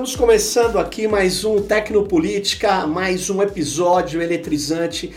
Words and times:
Estamos 0.00 0.16
começando 0.16 0.78
aqui 0.78 1.06
mais 1.06 1.44
um 1.44 1.60
Tecnopolítica, 1.60 2.86
mais 2.86 3.28
um 3.28 3.42
episódio 3.42 4.22
eletrizante. 4.22 5.14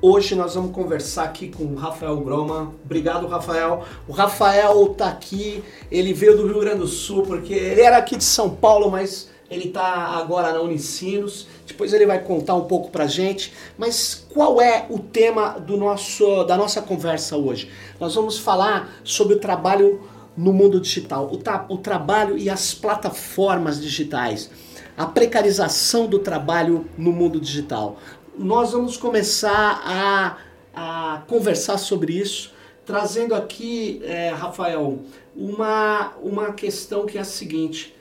Hoje 0.00 0.34
nós 0.34 0.54
vamos 0.54 0.72
conversar 0.72 1.24
aqui 1.24 1.48
com 1.48 1.64
o 1.64 1.74
Rafael 1.74 2.16
Groma. 2.20 2.72
Obrigado, 2.82 3.26
Rafael. 3.26 3.84
O 4.08 4.12
Rafael 4.12 4.90
está 4.90 5.10
aqui, 5.10 5.62
ele 5.90 6.14
veio 6.14 6.38
do 6.38 6.46
Rio 6.46 6.60
Grande 6.60 6.78
do 6.78 6.86
Sul, 6.86 7.24
porque 7.24 7.52
ele 7.52 7.82
era 7.82 7.98
aqui 7.98 8.16
de 8.16 8.24
São 8.24 8.48
Paulo, 8.48 8.90
mas 8.90 9.28
ele 9.50 9.68
está 9.68 9.84
agora 9.84 10.54
na 10.54 10.60
Unicinos. 10.62 11.46
Depois 11.66 11.92
ele 11.92 12.06
vai 12.06 12.18
contar 12.18 12.54
um 12.54 12.64
pouco 12.64 12.90
pra 12.90 13.06
gente. 13.06 13.52
Mas 13.76 14.26
qual 14.32 14.58
é 14.58 14.86
o 14.88 14.98
tema 14.98 15.58
do 15.58 15.76
nosso, 15.76 16.44
da 16.44 16.56
nossa 16.56 16.80
conversa 16.80 17.36
hoje? 17.36 17.70
Nós 18.00 18.14
vamos 18.14 18.38
falar 18.38 18.90
sobre 19.04 19.34
o 19.34 19.38
trabalho 19.38 20.00
no 20.36 20.52
mundo 20.52 20.80
digital, 20.80 21.30
o, 21.32 21.36
tra 21.36 21.64
o 21.68 21.78
trabalho 21.78 22.36
e 22.36 22.50
as 22.50 22.74
plataformas 22.74 23.80
digitais, 23.80 24.50
a 24.96 25.06
precarização 25.06 26.06
do 26.06 26.18
trabalho 26.18 26.88
no 26.96 27.12
mundo 27.12 27.40
digital. 27.40 27.98
Nós 28.36 28.72
vamos 28.72 28.96
começar 28.96 29.80
a, 29.84 30.38
a 30.74 31.22
conversar 31.28 31.78
sobre 31.78 32.14
isso, 32.14 32.52
trazendo 32.84 33.34
aqui, 33.34 34.00
é, 34.04 34.30
Rafael, 34.30 34.98
uma, 35.36 36.12
uma 36.22 36.52
questão 36.52 37.06
que 37.06 37.16
é 37.16 37.20
a 37.20 37.24
seguinte: 37.24 37.94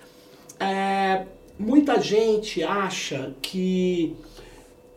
é, 0.60 1.26
muita 1.58 2.02
gente 2.02 2.64
acha 2.64 3.34
que 3.42 4.16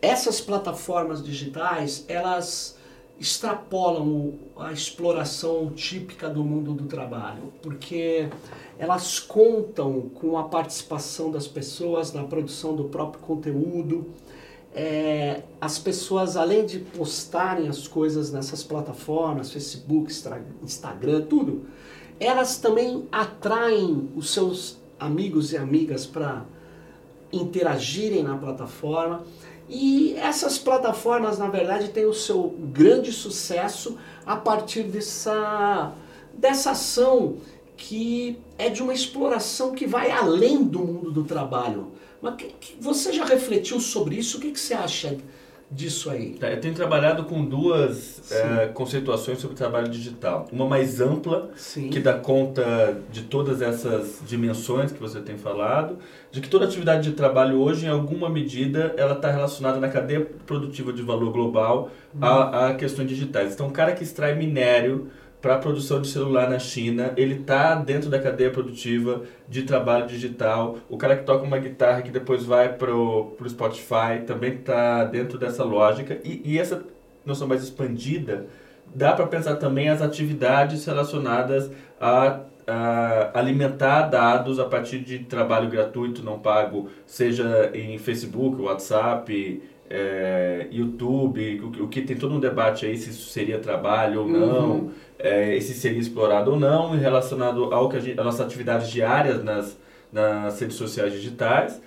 essas 0.01 0.39
plataformas 0.41 1.23
digitais 1.23 2.05
elas 2.07 2.76
extrapolam 3.19 4.33
a 4.55 4.71
exploração 4.71 5.71
típica 5.71 6.29
do 6.29 6.43
mundo 6.43 6.73
do 6.73 6.85
trabalho, 6.85 7.51
porque 7.61 8.29
elas 8.77 9.19
contam 9.19 10.09
com 10.13 10.37
a 10.37 10.43
participação 10.43 11.31
das 11.31 11.47
pessoas 11.47 12.13
na 12.13 12.23
produção 12.23 12.75
do 12.75 12.85
próprio 12.85 13.21
conteúdo. 13.23 14.07
É, 14.73 15.41
as 15.59 15.79
pessoas, 15.79 16.37
além 16.37 16.65
de 16.65 16.77
postarem 16.77 17.67
as 17.67 17.87
coisas 17.87 18.31
nessas 18.31 18.63
plataformas, 18.63 19.51
Facebook, 19.51 20.13
Instagram, 20.61 21.21
tudo, 21.21 21.65
elas 22.19 22.57
também 22.57 23.07
atraem 23.11 24.09
os 24.15 24.29
seus 24.31 24.77
amigos 24.99 25.51
e 25.53 25.57
amigas 25.57 26.05
para 26.05 26.45
interagirem 27.31 28.23
na 28.23 28.37
plataforma 28.37 29.23
e 29.69 30.15
essas 30.15 30.57
plataformas, 30.57 31.37
na 31.37 31.49
verdade, 31.49 31.89
têm 31.89 32.05
o 32.05 32.13
seu 32.13 32.55
grande 32.57 33.11
sucesso 33.11 33.97
a 34.25 34.35
partir 34.35 34.83
dessa, 34.83 35.93
dessa 36.33 36.71
ação 36.71 37.37
que 37.75 38.39
é 38.57 38.69
de 38.69 38.81
uma 38.81 38.93
exploração 38.93 39.73
que 39.73 39.85
vai 39.85 40.09
além 40.09 40.63
do 40.63 40.79
mundo 40.79 41.11
do 41.11 41.23
trabalho. 41.23 41.91
Mas 42.21 42.35
que, 42.35 42.45
que, 42.59 42.75
você 42.79 43.13
já 43.13 43.25
refletiu 43.25 43.79
sobre 43.79 44.15
isso? 44.15 44.37
O 44.37 44.41
que, 44.41 44.51
que 44.51 44.59
você 44.59 44.73
acha 44.73 45.17
disso 45.69 46.09
aí? 46.09 46.33
Tá, 46.33 46.49
eu 46.49 46.61
tenho 46.61 46.73
trabalhado 46.73 47.25
com 47.25 47.43
duas 47.43 48.31
é, 48.31 48.67
conceituações 48.67 49.39
sobre 49.39 49.55
trabalho 49.55 49.89
digital. 49.89 50.47
Uma 50.51 50.65
mais 50.65 51.01
ampla, 51.01 51.49
Sim. 51.55 51.89
que 51.89 51.99
dá 51.99 52.13
conta 52.13 52.97
de 53.11 53.23
todas 53.23 53.61
essas 53.61 54.21
dimensões 54.25 54.91
que 54.91 54.99
você 54.99 55.19
tem 55.19 55.37
falado, 55.37 55.97
de 56.31 56.39
que 56.39 56.49
toda 56.49 56.65
atividade 56.65 57.09
de 57.09 57.15
trabalho 57.15 57.59
hoje, 57.59 57.85
em 57.85 57.89
alguma 57.89 58.29
medida, 58.29 58.93
ela 58.97 59.13
está 59.13 59.29
relacionada 59.29 59.79
na 59.79 59.89
cadeia 59.89 60.25
produtiva 60.45 60.93
de 60.93 61.01
valor 61.01 61.31
global 61.31 61.91
uhum. 62.13 62.23
a, 62.23 62.67
a 62.67 62.75
questões 62.75 63.07
digitais. 63.09 63.53
Então, 63.53 63.67
um 63.67 63.71
cara 63.71 63.91
que 63.91 64.03
extrai 64.03 64.35
minério 64.35 65.09
para 65.41 65.55
a 65.55 65.57
produção 65.59 66.01
de 66.01 66.07
celular 66.07 66.49
na 66.49 66.59
China, 66.59 67.13
ele 67.15 67.35
está 67.35 67.75
dentro 67.75 68.09
da 68.09 68.19
cadeia 68.19 68.49
produtiva 68.49 69.21
de 69.47 69.63
trabalho 69.63 70.07
digital. 70.07 70.77
O 70.89 70.97
cara 70.97 71.15
que 71.15 71.23
toca 71.23 71.43
uma 71.43 71.59
guitarra 71.59 72.01
que 72.01 72.09
depois 72.09 72.43
vai 72.43 72.73
para 72.73 72.93
o 72.93 73.37
Spotify 73.47 74.23
também 74.25 74.55
está 74.55 75.03
dentro 75.03 75.37
dessa 75.37 75.63
lógica. 75.63 76.19
E, 76.23 76.41
e 76.43 76.57
essa 76.57 76.83
noção 77.25 77.47
mais 77.47 77.63
expandida 77.63 78.47
dá 78.95 79.13
para 79.13 79.27
pensar 79.27 79.57
também 79.57 79.89
as 79.89 80.01
atividades 80.01 80.85
relacionadas 80.85 81.69
a, 81.99 82.39
a, 82.65 83.39
alimentar 83.39 84.03
dados 84.03 84.59
a 84.59 84.65
partir 84.65 84.99
de 84.99 85.19
trabalho 85.19 85.69
gratuito 85.69 86.23
não 86.23 86.39
pago, 86.39 86.89
seja 87.05 87.69
em 87.73 87.97
Facebook, 87.97 88.61
WhatsApp, 88.61 89.61
é, 89.89 90.67
YouTube, 90.71 91.61
o, 91.61 91.83
o, 91.83 91.87
que 91.87 92.01
tem 92.01 92.15
todo 92.15 92.35
um 92.35 92.39
debate 92.39 92.85
aí 92.85 92.97
se 92.97 93.09
isso 93.09 93.29
seria 93.29 93.59
trabalho 93.59 94.21
ou 94.21 94.27
não. 94.27 94.71
Uhum 94.71 94.91
é, 95.19 95.59
se 95.59 95.73
seria 95.73 95.99
explorado 95.99 96.51
ou 96.51 96.59
não, 96.59 96.91
relacionado 96.91 97.73
ao 97.73 97.89
que 97.89 97.97
a, 97.97 97.99
gente, 97.99 98.19
a 98.19 98.23
nossas 98.23 98.41
atividades 98.41 98.89
diárias 98.89 99.43
nas, 99.43 99.77
nas 100.11 100.59
redes 100.59 100.75
sociais 100.75 101.11
digitais, 101.11 101.81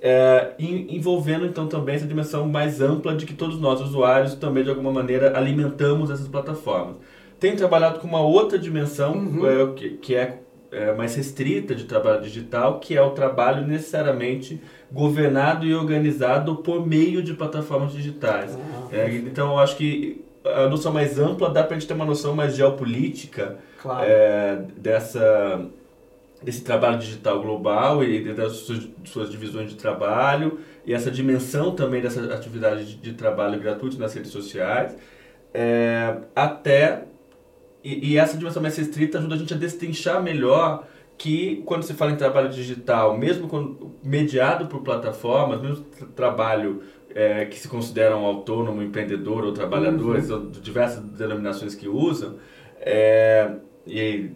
é, 0.00 0.52
envolvendo 0.58 1.46
então 1.46 1.66
também 1.66 1.96
essa 1.96 2.06
dimensão 2.06 2.46
mais 2.46 2.80
ampla 2.80 3.14
de 3.14 3.26
que 3.26 3.34
todos 3.34 3.58
nós, 3.58 3.80
usuários, 3.80 4.34
também 4.34 4.62
de 4.62 4.70
alguma 4.70 4.92
maneira 4.92 5.36
alimentamos 5.36 6.10
essas 6.10 6.28
plataformas. 6.28 6.96
Tenho 7.40 7.56
trabalhado 7.56 7.98
com 7.98 8.06
uma 8.06 8.20
outra 8.20 8.58
dimensão 8.58 9.14
uhum. 9.14 9.46
é, 9.46 9.72
que, 9.74 9.90
que 9.90 10.14
é, 10.14 10.38
é, 10.70 10.92
mais 10.94 11.14
restrita 11.14 11.74
de 11.74 11.84
trabalho 11.84 12.22
digital, 12.22 12.80
que 12.80 12.96
é 12.96 13.02
o 13.02 13.10
trabalho 13.10 13.66
necessariamente 13.66 14.60
governado 14.90 15.66
e 15.66 15.74
organizado 15.74 16.56
por 16.56 16.86
meio 16.86 17.22
de 17.22 17.34
plataformas 17.34 17.92
digitais. 17.92 18.56
Ah, 18.92 19.08
então, 19.10 19.52
eu 19.52 19.58
acho 19.58 19.76
que 19.76 20.24
a 20.44 20.68
noção 20.68 20.92
mais 20.92 21.18
ampla, 21.18 21.50
dá 21.50 21.62
para 21.62 21.76
a 21.76 21.78
gente 21.78 21.88
ter 21.88 21.94
uma 21.94 22.04
noção 22.04 22.34
mais 22.34 22.54
geopolítica 22.54 23.58
claro. 23.80 24.06
é, 24.08 24.62
dessa, 24.76 25.66
desse 26.42 26.62
trabalho 26.62 26.98
digital 26.98 27.40
global 27.40 28.04
e 28.04 28.32
das 28.32 28.52
suas, 28.52 28.88
suas, 29.04 29.30
divisões 29.30 29.70
de 29.70 29.76
trabalho 29.76 30.60
e 30.84 30.94
essa 30.94 31.10
dimensão 31.10 31.74
também 31.74 32.00
dessa 32.00 32.22
atividade 32.32 32.84
de, 32.84 32.96
de 32.96 33.12
trabalho 33.14 33.58
gratuito 33.60 33.98
nas 33.98 34.14
redes 34.14 34.30
sociais, 34.30 34.96
é, 35.52 36.16
até 36.34 37.04
e, 37.86 38.12
e, 38.12 38.18
essa 38.18 38.36
dimensão 38.36 38.60
mais 38.60 38.76
restrita 38.76 39.18
ajuda 39.18 39.36
a 39.36 39.38
gente 39.38 39.54
a 39.54 39.56
destrinchar 39.56 40.20
melhor 40.20 40.86
que 41.16 41.62
quando 41.64 41.84
se 41.84 41.94
fala 41.94 42.10
em 42.10 42.16
trabalho 42.16 42.48
digital, 42.48 43.16
mesmo 43.16 43.46
quando, 43.46 43.94
mediado 44.02 44.66
por 44.66 44.82
plataformas, 44.82 45.62
mesmo 45.62 45.84
trabalho 46.16 46.82
é, 47.14 47.44
que 47.44 47.56
se 47.56 47.68
consideram 47.68 48.24
autônomo, 48.24 48.82
empreendedor 48.82 49.44
ou 49.44 49.52
trabalhadores, 49.52 50.30
uhum. 50.30 50.36
ou 50.36 50.50
diversas 50.50 51.02
denominações 51.02 51.74
que 51.76 51.88
usam, 51.88 52.34
é, 52.80 53.52
e 53.86 54.30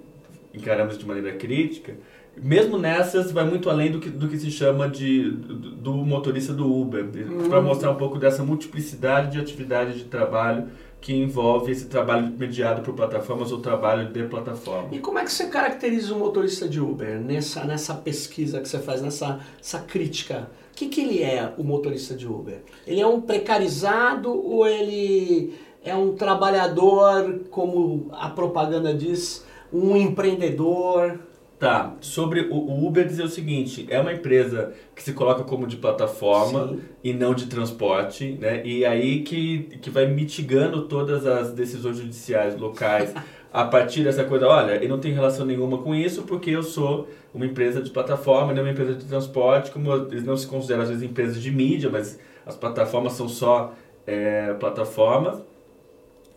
encaramos 0.55 0.97
de 0.97 1.05
maneira 1.05 1.33
crítica, 1.33 1.97
mesmo 2.37 2.79
nessas 2.79 3.33
vai 3.33 3.45
muito 3.45 3.69
além 3.69 3.91
do 3.91 3.99
que, 3.99 4.09
do 4.09 4.29
que 4.29 4.39
se 4.39 4.51
chama 4.51 4.89
de, 4.89 5.31
do, 5.31 5.71
do 5.73 5.93
motorista 5.93 6.53
do 6.53 6.73
Uber, 6.73 7.05
uhum. 7.05 7.49
para 7.49 7.61
mostrar 7.61 7.91
um 7.91 7.97
pouco 7.97 8.17
dessa 8.17 8.43
multiplicidade 8.43 9.33
de 9.33 9.41
atividades 9.41 9.97
de 9.97 10.05
trabalho 10.05 10.69
que 11.01 11.15
envolve 11.15 11.73
esse 11.73 11.87
trabalho 11.87 12.33
mediado 12.37 12.83
por 12.83 12.95
plataformas 12.95 13.53
ou 13.53 13.61
trabalho 13.61 14.13
de 14.13 14.23
plataforma. 14.25 14.89
E 14.93 14.99
como 14.99 15.19
é 15.19 15.25
que 15.25 15.33
você 15.33 15.47
caracteriza 15.47 16.15
o 16.15 16.19
motorista 16.19 16.69
de 16.69 16.81
Uber 16.81 17.19
nessa, 17.19 17.65
nessa 17.65 17.95
pesquisa 17.95 18.61
que 18.61 18.69
você 18.69 18.79
faz, 18.79 19.01
nessa 19.01 19.41
essa 19.61 19.79
crítica? 19.79 20.49
que, 20.81 20.89
que 20.89 21.01
ele 21.03 21.23
é, 21.23 21.53
o 21.59 21.63
motorista 21.63 22.15
de 22.15 22.27
Uber? 22.27 22.63
Ele 22.87 23.01
é 23.01 23.07
um 23.07 23.21
precarizado 23.21 24.33
ou 24.33 24.67
ele 24.67 25.55
é 25.85 25.95
um 25.95 26.15
trabalhador, 26.15 27.41
como 27.51 28.09
a 28.13 28.31
propaganda 28.31 28.95
diz, 28.95 29.45
um 29.71 29.95
empreendedor? 29.95 31.21
Tá, 31.61 31.95
sobre 32.01 32.49
o 32.51 32.87
Uber 32.87 33.07
dizer 33.07 33.23
o 33.23 33.29
seguinte, 33.29 33.87
é 33.91 34.01
uma 34.01 34.15
empresa 34.15 34.73
que 34.97 35.03
se 35.03 35.13
coloca 35.13 35.45
como 35.45 35.67
de 35.67 35.77
plataforma 35.77 36.69
Sim. 36.69 36.81
e 37.05 37.13
não 37.13 37.35
de 37.35 37.49
transporte, 37.49 38.39
né? 38.41 38.63
E 38.65 38.83
aí 38.83 39.21
que, 39.21 39.65
que 39.83 39.91
vai 39.91 40.07
mitigando 40.07 40.89
todas 40.89 41.27
as 41.27 41.53
decisões 41.53 41.99
judiciais 41.99 42.59
locais 42.59 43.13
a 43.53 43.63
partir 43.63 44.03
dessa 44.05 44.25
coisa, 44.25 44.49
olha, 44.49 44.83
eu 44.83 44.89
não 44.89 44.99
tenho 44.99 45.15
relação 45.15 45.45
nenhuma 45.45 45.77
com 45.77 45.95
isso 45.95 46.23
porque 46.23 46.49
eu 46.49 46.63
sou 46.63 47.07
uma 47.35 47.45
empresa 47.45 47.83
de 47.83 47.91
plataforma, 47.91 48.55
não 48.55 48.63
uma 48.63 48.71
empresa 48.71 48.95
de 48.95 49.05
transporte, 49.05 49.71
como 49.71 49.93
eles 49.93 50.25
não 50.25 50.39
se 50.39 50.47
consideram 50.47 50.81
às 50.81 50.89
vezes 50.89 51.03
empresas 51.03 51.43
de 51.43 51.51
mídia, 51.51 51.91
mas 51.91 52.19
as 52.47 52.57
plataformas 52.57 53.13
são 53.13 53.29
só 53.29 53.75
é, 54.07 54.55
plataformas. 54.55 55.43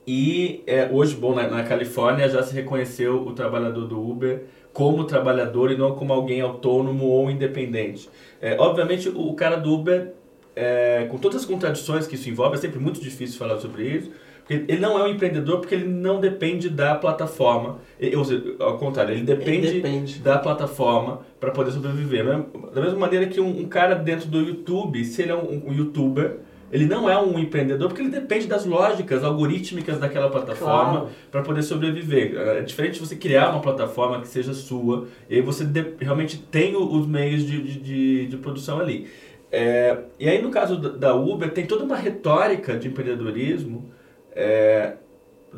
E 0.05 0.61
é, 0.67 0.89
hoje, 0.91 1.15
bom, 1.15 1.33
na, 1.33 1.47
na, 1.47 1.63
Califórnia 1.63 2.27
já 2.27 2.43
se 2.43 2.53
reconheceu 2.53 3.25
o 3.25 3.31
trabalhador 3.31 3.87
do 3.87 4.01
Uber 4.01 4.43
como 4.73 5.05
trabalhador 5.05 5.71
e 5.71 5.77
não 5.77 5.95
como 5.95 6.11
alguém 6.11 6.41
autônomo 6.41 7.05
ou 7.05 7.29
independente. 7.29 8.09
É, 8.41 8.57
obviamente, 8.59 9.07
o, 9.07 9.33
cara 9.35 9.55
do 9.55 9.73
Uber, 9.73 10.11
é, 10.55 11.07
com 11.09 11.17
todas 11.17 11.41
as 11.41 11.45
contradições 11.45 12.07
que 12.07 12.15
isso 12.15 12.27
envolve, 12.27 12.55
é 12.55 12.59
sempre 12.59 12.79
muito 12.79 12.99
difícil 12.99 13.37
falar 13.37 13.59
sobre 13.59 13.83
isso, 13.83 14.11
porque 14.39 14.65
ele 14.67 14.81
não 14.81 14.99
é 14.99 15.03
um 15.03 15.07
empreendedor 15.07 15.59
porque 15.59 15.75
ele 15.75 15.87
não 15.87 16.19
depende 16.19 16.69
da 16.69 16.95
plataforma. 16.95 17.79
Ou 18.17 18.25
seja, 18.25 18.55
ao 18.59 18.77
contrário, 18.77 19.13
ele 19.13 19.23
depende, 19.23 19.67
ele 19.67 19.81
depende. 19.81 20.19
da 20.19 20.37
plataforma 20.37 21.21
para 21.39 21.51
poder 21.51 21.71
sobreviver. 21.71 22.25
Da 22.73 22.81
mesma 22.81 22.99
maneira 22.99 23.25
que 23.27 23.39
um, 23.39 23.61
um, 23.61 23.65
cara 23.65 23.95
dentro 23.95 24.27
do 24.27 24.41
YouTube, 24.41 25.05
se 25.05 25.21
ele 25.21 25.31
é 25.31 25.35
um, 25.35 25.69
um 25.69 25.73
youtuber, 25.73 26.39
ele 26.73 26.87
não 26.87 27.07
é 27.07 27.15
um 27.21 27.37
empreendedor 27.37 27.87
porque 27.87 28.01
ele 28.01 28.09
depende 28.09 28.47
das 28.47 28.65
lógicas 28.65 29.23
algorítmicas 29.23 29.99
daquela 29.99 30.27
plataforma 30.27 31.01
claro. 31.01 31.09
para 31.31 31.43
poder 31.43 31.61
sobreviver. 31.61 32.35
É 32.35 32.61
diferente 32.61 32.95
de 32.95 32.99
você 32.99 33.15
criar 33.15 33.51
uma 33.51 33.61
plataforma 33.61 34.19
que 34.19 34.27
seja 34.27 34.55
sua 34.55 35.07
e 35.29 35.35
aí 35.35 35.41
você 35.41 35.63
realmente 35.99 36.39
tem 36.39 36.75
os 36.75 37.05
meios 37.05 37.45
de, 37.45 37.61
de, 37.61 37.79
de, 37.79 38.25
de 38.25 38.37
produção 38.37 38.79
ali. 38.79 39.07
É, 39.51 39.99
e 40.19 40.27
aí 40.27 40.41
no 40.41 40.49
caso 40.49 40.75
da 40.77 41.13
Uber 41.13 41.51
tem 41.51 41.67
toda 41.67 41.83
uma 41.83 41.95
retórica 41.95 42.75
de 42.75 42.87
empreendedorismo, 42.87 43.91
é, 44.35 44.93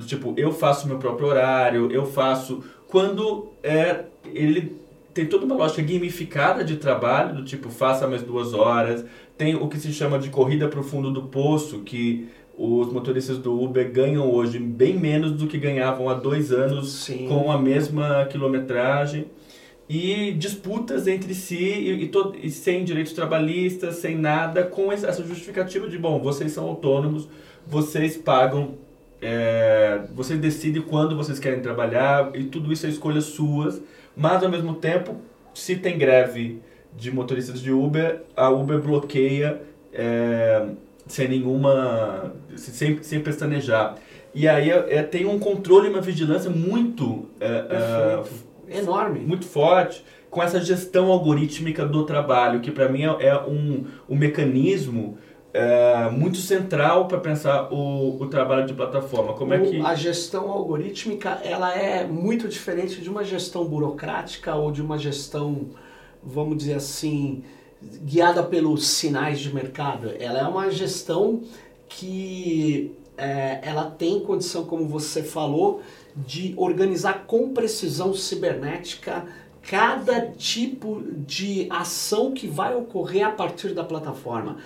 tipo, 0.05 0.33
eu 0.35 0.51
faço 0.51 0.85
meu 0.85 0.99
próprio 0.99 1.27
horário, 1.29 1.89
eu 1.93 2.05
faço... 2.05 2.61
Quando 2.89 3.47
é, 3.63 4.03
ele 4.33 4.84
tem 5.15 5.25
toda 5.25 5.45
uma 5.45 5.55
lógica 5.55 5.81
gamificada 5.81 6.61
de 6.61 6.75
trabalho, 6.75 7.35
do 7.35 7.45
tipo, 7.45 7.69
faça 7.69 8.05
mais 8.05 8.21
duas 8.21 8.53
horas. 8.53 9.05
Tem 9.37 9.55
o 9.55 9.69
que 9.69 9.79
se 9.79 9.93
chama 9.93 10.19
de 10.19 10.29
corrida 10.29 10.67
para 10.67 10.81
o 10.81 10.83
fundo 10.83 11.09
do 11.09 11.23
poço, 11.23 11.79
que 11.79 12.27
os 12.57 12.91
motoristas 12.91 13.37
do 13.37 13.57
Uber 13.57 13.89
ganham 13.93 14.29
hoje 14.29 14.59
bem 14.59 14.99
menos 14.99 15.31
do 15.31 15.47
que 15.47 15.57
ganhavam 15.57 16.09
há 16.09 16.13
dois 16.13 16.51
anos 16.51 16.91
Sim. 16.91 17.29
com 17.29 17.49
a 17.49 17.57
mesma 17.57 18.25
quilometragem. 18.29 19.27
E 19.87 20.33
disputas 20.33 21.07
entre 21.07 21.33
si 21.33 21.63
e, 21.63 22.03
e, 22.03 22.07
todo, 22.09 22.35
e 22.37 22.49
sem 22.49 22.83
direitos 22.83 23.13
trabalhistas, 23.13 23.95
sem 23.95 24.17
nada, 24.17 24.63
com 24.63 24.91
essa 24.91 25.23
justificativa 25.23 25.87
de, 25.87 25.97
bom, 25.97 26.19
vocês 26.19 26.51
são 26.51 26.65
autônomos, 26.65 27.29
vocês 27.65 28.17
pagam, 28.17 28.73
é, 29.21 30.01
vocês 30.13 30.37
decidem 30.41 30.81
quando 30.81 31.15
vocês 31.15 31.39
querem 31.39 31.61
trabalhar 31.61 32.31
e 32.35 32.43
tudo 32.43 32.73
isso 32.73 32.85
é 32.85 32.89
escolhas 32.89 33.23
suas 33.25 33.81
mas 34.15 34.43
ao 34.43 34.49
mesmo 34.49 34.75
tempo, 34.75 35.15
se 35.53 35.75
tem 35.75 35.97
greve 35.97 36.61
de 36.95 37.11
motoristas 37.11 37.61
de 37.61 37.71
Uber, 37.71 38.21
a 38.35 38.49
Uber 38.49 38.79
bloqueia 38.79 39.61
é, 39.93 40.65
sem 41.07 41.27
nenhuma. 41.27 42.33
sem, 42.55 43.01
sem 43.01 43.19
pestanejar. 43.19 43.95
E 44.33 44.47
aí 44.47 44.69
é, 44.69 45.01
tem 45.01 45.25
um 45.25 45.39
controle 45.39 45.87
e 45.87 45.89
uma 45.89 46.01
vigilância 46.01 46.49
muito. 46.49 47.29
É, 47.39 48.23
é, 48.69 48.79
enorme. 48.79 49.19
Muito 49.19 49.45
forte 49.45 50.03
com 50.29 50.43
essa 50.43 50.59
gestão 50.59 51.11
algorítmica 51.11 51.85
do 51.85 52.03
trabalho, 52.03 52.59
que 52.59 52.69
para 52.69 52.89
mim 52.89 53.03
é, 53.03 53.27
é 53.27 53.41
um, 53.41 53.85
um 54.09 54.15
mecanismo 54.15 55.17
é, 55.55 56.09
muito 56.09 56.37
central 56.37 57.07
para 57.07 57.17
pensar 57.17 57.71
o, 57.71 58.21
o 58.21 58.27
trabalho 58.27 58.67
de 58.67 58.73
plataforma. 58.73 59.33
Como 59.33 59.53
é 59.53 59.59
que 59.59 59.79
a 59.79 59.95
gestão 59.95 60.51
algorítmica 60.51 61.39
ela 61.43 61.73
é 61.73 62.05
muito 62.05 62.49
diferente 62.49 62.99
de 62.99 63.09
uma 63.09 63.23
gestão 63.23 63.63
burocrática 63.63 64.53
ou 64.53 64.69
de 64.69 64.81
uma 64.81 64.97
gestão, 64.97 65.67
vamos 66.21 66.57
dizer 66.57 66.73
assim, 66.73 67.41
guiada 67.81 68.43
pelos 68.43 68.85
sinais 68.85 69.39
de 69.39 69.53
mercado. 69.55 70.11
Ela 70.19 70.39
é 70.39 70.43
uma 70.43 70.69
gestão 70.69 71.41
que 71.87 72.91
é, 73.17 73.61
ela 73.63 73.85
tem 73.85 74.19
condição, 74.19 74.65
como 74.65 74.85
você 74.85 75.23
falou, 75.23 75.81
de 76.13 76.53
organizar 76.57 77.23
com 77.25 77.53
precisão 77.53 78.13
cibernética 78.13 79.25
cada 79.61 80.19
tipo 80.31 81.01
de 81.25 81.65
ação 81.69 82.33
que 82.33 82.45
vai 82.45 82.75
ocorrer 82.75 83.25
a 83.25 83.31
partir 83.31 83.73
da 83.73 83.85
plataforma. 83.85 84.57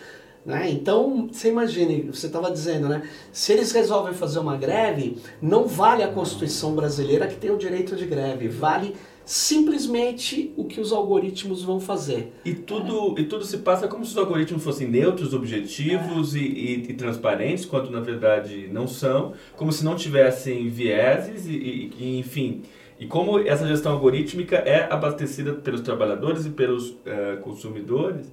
Né? 0.50 0.72
Então, 0.72 1.30
você 1.32 1.50
imagine, 1.50 2.10
você 2.12 2.26
estava 2.26 2.50
dizendo, 2.50 2.90
né? 2.90 3.08
se 3.32 3.54
eles 3.54 3.72
resolvem 3.72 4.16
fazer 4.16 4.40
uma 4.40 4.58
greve, 4.58 5.20
não 5.40 5.68
vale 5.68 6.02
a 6.02 6.08
Constituição 6.08 6.74
brasileira 6.74 7.28
que 7.28 7.36
tem 7.36 7.52
o 7.52 7.58
direito 7.58 7.96
de 7.96 8.08
greve, 8.08 8.48
vale 8.48 8.96
simplesmente 9.24 10.52
o 10.58 10.64
que 10.64 10.82
os 10.82 10.92
algoritmos 10.92 11.62
vão 11.62 11.80
fazer. 11.80 12.34
E 12.44 12.56
tudo, 12.56 13.14
é. 13.16 13.22
e 13.22 13.26
tudo 13.26 13.46
se 13.46 13.60
passa 13.60 13.88
como 13.88 14.04
se 14.04 14.10
os 14.10 14.18
algoritmos 14.18 14.64
fossem 14.64 14.90
neutros, 14.90 15.36
objetivos 15.36 16.36
é. 16.36 16.40
e, 16.40 16.42
e, 16.42 16.74
e, 16.90 16.94
transparentes, 16.96 17.64
quando 17.64 17.92
na 17.92 18.00
verdade 18.00 18.68
não 18.72 18.88
são, 18.88 19.34
como 19.56 19.72
se 19.72 19.86
não 19.86 19.96
tivessem 19.96 20.68
vieses 20.68 21.46
e, 21.46 21.92
e 21.96 22.18
enfim. 22.18 22.64
E 23.00 23.06
como 23.06 23.38
essa 23.38 23.68
gestão 23.68 23.92
algorítmica 23.92 24.56
é 24.56 24.92
abastecida 24.92 25.54
pelos 25.54 25.82
trabalhadores 25.82 26.48
e 26.48 26.50
pelos 26.50 26.90
uh, 26.90 27.38
consumidores, 27.44 28.32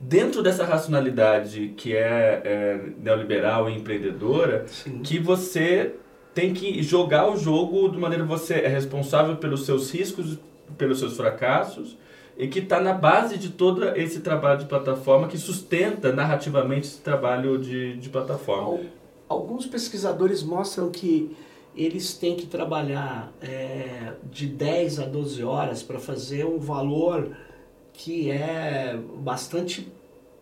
dentro 0.00 0.42
dessa 0.42 0.64
racionalidade 0.64 1.74
que 1.76 1.94
é, 1.96 2.42
é 2.44 2.80
neoliberal 2.98 3.68
e 3.68 3.76
empreendedora, 3.76 4.64
Sim. 4.66 5.00
que 5.02 5.18
você 5.18 5.94
tem 6.34 6.52
que 6.52 6.82
jogar 6.82 7.30
o 7.30 7.36
jogo 7.36 7.88
de 7.88 7.98
maneira 7.98 8.24
que 8.24 8.28
você 8.28 8.54
é 8.54 8.68
responsável 8.68 9.36
pelos 9.36 9.64
seus 9.64 9.90
riscos, 9.92 10.38
pelos 10.76 10.98
seus 10.98 11.16
fracassos, 11.16 11.96
e 12.36 12.48
que 12.48 12.58
está 12.58 12.80
na 12.80 12.92
base 12.92 13.38
de 13.38 13.50
todo 13.50 13.84
esse 13.96 14.20
trabalho 14.20 14.58
de 14.58 14.66
plataforma 14.66 15.28
que 15.28 15.38
sustenta 15.38 16.12
narrativamente 16.12 16.88
esse 16.88 17.00
trabalho 17.00 17.56
de, 17.58 17.96
de 17.96 18.08
plataforma. 18.08 18.80
Alguns 19.28 19.66
pesquisadores 19.66 20.42
mostram 20.42 20.90
que 20.90 21.34
eles 21.76 22.14
têm 22.14 22.36
que 22.36 22.46
trabalhar 22.46 23.32
é, 23.40 24.12
de 24.30 24.46
10 24.46 25.00
a 25.00 25.06
12 25.06 25.42
horas 25.44 25.82
para 25.82 25.98
fazer 25.98 26.44
um 26.44 26.58
valor 26.58 27.30
que 27.94 28.30
é 28.30 28.98
bastante 29.18 29.90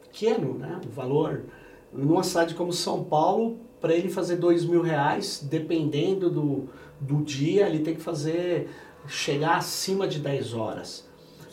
pequeno, 0.03 0.55
né? 0.59 0.81
O 0.85 0.91
valor. 0.91 1.45
Numa 1.93 2.25
cidade 2.25 2.55
como 2.55 2.73
São 2.73 3.05
Paulo, 3.05 3.59
para 3.81 3.95
ele 3.95 4.09
fazer 4.09 4.37
dois 4.37 4.65
mil 4.65 4.83
reais, 4.83 5.47
dependendo 5.49 6.31
do, 6.31 6.69
do 7.01 7.23
dia, 7.23 7.69
ele 7.69 7.81
tem 7.81 7.95
que 7.95 8.01
fazer 8.01 8.69
chegar 9.07 9.57
acima 9.57 10.09
de 10.09 10.19
10 10.19 10.55
horas. 10.55 11.07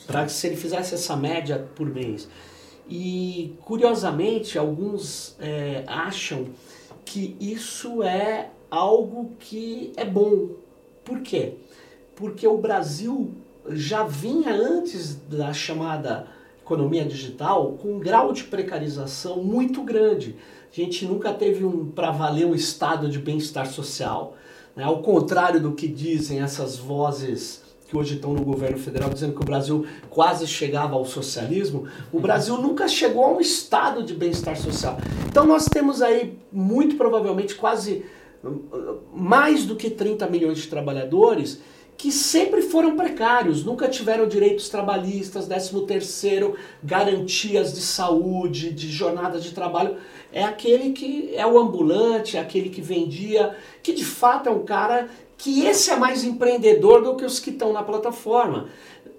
Para 0.08 0.28
se 0.28 0.48
ele 0.48 0.56
fizesse 0.56 0.96
essa 0.96 1.16
média 1.16 1.68
por 1.76 1.88
mês. 1.88 2.28
E 2.88 3.56
curiosamente, 3.66 4.58
alguns 4.58 5.36
é, 5.40 5.84
acham 5.86 6.48
que 7.06 7.36
isso 7.40 8.02
é 8.02 8.50
algo 8.72 9.32
que 9.40 9.92
é 9.96 10.06
bom. 10.06 10.50
Por 11.04 11.22
quê? 11.22 11.56
Porque 12.16 12.48
o 12.48 12.58
Brasil 12.58 13.32
já 13.70 14.04
vinha 14.04 14.54
antes 14.54 15.16
da 15.16 15.54
chamada 15.54 16.28
economia 16.62 17.04
digital 17.04 17.78
com 17.82 17.96
um 17.96 18.00
grau 18.00 18.32
de 18.32 18.44
precarização 18.44 19.44
muito 19.44 19.82
grande. 19.82 20.36
A 20.72 20.76
gente 20.76 21.06
nunca 21.06 21.34
teve 21.34 21.66
um 21.66 21.90
para 21.90 22.12
valer 22.12 22.46
um 22.46 22.54
estado 22.54 23.10
de 23.10 23.18
bem-estar 23.18 23.66
social. 23.68 24.36
Né? 24.76 24.84
Ao 24.84 25.02
contrário 25.02 25.60
do 25.60 25.72
que 25.72 25.88
dizem 25.88 26.42
essas 26.42 26.78
vozes 26.78 27.64
que 27.88 27.98
hoje 27.98 28.16
estão 28.16 28.34
no 28.34 28.46
governo 28.46 28.78
federal 28.78 29.10
dizendo 29.10 29.34
que 29.34 29.42
o 29.42 29.46
Brasil 29.46 29.84
quase 30.12 30.46
chegava 30.46 30.94
ao 30.96 31.06
socialismo, 31.06 31.88
o 32.14 32.20
Brasil 32.20 32.56
nunca 32.62 32.88
chegou 32.88 33.26
a 33.26 33.34
um 33.34 33.42
estado 33.42 34.04
de 34.04 34.14
bem-estar 34.14 34.56
social. 34.56 34.98
Então 35.28 35.48
nós 35.48 35.66
temos 35.66 36.04
aí 36.04 36.38
muito 36.52 36.96
provavelmente 36.96 37.56
quase 37.56 38.06
mais 39.14 39.66
do 39.66 39.76
que 39.76 39.90
30 39.90 40.28
milhões 40.28 40.60
de 40.60 40.68
trabalhadores 40.68 41.60
que 42.00 42.14
sempre 42.14 42.62
foram 42.62 42.96
precários, 42.96 43.66
nunca 43.66 43.86
tiveram 43.90 44.26
direitos 44.26 44.70
trabalhistas, 44.70 45.48
13 45.48 45.86
terceiro, 45.86 46.56
garantias 46.82 47.74
de 47.74 47.82
saúde, 47.82 48.72
de 48.72 48.90
jornada 48.90 49.38
de 49.38 49.52
trabalho. 49.52 49.98
É 50.32 50.42
aquele 50.42 50.94
que 50.94 51.36
é 51.36 51.46
o 51.46 51.60
ambulante, 51.60 52.38
é 52.38 52.40
aquele 52.40 52.70
que 52.70 52.80
vendia, 52.80 53.54
que 53.84 53.92
de 53.92 54.06
fato 54.06 54.48
é 54.48 54.52
um 54.52 54.64
cara 54.64 55.10
que 55.38 55.66
esse 55.66 55.92
é 55.92 55.98
mais 55.98 56.24
empreendedor 56.24 57.04
do 57.04 57.18
que 57.18 57.26
os 57.26 57.38
que 57.38 57.50
estão 57.50 57.74
na 57.74 57.84
plataforma. 57.84 58.70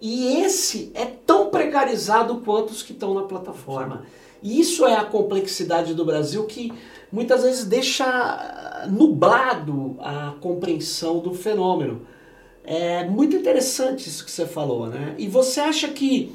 E 0.01 0.39
esse 0.41 0.91
é 0.95 1.05
tão 1.05 1.51
precarizado 1.51 2.37
quanto 2.39 2.71
os 2.71 2.83
que 2.83 2.93
estão 2.93 3.13
na 3.13 3.25
plataforma. 3.25 4.07
E 4.43 4.59
isso 4.59 4.87
é 4.87 4.97
a 4.97 5.05
complexidade 5.05 5.93
do 5.93 6.07
Brasil 6.07 6.47
que 6.47 6.73
muitas 7.13 7.43
vezes 7.43 7.67
deixa 7.67 8.87
nublado 8.91 9.99
a 10.01 10.33
compreensão 10.41 11.19
do 11.19 11.35
fenômeno. 11.35 12.09
É 12.73 13.05
muito 13.05 13.35
interessante 13.35 14.09
isso 14.09 14.25
que 14.25 14.31
você 14.31 14.47
falou, 14.47 14.87
né? 14.87 15.17
E 15.19 15.27
você 15.27 15.59
acha 15.59 15.89
que 15.89 16.33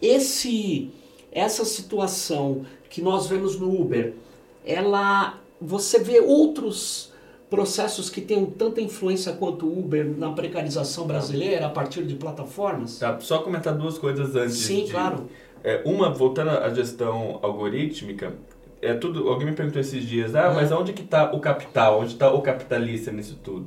esse 0.00 0.92
essa 1.32 1.64
situação 1.64 2.64
que 2.88 3.02
nós 3.02 3.26
vemos 3.26 3.58
no 3.58 3.80
Uber, 3.80 4.14
ela 4.64 5.40
você 5.60 5.98
vê 5.98 6.20
outros 6.20 7.10
processos 7.50 8.08
que 8.08 8.20
tenham 8.20 8.46
tanta 8.46 8.80
influência 8.80 9.32
quanto 9.32 9.66
o 9.66 9.76
Uber 9.80 10.06
na 10.16 10.30
precarização 10.30 11.04
brasileira 11.04 11.66
a 11.66 11.70
partir 11.70 12.04
de 12.04 12.14
plataformas? 12.14 13.00
Tá, 13.00 13.18
só 13.18 13.40
comentar 13.40 13.76
duas 13.76 13.98
coisas 13.98 14.36
antes. 14.36 14.58
Sim, 14.58 14.84
de, 14.84 14.92
claro. 14.92 15.28
É, 15.64 15.82
uma, 15.84 16.10
voltando 16.10 16.50
à 16.50 16.72
gestão 16.72 17.40
algorítmica, 17.42 18.34
é 18.80 18.94
tudo. 18.94 19.28
Alguém 19.28 19.48
me 19.48 19.52
perguntou 19.52 19.80
esses 19.80 20.04
dias, 20.04 20.36
ah, 20.36 20.52
mas 20.54 20.70
onde 20.70 20.92
que 20.92 21.02
está 21.02 21.32
o 21.32 21.40
capital? 21.40 22.02
Onde 22.02 22.12
está 22.12 22.32
o 22.32 22.40
capitalista 22.40 23.10
nisso 23.10 23.36
tudo? 23.42 23.66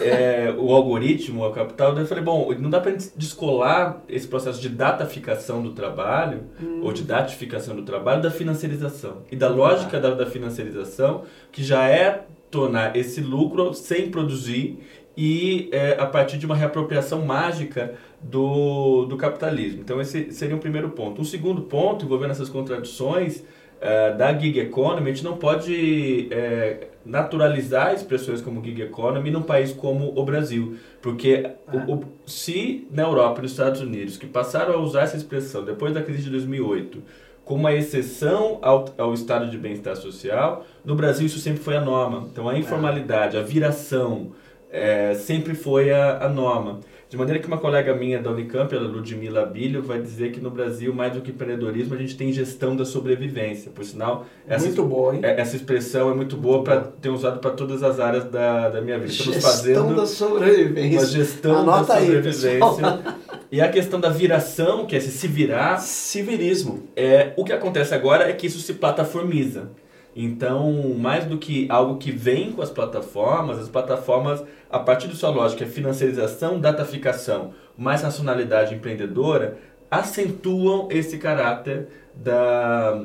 É, 0.00 0.54
o 0.56 0.72
algoritmo, 0.72 1.44
o 1.44 1.50
capital, 1.50 1.94
daí 1.94 2.04
eu 2.04 2.06
falei, 2.06 2.22
bom, 2.22 2.52
não 2.58 2.68
dá 2.68 2.80
para 2.80 2.92
descolar 3.16 4.02
esse 4.08 4.28
processo 4.28 4.60
de 4.60 4.68
dataficação 4.68 5.62
do 5.62 5.72
trabalho, 5.72 6.42
hum. 6.62 6.80
ou 6.82 6.92
de 6.92 7.02
datificação 7.02 7.74
do 7.74 7.82
trabalho, 7.82 8.22
da 8.22 8.30
financiarização. 8.30 9.22
E 9.30 9.36
da 9.36 9.48
lógica 9.48 9.96
ah. 9.96 10.00
da, 10.00 10.14
da 10.14 10.26
financiarização, 10.26 11.24
que 11.50 11.62
já 11.64 11.88
é 11.88 12.24
tornar 12.50 12.96
esse 12.96 13.20
lucro 13.20 13.72
sem 13.74 14.10
produzir 14.10 14.78
e 15.16 15.68
é, 15.72 15.96
a 15.98 16.06
partir 16.06 16.38
de 16.38 16.46
uma 16.46 16.54
reapropriação 16.54 17.24
mágica 17.24 17.94
do, 18.20 19.04
do 19.06 19.16
capitalismo. 19.16 19.80
Então, 19.80 20.00
esse 20.00 20.32
seria 20.32 20.54
um 20.54 20.60
primeiro 20.60 20.90
ponto. 20.90 21.20
Um 21.20 21.24
segundo 21.24 21.62
ponto, 21.62 22.04
envolvendo 22.04 22.30
essas 22.30 22.48
contradições 22.48 23.42
uh, 23.78 24.16
da 24.16 24.32
gig 24.36 24.58
economy, 24.58 25.10
a 25.10 25.14
gente 25.14 25.24
não 25.24 25.36
pode 25.36 26.28
é, 26.30 26.88
naturalizar 27.04 27.94
expressões 27.94 28.40
como 28.40 28.62
gig 28.62 28.82
economy 28.82 29.30
num 29.30 29.42
país 29.42 29.72
como 29.72 30.12
o 30.18 30.24
Brasil. 30.24 30.76
Porque 31.00 31.50
o, 31.72 31.94
o, 31.94 32.04
se 32.26 32.86
na 32.90 33.02
Europa 33.02 33.40
e 33.40 33.42
nos 33.42 33.52
Estados 33.52 33.80
Unidos, 33.80 34.16
que 34.16 34.26
passaram 34.26 34.74
a 34.74 34.78
usar 34.78 35.02
essa 35.02 35.16
expressão 35.16 35.64
depois 35.64 35.94
da 35.94 36.02
crise 36.02 36.24
de 36.24 36.30
2008, 36.30 37.02
como 37.44 37.60
uma 37.60 37.72
exceção 37.72 38.58
ao, 38.60 38.84
ao 38.98 39.14
estado 39.14 39.50
de 39.50 39.56
bem-estar 39.56 39.96
social, 39.96 40.66
no 40.84 40.94
Brasil 40.94 41.26
isso 41.26 41.38
sempre 41.38 41.62
foi 41.62 41.76
a 41.76 41.80
norma. 41.80 42.28
Então 42.30 42.46
a 42.46 42.58
informalidade, 42.58 43.38
a 43.38 43.42
viração, 43.42 44.32
é, 44.70 45.14
sempre 45.14 45.54
foi 45.54 45.90
a, 45.90 46.26
a, 46.26 46.28
norma. 46.28 46.80
De 47.08 47.16
maneira 47.16 47.40
que 47.40 47.46
uma 47.46 47.56
colega 47.56 47.94
minha 47.94 48.20
da 48.20 48.30
Unicamp, 48.30 48.74
a 48.76 48.78
Ludmila 48.78 49.46
Bilho, 49.46 49.82
vai 49.82 49.98
dizer 49.98 50.30
que 50.30 50.40
no 50.40 50.50
Brasil, 50.50 50.92
mais 50.92 51.14
do 51.14 51.22
que 51.22 51.30
empreendedorismo, 51.30 51.94
a 51.94 51.96
gente 51.96 52.14
tem 52.14 52.30
gestão 52.30 52.76
da 52.76 52.84
sobrevivência. 52.84 53.70
Por 53.70 53.82
sinal, 53.82 54.26
essa, 54.46 54.66
muito 54.66 54.84
boa, 54.84 55.14
hein? 55.14 55.20
É, 55.22 55.40
essa 55.40 55.56
expressão 55.56 56.10
é 56.10 56.14
muito 56.14 56.36
boa 56.36 56.62
para 56.62 56.80
ter 56.80 57.08
usado 57.08 57.40
para 57.40 57.52
todas 57.52 57.82
as 57.82 57.98
áreas 57.98 58.24
da, 58.26 58.68
da 58.68 58.82
minha 58.82 58.98
vida. 58.98 59.10
Estamos 59.10 59.34
gestão 59.36 59.50
fazendo 59.50 59.96
da 59.96 60.06
sobrevivência. 60.06 60.98
Uma 60.98 61.06
gestão 61.06 61.56
Anota 61.56 61.94
da 61.94 62.00
sobrevivência. 62.00 62.60
Aí, 62.60 63.14
e 63.52 63.60
a 63.62 63.68
questão 63.70 63.98
da 63.98 64.10
viração, 64.10 64.84
que 64.84 64.94
é 64.94 65.00
se 65.00 65.26
virar. 65.26 65.78
Civilismo. 65.78 66.90
É, 66.94 67.32
o 67.38 67.44
que 67.44 67.54
acontece 67.54 67.94
agora 67.94 68.28
é 68.28 68.34
que 68.34 68.46
isso 68.46 68.60
se 68.60 68.74
plataformiza. 68.74 69.70
Então, 70.14 70.94
mais 70.98 71.24
do 71.24 71.38
que 71.38 71.66
algo 71.70 71.96
que 71.96 72.10
vem 72.10 72.52
com 72.52 72.62
as 72.62 72.70
plataformas, 72.70 73.58
as 73.58 73.68
plataformas, 73.68 74.42
a 74.70 74.78
partir 74.78 75.08
de 75.08 75.16
sua 75.16 75.30
lógica, 75.30 75.64
financiarização, 75.66 76.58
dataficação, 76.58 77.52
mais 77.76 78.02
racionalidade 78.02 78.74
empreendedora, 78.74 79.58
acentuam 79.90 80.88
esse 80.90 81.18
caráter 81.18 81.88
da 82.14 83.00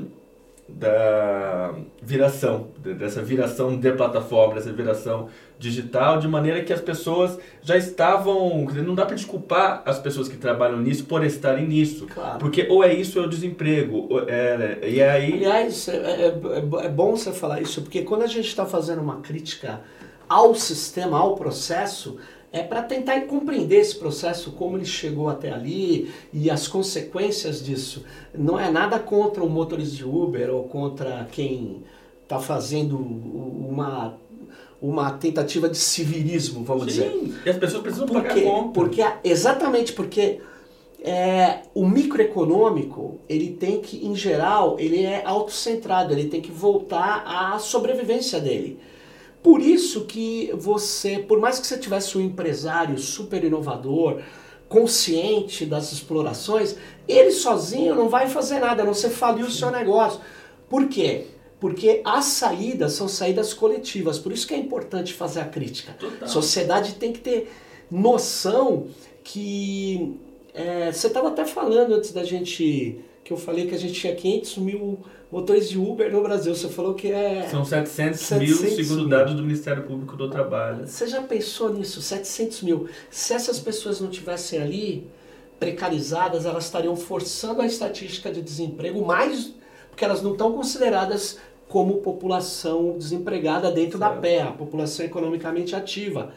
da 0.67 1.75
viração, 2.01 2.69
dessa 2.77 3.21
viração 3.21 3.77
de 3.77 3.91
plataforma, 3.91 4.55
dessa 4.55 4.71
viração 4.71 5.27
digital, 5.59 6.19
de 6.19 6.27
maneira 6.27 6.63
que 6.63 6.71
as 6.71 6.81
pessoas 6.81 7.37
já 7.61 7.77
estavam. 7.77 8.65
Não 8.65 8.95
dá 8.95 9.05
para 9.05 9.15
desculpar 9.15 9.83
as 9.85 9.99
pessoas 9.99 10.27
que 10.27 10.37
trabalham 10.37 10.79
nisso 10.79 11.05
por 11.05 11.23
estarem 11.23 11.67
nisso. 11.67 12.07
Claro. 12.07 12.39
Porque 12.39 12.67
ou 12.69 12.83
é 12.83 12.93
isso 12.93 13.19
ou 13.19 13.25
é 13.25 13.27
o 13.27 13.29
desemprego. 13.29 14.07
É, 14.27 14.79
e 14.83 15.01
aí. 15.01 15.33
Aliás, 15.33 15.87
é, 15.87 15.95
é, 15.95 16.27
é, 16.27 16.85
é 16.85 16.89
bom 16.89 17.15
você 17.15 17.31
falar 17.31 17.61
isso, 17.61 17.81
porque 17.81 18.01
quando 18.01 18.23
a 18.23 18.27
gente 18.27 18.47
está 18.47 18.65
fazendo 18.65 19.01
uma 19.01 19.17
crítica 19.17 19.81
ao 20.27 20.55
sistema, 20.55 21.19
ao 21.19 21.35
processo, 21.35 22.17
é 22.53 22.61
para 22.61 22.83
tentar 22.83 23.19
compreender 23.21 23.77
esse 23.77 23.95
processo, 23.95 24.51
como 24.51 24.77
ele 24.77 24.85
chegou 24.85 25.27
até 25.27 25.51
ali 25.51 26.13
e 26.31 26.51
as 26.51 26.67
consequências 26.67 27.65
disso. 27.65 28.05
Não 28.33 28.59
é 28.59 28.69
nada 28.69 28.99
contra 28.99 29.43
o 29.43 29.49
motorista 29.49 29.95
de 29.95 30.05
Uber 30.05 30.53
ou 30.53 30.65
contra 30.65 31.27
quem 31.31 31.81
está 32.21 32.39
fazendo 32.39 32.95
uma 32.95 34.21
uma 34.79 35.11
tentativa 35.11 35.69
de 35.69 35.77
civilismo, 35.77 36.65
vamos 36.65 36.83
Sim, 36.83 36.89
dizer. 36.89 37.41
E 37.45 37.49
as 37.49 37.57
pessoas 37.57 37.81
precisam 37.81 38.05
porque, 38.05 38.27
pagar 38.27 38.41
conta. 38.41 38.73
Porque, 38.73 39.01
exatamente 39.23 39.93
porque 39.93 40.41
é, 41.01 41.59
o 41.73 41.87
microeconômico, 41.87 43.19
ele 43.29 43.51
tem 43.51 43.79
que, 43.79 44.05
em 44.05 44.13
geral, 44.13 44.75
ele 44.77 45.03
é 45.03 45.23
autocentrado, 45.25 46.11
ele 46.11 46.27
tem 46.27 46.41
que 46.41 46.51
voltar 46.51 47.23
à 47.25 47.57
sobrevivência 47.59 48.41
dele. 48.41 48.77
Por 49.43 49.61
isso 49.61 50.05
que 50.05 50.51
você, 50.55 51.19
por 51.19 51.37
mais 51.37 51.59
que 51.59 51.67
você 51.67 51.77
tivesse 51.77 52.17
um 52.17 52.21
empresário 52.21 52.97
super 52.97 53.43
inovador, 53.43 54.21
consciente 54.69 55.65
das 55.65 55.91
explorações, 55.91 56.75
ele 57.07 57.31
sozinho 57.31 57.93
não 57.93 58.09
vai 58.09 58.27
fazer 58.29 58.59
nada, 58.59 58.81
a 58.81 58.85
não 58.85 58.93
ser 58.93 59.09
falir 59.09 59.45
o 59.45 59.51
seu 59.51 59.69
negócio. 59.69 60.19
Por 60.69 60.87
quê? 60.87 61.27
Porque 61.59 62.01
as 62.03 62.25
saídas 62.25 62.93
são 62.93 63.07
saídas 63.07 63.53
coletivas, 63.53 64.17
por 64.17 64.31
isso 64.31 64.47
que 64.47 64.53
é 64.53 64.57
importante 64.57 65.13
fazer 65.13 65.41
a 65.41 65.45
crítica. 65.45 65.93
Total. 65.93 66.23
A 66.23 66.27
sociedade 66.27 66.95
tem 66.95 67.13
que 67.13 67.19
ter 67.19 67.51
noção 67.91 68.87
que. 69.23 70.17
É, 70.53 70.91
você 70.91 71.07
estava 71.07 71.29
até 71.29 71.45
falando 71.45 71.93
antes 71.93 72.11
da 72.11 72.23
gente. 72.23 72.99
Eu 73.33 73.37
falei 73.37 73.67
que 73.67 73.75
a 73.75 73.77
gente 73.77 73.93
tinha 73.93 74.15
500 74.15 74.57
mil 74.57 74.99
motores 75.31 75.69
de 75.69 75.77
Uber 75.77 76.11
no 76.11 76.21
Brasil. 76.21 76.55
Você 76.55 76.69
falou 76.69 76.93
que 76.93 77.11
é. 77.11 77.47
São 77.49 77.65
700, 77.65 78.19
700 78.19 78.61
mil, 78.61 78.85
segundo 78.85 79.09
dados 79.09 79.35
do 79.35 79.41
Ministério 79.41 79.83
Público 79.83 80.15
do 80.15 80.29
Trabalho. 80.29 80.87
Você 80.87 81.07
já 81.07 81.21
pensou 81.21 81.73
nisso? 81.73 82.01
700 82.01 82.61
mil. 82.61 82.87
Se 83.09 83.33
essas 83.33 83.59
pessoas 83.59 83.99
não 83.99 84.09
tivessem 84.09 84.61
ali 84.61 85.07
precarizadas, 85.59 86.45
elas 86.45 86.65
estariam 86.65 86.95
forçando 86.95 87.61
a 87.61 87.65
estatística 87.65 88.31
de 88.31 88.41
desemprego 88.41 89.05
mais. 89.05 89.53
porque 89.89 90.03
elas 90.03 90.21
não 90.21 90.31
estão 90.31 90.51
consideradas 90.53 91.37
como 91.67 92.01
população 92.01 92.97
desempregada 92.97 93.71
dentro 93.71 93.97
certo. 93.97 94.13
da 94.13 94.21
PEA, 94.21 94.49
a 94.49 94.51
população 94.51 95.05
economicamente 95.05 95.75
ativa. 95.75 96.31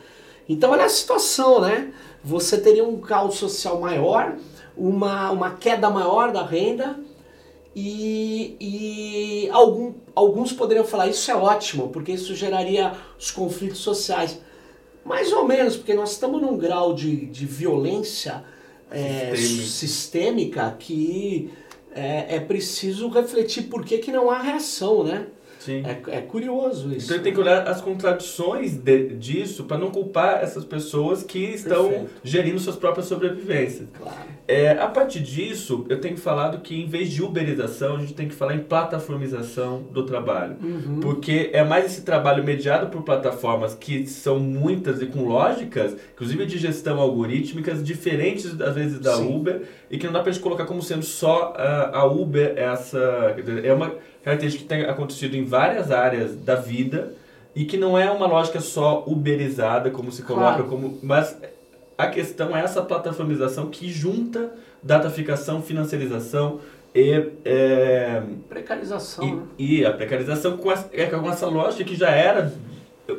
Então, 0.48 0.70
olha 0.70 0.84
a 0.84 0.88
situação, 0.88 1.60
né? 1.60 1.92
Você 2.24 2.58
teria 2.58 2.84
um 2.84 2.98
caos 2.98 3.34
social 3.36 3.80
maior, 3.80 4.36
uma, 4.76 5.30
uma 5.30 5.50
queda 5.52 5.88
maior 5.88 6.32
da 6.32 6.44
renda 6.44 6.98
e, 7.74 8.56
e 8.60 9.50
algum, 9.50 9.94
alguns 10.14 10.52
poderiam 10.52 10.84
falar 10.84 11.08
isso 11.08 11.30
é 11.30 11.34
ótimo, 11.34 11.88
porque 11.88 12.12
isso 12.12 12.34
geraria 12.34 12.92
os 13.18 13.30
conflitos 13.30 13.78
sociais. 13.78 14.40
Mais 15.04 15.32
ou 15.32 15.46
menos, 15.46 15.76
porque 15.76 15.94
nós 15.94 16.12
estamos 16.12 16.40
num 16.40 16.56
grau 16.56 16.94
de, 16.94 17.26
de 17.26 17.46
violência 17.46 18.42
é, 18.90 19.34
sistêmica 19.36 20.74
que 20.78 21.52
é, 21.94 22.36
é, 22.36 22.40
preciso 22.40 23.08
refletir 23.08 23.64
por 23.64 23.84
que, 23.84 23.98
que 23.98 24.10
não 24.10 24.30
há 24.30 24.38
reação, 24.38 25.04
né? 25.04 25.26
Sim. 25.66 25.82
É, 25.84 26.18
é 26.18 26.20
curioso 26.20 26.94
isso. 26.94 27.12
Então 27.12 27.22
tem 27.24 27.32
que 27.32 27.40
olhar 27.40 27.66
as 27.66 27.80
contradições 27.80 28.76
de, 28.76 29.08
disso 29.16 29.64
para 29.64 29.76
não 29.76 29.90
culpar 29.90 30.40
essas 30.40 30.64
pessoas 30.64 31.24
que 31.24 31.40
estão 31.40 31.88
Perfeito. 31.88 32.10
gerindo 32.22 32.58
suas 32.60 32.76
próprias 32.76 33.06
sobrevivências. 33.06 33.88
Claro. 33.92 34.16
É, 34.46 34.70
a 34.78 34.86
partir 34.86 35.20
disso, 35.20 35.84
eu 35.88 36.00
tenho 36.00 36.16
falado 36.16 36.60
que 36.60 36.80
em 36.80 36.86
vez 36.86 37.10
de 37.10 37.20
uberização, 37.20 37.96
a 37.96 37.98
gente 37.98 38.14
tem 38.14 38.28
que 38.28 38.34
falar 38.34 38.54
em 38.54 38.60
plataformização 38.60 39.82
do 39.90 40.04
trabalho. 40.04 40.56
Uhum. 40.62 41.00
Porque 41.00 41.50
é 41.52 41.64
mais 41.64 41.86
esse 41.86 42.02
trabalho 42.02 42.44
mediado 42.44 42.86
por 42.86 43.02
plataformas 43.02 43.74
que 43.74 44.06
são 44.06 44.38
muitas 44.38 45.02
e 45.02 45.06
com 45.06 45.24
lógicas, 45.24 45.96
inclusive 46.14 46.46
de 46.46 46.58
gestão 46.58 47.00
algorítmicas, 47.00 47.82
diferentes 47.82 48.60
às 48.60 48.74
vezes 48.76 49.00
da 49.00 49.16
Sim. 49.16 49.34
Uber, 49.34 49.62
e 49.90 49.98
que 49.98 50.06
não 50.06 50.12
dá 50.12 50.20
para 50.20 50.30
a 50.30 50.32
gente 50.32 50.42
colocar 50.42 50.64
como 50.64 50.80
sendo 50.80 51.04
só 51.04 51.52
a, 51.56 51.98
a 51.98 52.04
Uber 52.04 52.52
essa. 52.56 53.34
É 53.64 53.72
uma 53.72 53.94
característica 54.26 54.64
que 54.64 54.68
tem 54.68 54.82
acontecido 54.82 55.36
em 55.36 55.44
várias 55.44 55.92
áreas 55.92 56.34
da 56.34 56.56
vida 56.56 57.12
e 57.54 57.64
que 57.64 57.76
não 57.76 57.96
é 57.96 58.10
uma 58.10 58.26
lógica 58.26 58.60
só 58.60 59.04
uberizada, 59.06 59.88
como 59.88 60.10
se 60.10 60.22
coloca, 60.22 60.64
claro. 60.64 60.64
como, 60.64 60.98
mas 61.00 61.38
a 61.96 62.08
questão 62.08 62.54
é 62.56 62.60
essa 62.60 62.82
plataformização 62.82 63.68
que 63.70 63.88
junta 63.88 64.52
dataficação, 64.82 65.62
financiarização 65.62 66.58
e... 66.92 67.24
É, 67.44 68.20
precarização. 68.48 69.24
E, 69.24 69.32
né? 69.32 69.42
e, 69.56 69.86
a 69.86 69.92
precarização 69.92 70.56
com 70.56 70.72
essa, 70.72 70.90
é, 70.92 71.06
com 71.06 71.30
essa 71.30 71.46
lógica 71.46 71.84
que 71.84 71.94
já 71.94 72.10
era 72.10 72.52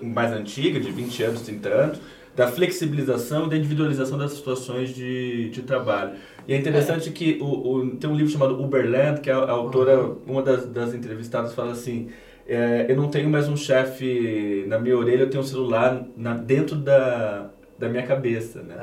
mais 0.04 0.34
antiga, 0.34 0.78
de 0.78 0.92
20 0.92 1.24
anos, 1.24 1.42
30 1.44 1.70
anos, 1.70 2.00
da 2.38 2.48
flexibilização 2.48 3.48
e 3.48 3.50
da 3.50 3.58
individualização 3.58 4.16
das 4.16 4.34
situações 4.34 4.94
de, 4.94 5.50
de 5.50 5.64
trabalho. 5.64 6.12
E 6.48 6.54
é 6.54 6.58
interessante 6.58 7.10
é. 7.10 7.12
que 7.12 7.40
o, 7.42 7.46
o, 7.46 7.96
tem 7.98 8.08
um 8.08 8.16
livro 8.16 8.32
chamado 8.32 8.62
Uberland, 8.64 9.22
que 9.22 9.32
a, 9.32 9.38
a 9.38 9.52
autora, 9.52 10.00
uhum. 10.00 10.18
uma 10.28 10.44
das, 10.44 10.68
das 10.68 10.94
entrevistadas, 10.94 11.56
fala 11.56 11.72
assim: 11.72 12.10
é, 12.48 12.86
Eu 12.88 12.96
não 12.96 13.10
tenho 13.10 13.28
mais 13.28 13.50
um 13.50 13.58
chefe 13.58 14.66
na 14.68 14.78
minha 14.78 14.96
orelha, 14.96 15.22
eu 15.24 15.30
tenho 15.32 15.44
um 15.44 15.48
celular 15.48 16.06
na, 16.16 16.36
dentro 16.36 16.76
da, 16.76 17.50
da 17.80 17.90
minha 17.90 18.06
cabeça. 18.06 18.62
Né? 18.62 18.76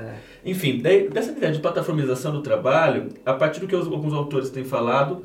É. 0.44 0.50
Enfim, 0.50 0.80
daí, 0.82 1.08
dessa 1.08 1.30
ideia 1.30 1.52
de 1.52 1.61
plataformização 1.61 2.32
do 2.32 2.42
trabalho, 2.42 3.11
a 3.25 3.34
partir 3.34 3.61
do 3.61 3.68
que 3.68 3.76
os, 3.76 3.87
alguns 3.87 4.12
autores 4.12 4.50
têm 4.50 4.64
falado, 4.64 5.23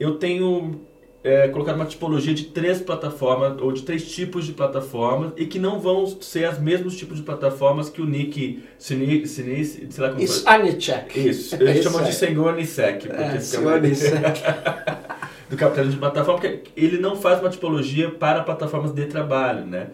eu 0.00 0.16
tenho 0.16 0.80
é, 1.22 1.48
colocar 1.48 1.74
uma 1.74 1.84
tipologia 1.84 2.32
de 2.32 2.44
três 2.44 2.80
plataformas, 2.80 3.60
ou 3.60 3.72
de 3.72 3.82
três 3.82 4.10
tipos 4.10 4.46
de 4.46 4.52
plataformas, 4.52 5.32
e 5.36 5.46
que 5.46 5.58
não 5.58 5.80
vão 5.80 6.06
ser 6.06 6.48
os 6.50 6.58
mesmos 6.58 6.96
tipos 6.96 7.18
de 7.18 7.22
plataformas 7.22 7.88
que 7.88 8.00
o 8.00 8.06
Nick 8.06 8.62
Sinise, 8.78 9.88
sei 9.90 10.02
lá 10.02 10.10
como 10.10 10.22
Isso, 10.22 10.48
Anicek. 10.48 11.28
Isso, 11.28 11.56
eles 11.56 11.82
chamam 11.82 12.02
de 12.02 12.12
Senhor 12.12 12.54
Nisek. 12.54 13.08
É, 13.10 13.40
Senhor 13.40 13.80
Nisek. 13.80 14.18
do 15.48 15.56
capitalismo 15.56 15.94
de 15.94 16.00
plataforma, 16.00 16.40
porque 16.40 16.70
ele 16.76 16.98
não 16.98 17.16
faz 17.16 17.40
uma 17.40 17.48
tipologia 17.48 18.10
para 18.10 18.42
plataformas 18.42 18.92
de 18.92 19.06
trabalho, 19.06 19.64
né? 19.64 19.88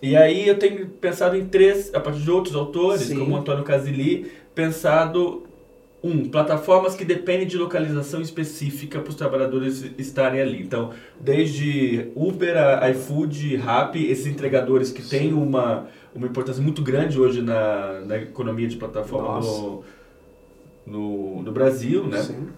E 0.00 0.16
aí 0.16 0.48
eu 0.48 0.58
tenho 0.58 0.86
pensado 0.88 1.36
em 1.36 1.46
três, 1.46 1.94
a 1.94 2.00
partir 2.00 2.20
de 2.20 2.30
outros 2.30 2.54
autores, 2.54 3.02
Sim. 3.02 3.18
como 3.18 3.36
Antônio 3.36 3.64
Casili, 3.64 4.32
pensado 4.54 5.44
um, 6.02 6.28
plataformas 6.28 6.96
que 6.96 7.04
dependem 7.04 7.46
de 7.46 7.56
localização 7.56 8.20
específica 8.20 8.98
para 8.98 9.10
os 9.10 9.14
trabalhadores 9.14 9.84
estarem 9.96 10.40
ali. 10.40 10.60
Então, 10.60 10.90
desde 11.20 12.10
Uber, 12.16 12.56
iFood, 12.90 13.56
Rappi, 13.56 14.06
esses 14.10 14.26
entregadores 14.26 14.90
que 14.90 15.00
têm 15.00 15.32
uma, 15.32 15.86
uma 16.12 16.26
importância 16.26 16.62
muito 16.62 16.82
grande 16.82 17.20
hoje 17.20 17.40
na, 17.40 18.00
na 18.00 18.16
economia 18.16 18.66
de 18.66 18.76
plataforma 18.76 19.40
no, 19.40 19.84
no, 20.84 21.42
no, 21.42 21.52
Brasil, 21.52 22.04
né? 22.04 22.20
Sim. 22.20 22.48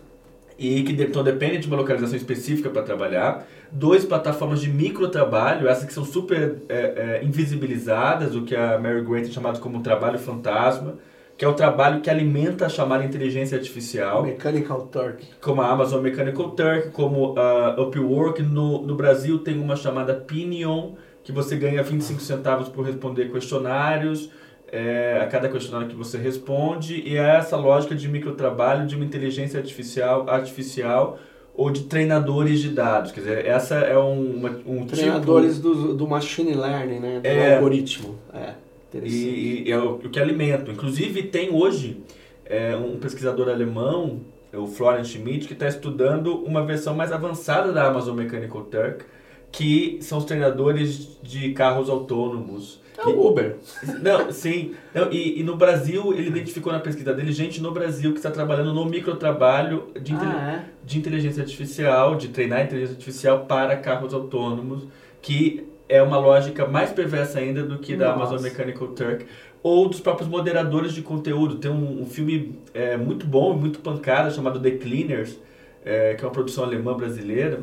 E 0.56 0.82
que 0.84 0.92
então 0.92 1.22
dependem 1.22 1.58
de 1.58 1.66
uma 1.66 1.76
localização 1.76 2.16
específica 2.16 2.70
para 2.70 2.82
trabalhar. 2.82 3.46
Dois, 3.70 4.04
plataformas 4.04 4.60
de 4.60 4.70
microtrabalho, 4.70 5.66
essas 5.68 5.84
que 5.84 5.92
são 5.92 6.04
super 6.04 6.62
é, 6.68 7.20
é, 7.20 7.24
invisibilizadas, 7.24 8.36
o 8.36 8.42
que 8.42 8.54
a 8.54 8.78
Mary 8.78 9.02
Gray 9.02 9.24
tem 9.24 9.32
chamado 9.32 9.58
como 9.58 9.82
trabalho 9.82 10.16
fantasma 10.16 10.96
que 11.36 11.44
é 11.44 11.48
o 11.48 11.54
trabalho 11.54 12.00
que 12.00 12.08
alimenta 12.08 12.66
a 12.66 12.68
chamada 12.68 13.04
inteligência 13.04 13.56
artificial. 13.56 14.22
Mechanical 14.22 14.82
Turk. 14.82 15.24
Como 15.40 15.60
a 15.60 15.68
Amazon 15.68 16.00
Mechanical 16.00 16.50
Turk, 16.50 16.90
como 16.90 17.34
a 17.38 17.80
Upwork. 17.80 18.42
No, 18.42 18.82
no 18.82 18.94
Brasil 18.94 19.38
tem 19.40 19.60
uma 19.60 19.74
chamada 19.74 20.14
Pinion, 20.14 20.92
que 21.24 21.32
você 21.32 21.56
ganha 21.56 21.82
25 21.82 22.20
centavos 22.20 22.68
por 22.68 22.84
responder 22.84 23.32
questionários, 23.32 24.30
é, 24.70 25.18
a 25.22 25.26
cada 25.26 25.48
questionário 25.48 25.88
que 25.88 25.96
você 25.96 26.18
responde. 26.18 27.02
E 27.04 27.16
é 27.16 27.36
essa 27.36 27.56
lógica 27.56 27.96
de 27.96 28.08
microtrabalho, 28.08 28.86
de 28.86 28.94
uma 28.94 29.04
inteligência 29.04 29.58
artificial, 29.58 30.28
artificial 30.28 31.18
ou 31.56 31.70
de 31.70 31.84
treinadores 31.84 32.60
de 32.60 32.70
dados. 32.70 33.10
Quer 33.10 33.20
dizer, 33.20 33.46
essa 33.46 33.76
é 33.76 33.98
um, 33.98 34.36
uma, 34.36 34.50
um 34.66 34.86
Treinadores 34.86 35.56
tipo... 35.56 35.74
do, 35.74 35.94
do 35.94 36.08
machine 36.08 36.54
learning, 36.54 37.00
né? 37.00 37.20
Do 37.20 37.26
é, 37.26 37.56
algoritmo. 37.56 38.18
É. 38.32 38.54
E, 39.02 39.64
e, 39.66 39.72
é 39.72 39.78
o, 39.78 39.98
que 39.98 40.20
alimenta. 40.20 40.70
Inclusive, 40.70 41.24
tem 41.24 41.50
hoje 41.52 42.02
é, 42.44 42.76
um 42.76 42.98
pesquisador 42.98 43.48
alemão, 43.48 44.20
é 44.52 44.58
o 44.58 44.66
Florian 44.66 45.04
Schmidt, 45.04 45.46
que 45.46 45.52
está 45.52 45.66
estudando 45.66 46.36
uma 46.44 46.64
versão 46.64 46.94
mais 46.94 47.10
avançada 47.10 47.72
da 47.72 47.86
Amazon 47.86 48.16
Mechanical 48.16 48.62
Turk, 48.62 49.04
que 49.50 49.98
são 50.00 50.18
os 50.18 50.24
treinadores 50.24 51.18
de 51.22 51.52
carros 51.52 51.88
autônomos. 51.88 52.80
É 52.96 53.04
o 53.06 53.26
Uber. 53.26 53.56
Não, 54.00 54.30
sim. 54.30 54.74
Não, 54.94 55.10
e, 55.12 55.40
e, 55.40 55.42
no 55.42 55.56
Brasil, 55.56 56.12
ele 56.12 56.28
identificou 56.28 56.72
na 56.72 56.78
pesquisa 56.78 57.12
dele 57.12 57.32
gente 57.32 57.60
no 57.60 57.72
Brasil 57.72 58.12
que 58.12 58.18
está 58.18 58.30
trabalhando 58.30 58.72
no 58.72 58.84
microtrabalho 58.84 59.88
de, 60.00 60.14
ah, 60.14 60.64
é? 60.64 60.86
de 60.86 60.98
inteligência 60.98 61.42
artificial, 61.42 62.14
de 62.14 62.28
treinar 62.28 62.64
inteligência 62.64 62.94
artificial 62.94 63.46
para 63.46 63.76
carros 63.76 64.14
autônomos, 64.14 64.84
que 65.20 65.66
é 65.88 66.02
uma 66.02 66.18
lógica 66.18 66.66
mais 66.66 66.90
perversa 66.90 67.38
ainda 67.38 67.62
do 67.62 67.78
que 67.78 67.96
da 67.96 68.12
Amazon 68.12 68.40
Mechanical 68.40 68.88
Turk 68.88 69.26
ou 69.62 69.88
dos 69.88 70.00
próprios 70.00 70.28
moderadores 70.28 70.92
de 70.92 71.02
conteúdo. 71.02 71.56
Tem 71.56 71.70
um, 71.70 72.02
um 72.02 72.06
filme 72.06 72.58
é, 72.72 72.96
muito 72.96 73.26
bom, 73.26 73.54
muito 73.54 73.78
pancada, 73.80 74.30
chamado 74.30 74.60
The 74.60 74.72
Cleaners, 74.72 75.38
é, 75.84 76.14
que 76.14 76.24
é 76.24 76.26
uma 76.26 76.32
produção 76.32 76.64
alemã 76.64 76.94
brasileira, 76.94 77.60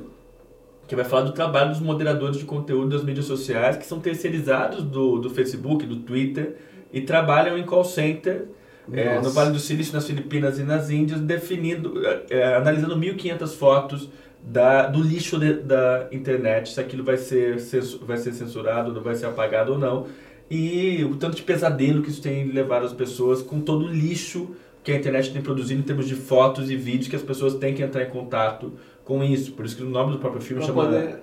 que 0.87 0.95
vai 0.95 1.05
falar 1.05 1.23
do 1.23 1.31
trabalho 1.31 1.69
dos 1.69 1.79
moderadores 1.79 2.37
de 2.37 2.45
conteúdo 2.45 2.89
das 2.89 3.03
mídias 3.03 3.25
sociais, 3.25 3.77
que 3.77 3.85
são 3.85 3.99
terceirizados 3.99 4.83
do, 4.83 5.19
do 5.19 5.29
Facebook, 5.29 5.85
do 5.85 5.97
Twitter, 5.97 6.57
e 6.91 7.01
trabalham 7.01 7.57
em 7.57 7.63
call 7.63 7.85
center 7.85 8.47
é, 8.91 9.19
no 9.19 9.29
Vale 9.29 9.51
do 9.51 9.59
Silício, 9.59 9.93
nas 9.93 10.05
Filipinas 10.05 10.59
e 10.59 10.63
nas 10.63 10.89
Índias, 10.89 11.21
definindo, 11.21 12.05
é, 12.05 12.25
é 12.29 12.55
analisando 12.55 12.95
1.500 12.97 13.55
fotos 13.55 14.09
da, 14.43 14.87
do 14.87 15.01
lixo 15.01 15.37
de, 15.37 15.53
da 15.53 16.07
internet, 16.11 16.73
se 16.73 16.79
aquilo 16.79 17.03
vai 17.03 17.17
ser, 17.17 17.57
vai 18.05 18.17
ser 18.17 18.33
censurado, 18.33 18.93
não 18.93 19.01
vai 19.01 19.15
ser 19.15 19.27
apagado 19.27 19.73
ou 19.73 19.77
não. 19.77 20.07
E 20.49 21.03
o 21.05 21.15
tanto 21.15 21.35
de 21.37 21.43
pesadelo 21.43 22.01
que 22.01 22.09
isso 22.09 22.21
tem 22.21 22.51
levado 22.51 22.85
as 22.85 22.93
pessoas 22.93 23.41
com 23.41 23.61
todo 23.61 23.85
o 23.85 23.87
lixo 23.87 24.49
que 24.83 24.91
a 24.91 24.95
internet 24.95 25.31
tem 25.31 25.41
produzido 25.41 25.79
em 25.79 25.83
termos 25.83 26.07
de 26.07 26.15
fotos 26.15 26.69
e 26.69 26.75
vídeos 26.75 27.07
que 27.07 27.15
as 27.15 27.21
pessoas 27.21 27.53
têm 27.55 27.73
que 27.73 27.83
entrar 27.83 28.03
em 28.03 28.09
contato 28.09 28.73
com 29.05 29.23
isso. 29.23 29.53
Por 29.53 29.65
isso 29.65 29.77
que 29.77 29.83
o 29.83 29.89
nome 29.89 30.11
do 30.11 30.19
próprio 30.19 30.41
filme 30.41 30.63
chama... 30.63 30.85
Poder 30.85 31.19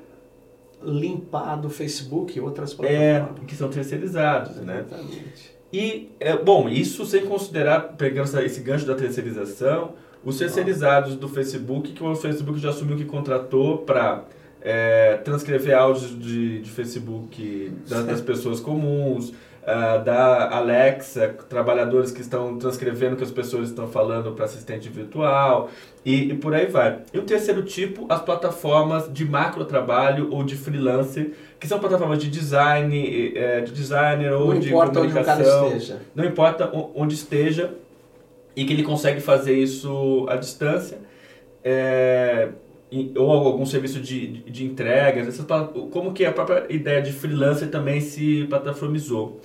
limpar 0.82 1.56
do 1.56 1.68
Facebook 1.68 2.38
e 2.38 2.40
outras 2.40 2.72
é, 2.72 2.76
plataformas. 2.76 3.42
É, 3.42 3.46
que 3.46 3.56
são 3.56 3.68
terceirizados, 3.68 4.56
né? 4.58 4.84
Exatamente. 4.86 5.58
E, 5.72 6.10
é, 6.18 6.36
bom, 6.36 6.68
isso 6.68 7.04
sem 7.04 7.26
considerar, 7.26 7.96
pegando 7.96 8.40
esse 8.40 8.60
gancho 8.60 8.86
da 8.86 8.94
terceirização, 8.94 9.94
os 10.24 10.38
terceirizados 10.38 11.16
do 11.16 11.28
Facebook, 11.28 11.92
que 11.92 12.02
o 12.02 12.14
Facebook 12.14 12.58
já 12.58 12.70
assumiu 12.70 12.96
que 12.96 13.04
contratou 13.04 13.78
para 13.78 14.24
é, 14.60 15.16
transcrever 15.18 15.76
áudios 15.76 16.18
de, 16.18 16.60
de 16.60 16.70
Facebook 16.70 17.72
das, 17.88 18.04
das 18.04 18.20
pessoas 18.20 18.60
comuns, 18.60 19.32
uh, 19.68 20.02
da 20.02 20.56
Alexa, 20.56 21.28
trabalhadores 21.48 22.10
que 22.10 22.20
estão 22.20 22.58
transcrevendo 22.58 23.14
o 23.14 23.16
que 23.16 23.24
as 23.24 23.30
pessoas 23.30 23.68
estão 23.68 23.86
falando 23.86 24.32
para 24.32 24.46
assistente 24.46 24.88
virtual 24.88 25.70
e, 26.04 26.30
e, 26.30 26.34
por 26.34 26.54
aí 26.54 26.66
vai. 26.66 27.00
E 27.12 27.18
o 27.18 27.22
terceiro 27.22 27.62
tipo, 27.62 28.06
as 28.08 28.20
plataformas 28.20 29.12
de 29.12 29.24
macro 29.24 29.64
trabalho 29.64 30.28
ou 30.32 30.42
de 30.42 30.56
freelancer, 30.56 31.32
que 31.60 31.68
são 31.68 31.78
plataformas 31.78 32.18
de 32.18 32.28
design, 32.28 33.32
é, 33.36 33.60
de 33.60 33.72
designer 33.72 34.32
ou 34.32 34.54
não 34.54 34.60
de 34.60 34.70
comunicação. 34.70 35.02
Onde 35.02 35.18
o 35.18 35.24
cara 35.24 35.42
esteja. 35.42 36.00
Não 36.14 36.24
importa 36.24 36.70
onde 36.94 37.14
esteja 37.14 37.74
e 38.54 38.64
que 38.64 38.72
ele 38.72 38.82
consegue 38.82 39.20
fazer 39.20 39.56
isso 39.56 40.26
à 40.28 40.36
distância. 40.36 40.98
É, 41.62 42.48
ou 43.16 43.30
algum 43.30 43.66
serviço 43.66 44.00
de, 44.00 44.42
de, 44.44 44.64
entregas, 44.64 45.38
como 45.90 46.12
que 46.12 46.24
a 46.24 46.32
própria 46.32 46.66
ideia 46.70 47.02
de 47.02 47.12
freelancer 47.12 47.68
também 47.70 48.00
se 48.00 48.46
plataformizou. 48.48 49.40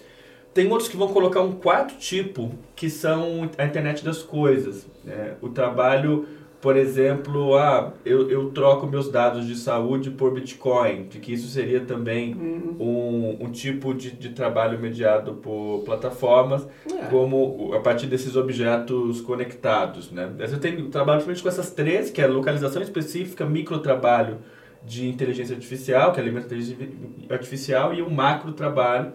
Tem 0.54 0.70
outros 0.72 0.88
que 0.88 0.96
vão 0.96 1.08
colocar 1.08 1.42
um 1.42 1.54
quarto 1.54 1.96
tipo, 1.98 2.52
que 2.76 2.89
são 2.89 3.50
a 3.58 3.66
internet 3.66 4.06
das 4.06 4.22
coisas. 4.22 4.88
Né? 5.04 5.34
O 5.42 5.50
trabalho 5.50 6.28
por 6.63 6.78
exemplo, 6.78 7.58
ah, 7.58 7.91
eu, 8.06 8.30
eu 8.30 8.49
troco 8.52 8.88
meus 8.88 9.12
dados 9.12 9.45
de 9.45 9.54
saúde 9.54 10.10
por 10.10 10.34
Bitcoin, 10.34 11.08
de 11.10 11.19
que 11.19 11.34
isso 11.34 11.49
seria 11.49 11.82
também 11.82 12.34
uhum. 12.34 12.76
um, 12.80 13.45
um 13.47 13.52
tipo 13.52 13.93
de, 13.93 14.12
de 14.12 14.30
trabalho 14.30 14.80
mediado 14.80 15.34
por 15.34 15.84
plataformas, 15.84 16.65
é. 16.89 17.08
como 17.08 17.73
a 17.73 17.82
partir 17.82 18.08
desses 18.08 18.38
objetos 18.38 19.19
conectados. 19.19 20.10
Né? 20.10 20.32
Eu 20.39 20.58
tenho 20.58 20.88
trabalho 20.88 21.21
principalmente 21.21 21.43
com 21.43 21.49
essas 21.49 21.69
três, 21.71 22.10
que 22.10 22.21
é 22.21 22.28
localização 22.28 22.82
específica, 22.82 23.45
microtrabalho 23.45 24.38
de 24.86 25.10
inteligência 25.10 25.58
artificial, 25.58 26.13
que 26.13 26.21
alimenta 26.21 26.45
a 26.45 26.58
inteligência 26.58 26.88
artificial, 27.30 27.93
e 27.93 28.02
o 28.02 28.10
macro 28.10 28.54
trabalho, 28.54 29.12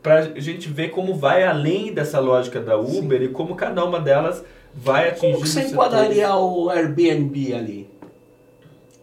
para 0.00 0.20
a 0.20 0.38
gente 0.38 0.68
ver 0.68 0.90
como 0.90 1.16
vai 1.16 1.42
além 1.42 1.92
dessa 1.92 2.20
lógica 2.20 2.60
da 2.60 2.76
Uber 2.76 3.18
Sim. 3.18 3.24
e 3.24 3.28
como 3.28 3.56
cada 3.56 3.84
uma 3.84 3.98
delas 3.98 4.44
vai 4.74 5.10
atingir. 5.10 5.34
Como 5.34 5.46
você 5.46 5.60
enquadraria 5.62 6.34
o 6.34 6.70
Airbnb 6.70 7.54
ali? 7.54 7.90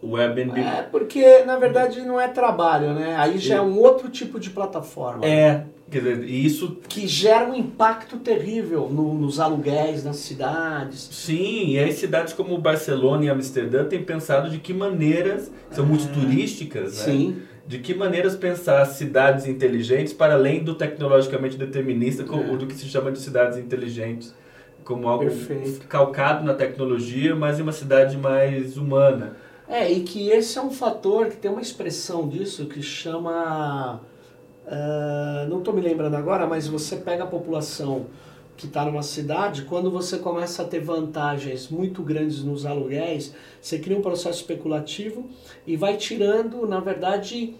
O 0.02 0.16
Airbnb. 0.16 0.58
É, 0.58 0.82
porque 0.82 1.44
na 1.44 1.58
verdade 1.58 2.00
não 2.02 2.20
é 2.20 2.28
trabalho, 2.28 2.94
né? 2.94 3.16
Aí 3.18 3.38
já 3.38 3.56
é 3.56 3.60
um 3.60 3.78
outro 3.78 4.08
tipo 4.08 4.40
de 4.40 4.50
plataforma. 4.50 5.26
É, 5.26 5.64
quer 5.90 5.98
dizer, 5.98 6.24
isso. 6.24 6.78
Que 6.88 7.06
gera 7.06 7.44
um 7.44 7.54
impacto 7.54 8.16
terrível 8.16 8.88
no, 8.88 9.12
nos 9.14 9.38
aluguéis 9.38 10.02
nas 10.02 10.16
cidades. 10.16 11.08
Sim, 11.12 11.72
e 11.72 11.78
aí 11.78 11.92
cidades 11.92 12.32
como 12.32 12.56
Barcelona 12.56 13.26
e 13.26 13.28
Amsterdã 13.28 13.84
têm 13.84 14.02
pensado 14.02 14.48
de 14.48 14.58
que 14.58 14.72
maneiras, 14.72 15.50
são 15.70 15.84
é. 15.84 15.88
muito 15.88 16.10
turísticas, 16.12 16.98
né? 16.98 17.04
Sim. 17.04 17.36
De 17.66 17.78
que 17.78 17.94
maneiras 17.94 18.34
pensar 18.34 18.84
cidades 18.86 19.46
inteligentes 19.46 20.12
para 20.12 20.34
além 20.34 20.64
do 20.64 20.74
tecnologicamente 20.74 21.56
determinista, 21.56 22.22
é. 22.22 22.56
do 22.56 22.66
que 22.66 22.74
se 22.74 22.86
chama 22.86 23.12
de 23.12 23.20
cidades 23.20 23.58
inteligentes 23.58 24.34
como 24.90 25.08
algo 25.08 25.24
Perfeito. 25.24 25.86
calcado 25.86 26.44
na 26.44 26.52
tecnologia, 26.52 27.36
mas 27.36 27.60
em 27.60 27.62
uma 27.62 27.70
cidade 27.70 28.16
mais 28.16 28.76
humana. 28.76 29.36
É, 29.68 29.88
e 29.88 30.00
que 30.00 30.30
esse 30.30 30.58
é 30.58 30.60
um 30.62 30.72
fator 30.72 31.28
que 31.28 31.36
tem 31.36 31.48
uma 31.48 31.60
expressão 31.60 32.28
disso 32.28 32.66
que 32.66 32.82
chama. 32.82 34.00
Uh, 34.66 35.48
não 35.48 35.58
estou 35.58 35.72
me 35.72 35.80
lembrando 35.80 36.16
agora, 36.16 36.44
mas 36.44 36.66
você 36.66 36.96
pega 36.96 37.22
a 37.22 37.26
população 37.26 38.06
que 38.56 38.66
está 38.66 38.84
numa 38.84 39.02
cidade, 39.02 39.62
quando 39.62 39.90
você 39.92 40.18
começa 40.18 40.62
a 40.62 40.64
ter 40.66 40.80
vantagens 40.80 41.68
muito 41.68 42.02
grandes 42.02 42.42
nos 42.42 42.66
aluguéis, 42.66 43.32
você 43.60 43.78
cria 43.78 43.96
um 43.96 44.02
processo 44.02 44.40
especulativo 44.40 45.30
e 45.66 45.76
vai 45.76 45.96
tirando, 45.96 46.66
na 46.66 46.80
verdade, 46.80 47.54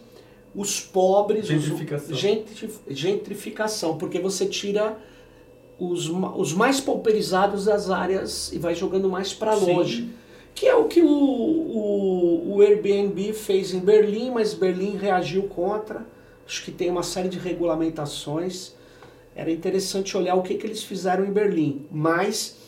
os 0.54 0.80
pobres. 0.80 1.46
Gentrificação. 1.46 2.12
Os, 2.12 2.98
gentrificação, 2.98 3.96
porque 3.96 4.18
você 4.18 4.46
tira 4.46 4.98
os, 5.80 6.08
os 6.08 6.52
mais 6.52 6.80
pauperizados 6.80 7.64
das 7.64 7.90
áreas 7.90 8.52
e 8.52 8.58
vai 8.58 8.74
jogando 8.74 9.08
mais 9.08 9.32
para 9.32 9.54
longe. 9.54 10.10
Que 10.54 10.66
é 10.66 10.74
o 10.74 10.84
que 10.84 11.00
o, 11.00 11.08
o, 11.08 12.56
o 12.56 12.60
Airbnb 12.60 13.32
fez 13.32 13.72
em 13.72 13.80
Berlim, 13.80 14.30
mas 14.30 14.52
Berlim 14.52 14.96
reagiu 14.96 15.44
contra. 15.44 16.06
Acho 16.46 16.64
que 16.64 16.70
tem 16.70 16.90
uma 16.90 17.02
série 17.02 17.28
de 17.28 17.38
regulamentações. 17.38 18.74
Era 19.34 19.50
interessante 19.50 20.16
olhar 20.16 20.34
o 20.34 20.42
que, 20.42 20.54
que 20.56 20.66
eles 20.66 20.82
fizeram 20.82 21.24
em 21.24 21.32
Berlim. 21.32 21.86
Mas 21.90 22.58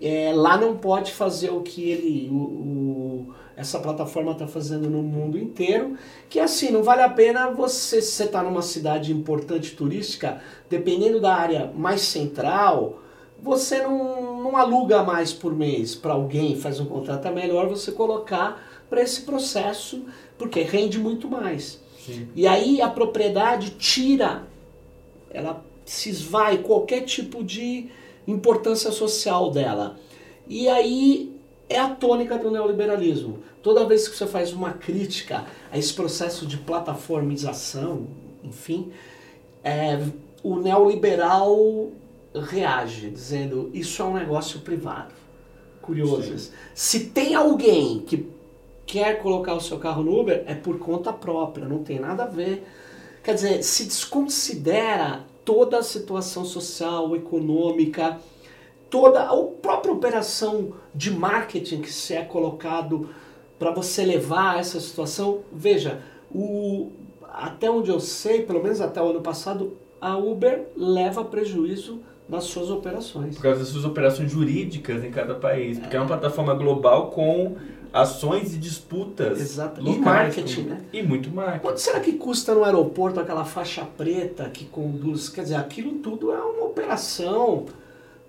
é, 0.00 0.32
lá 0.34 0.56
não 0.56 0.76
pode 0.76 1.12
fazer 1.12 1.50
o 1.50 1.60
que 1.60 1.90
ele, 1.90 2.28
o, 2.30 2.34
o 2.34 3.34
essa 3.62 3.78
plataforma 3.78 4.32
está 4.32 4.46
fazendo 4.46 4.90
no 4.90 5.02
mundo 5.02 5.38
inteiro, 5.38 5.96
que 6.28 6.38
assim, 6.38 6.70
não 6.70 6.82
vale 6.82 7.02
a 7.02 7.08
pena 7.08 7.50
você, 7.50 8.02
se 8.02 8.12
você 8.12 8.24
está 8.24 8.42
numa 8.42 8.62
cidade 8.62 9.12
importante 9.12 9.74
turística, 9.74 10.40
dependendo 10.68 11.20
da 11.20 11.34
área 11.34 11.72
mais 11.74 12.02
central, 12.02 13.00
você 13.40 13.82
não, 13.82 14.42
não 14.42 14.56
aluga 14.56 15.02
mais 15.02 15.32
por 15.32 15.54
mês 15.54 15.94
para 15.94 16.12
alguém, 16.12 16.56
faz 16.56 16.78
um 16.78 16.86
contrato, 16.86 17.26
é 17.26 17.30
melhor 17.30 17.68
você 17.68 17.90
colocar 17.90 18.62
para 18.90 19.02
esse 19.02 19.22
processo, 19.22 20.04
porque 20.36 20.62
rende 20.62 20.98
muito 20.98 21.28
mais. 21.28 21.80
Sim. 22.04 22.28
E 22.34 22.46
aí 22.46 22.80
a 22.80 22.88
propriedade 22.88 23.70
tira, 23.70 24.42
ela 25.30 25.64
se 25.84 26.10
esvai 26.10 26.58
qualquer 26.58 27.02
tipo 27.02 27.42
de 27.42 27.88
importância 28.26 28.90
social 28.92 29.50
dela. 29.50 29.98
E 30.46 30.68
aí 30.68 31.31
é 31.72 31.78
a 31.78 31.88
tônica 31.88 32.38
do 32.38 32.50
neoliberalismo. 32.50 33.40
Toda 33.62 33.84
vez 33.84 34.08
que 34.08 34.16
você 34.16 34.26
faz 34.26 34.52
uma 34.52 34.72
crítica 34.72 35.44
a 35.70 35.78
esse 35.78 35.92
processo 35.92 36.46
de 36.46 36.56
plataformização, 36.58 38.06
enfim, 38.42 38.92
é, 39.62 40.00
o 40.42 40.56
neoliberal 40.56 41.90
reage, 42.34 43.10
dizendo 43.10 43.70
isso 43.72 44.02
é 44.02 44.04
um 44.04 44.14
negócio 44.14 44.60
privado. 44.60 45.14
Curioso. 45.80 46.38
Sim. 46.38 46.52
Se 46.74 47.00
tem 47.06 47.34
alguém 47.34 48.00
que 48.00 48.28
quer 48.86 49.20
colocar 49.20 49.54
o 49.54 49.60
seu 49.60 49.78
carro 49.78 50.02
no 50.02 50.20
Uber, 50.20 50.44
é 50.46 50.54
por 50.54 50.78
conta 50.78 51.12
própria, 51.12 51.66
não 51.66 51.82
tem 51.82 51.98
nada 51.98 52.24
a 52.24 52.26
ver. 52.26 52.66
Quer 53.22 53.34
dizer, 53.34 53.62
se 53.62 53.84
desconsidera 53.84 55.24
toda 55.44 55.78
a 55.78 55.82
situação 55.82 56.44
social, 56.44 57.14
econômica, 57.16 58.18
toda 58.92 59.22
a 59.22 59.34
própria 59.62 59.94
operação 59.94 60.74
de 60.94 61.10
marketing 61.10 61.80
que 61.80 61.90
se 61.90 62.12
é 62.12 62.22
colocado 62.22 63.08
para 63.58 63.70
você 63.70 64.04
levar 64.04 64.58
essa 64.60 64.78
situação. 64.78 65.40
Veja, 65.50 66.02
o, 66.30 66.92
até 67.32 67.70
onde 67.70 67.90
eu 67.90 67.98
sei, 67.98 68.42
pelo 68.42 68.62
menos 68.62 68.82
até 68.82 69.00
o 69.00 69.08
ano 69.08 69.22
passado, 69.22 69.78
a 69.98 70.18
Uber 70.18 70.66
leva 70.76 71.24
prejuízo 71.24 72.02
nas 72.28 72.44
suas 72.44 72.68
operações. 72.68 73.36
Por 73.36 73.44
causa 73.44 73.60
das 73.60 73.68
suas 73.68 73.86
operações 73.86 74.30
jurídicas 74.30 75.02
em 75.02 75.10
cada 75.10 75.36
país. 75.36 75.78
Porque 75.78 75.96
é, 75.96 75.98
é 75.98 76.02
uma 76.02 76.08
plataforma 76.08 76.52
global 76.52 77.10
com 77.10 77.56
ações 77.94 78.54
e 78.54 78.58
disputas. 78.58 79.40
Exato. 79.40 79.80
Locais, 79.80 79.96
e 79.96 80.00
marketing, 80.04 80.62
né? 80.64 80.80
E 80.92 81.02
muito 81.02 81.30
marketing. 81.30 81.62
Quanto 81.62 81.78
será 81.78 81.98
que 81.98 82.12
custa 82.12 82.54
no 82.54 82.62
aeroporto 82.62 83.18
aquela 83.18 83.46
faixa 83.46 83.86
preta 83.96 84.50
que 84.50 84.66
conduz? 84.66 85.30
Quer 85.30 85.44
dizer, 85.44 85.54
aquilo 85.56 85.92
tudo 86.00 86.30
é 86.30 86.42
uma 86.42 86.66
operação 86.66 87.64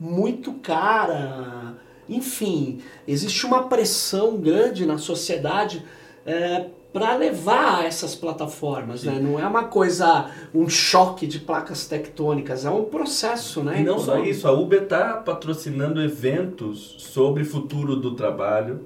muito 0.04 0.52
cara. 0.56 1.76
Enfim, 2.10 2.82
existe 3.08 3.46
uma 3.46 3.64
pressão 3.70 4.36
grande 4.36 4.86
na 4.86 4.98
sociedade 4.98 5.82
é, 6.26 6.66
para 6.92 7.16
levar 7.16 7.86
essas 7.86 8.14
plataformas, 8.14 9.06
né? 9.06 9.18
Não 9.22 9.40
é 9.40 9.48
uma 9.48 9.64
coisa, 9.64 10.30
um 10.54 10.68
choque 10.68 11.26
de 11.26 11.40
placas 11.40 11.88
tectônicas, 11.88 12.66
é 12.66 12.70
um 12.70 12.84
processo, 12.84 13.64
né? 13.64 13.80
E 13.80 13.84
não 13.84 13.98
só 13.98 14.22
isso, 14.22 14.46
a 14.46 14.52
Uber 14.52 14.84
está 14.84 15.14
patrocinando 15.14 16.02
eventos 16.02 16.96
sobre 17.00 17.46
futuro 17.46 17.96
do 17.96 18.14
trabalho, 18.14 18.82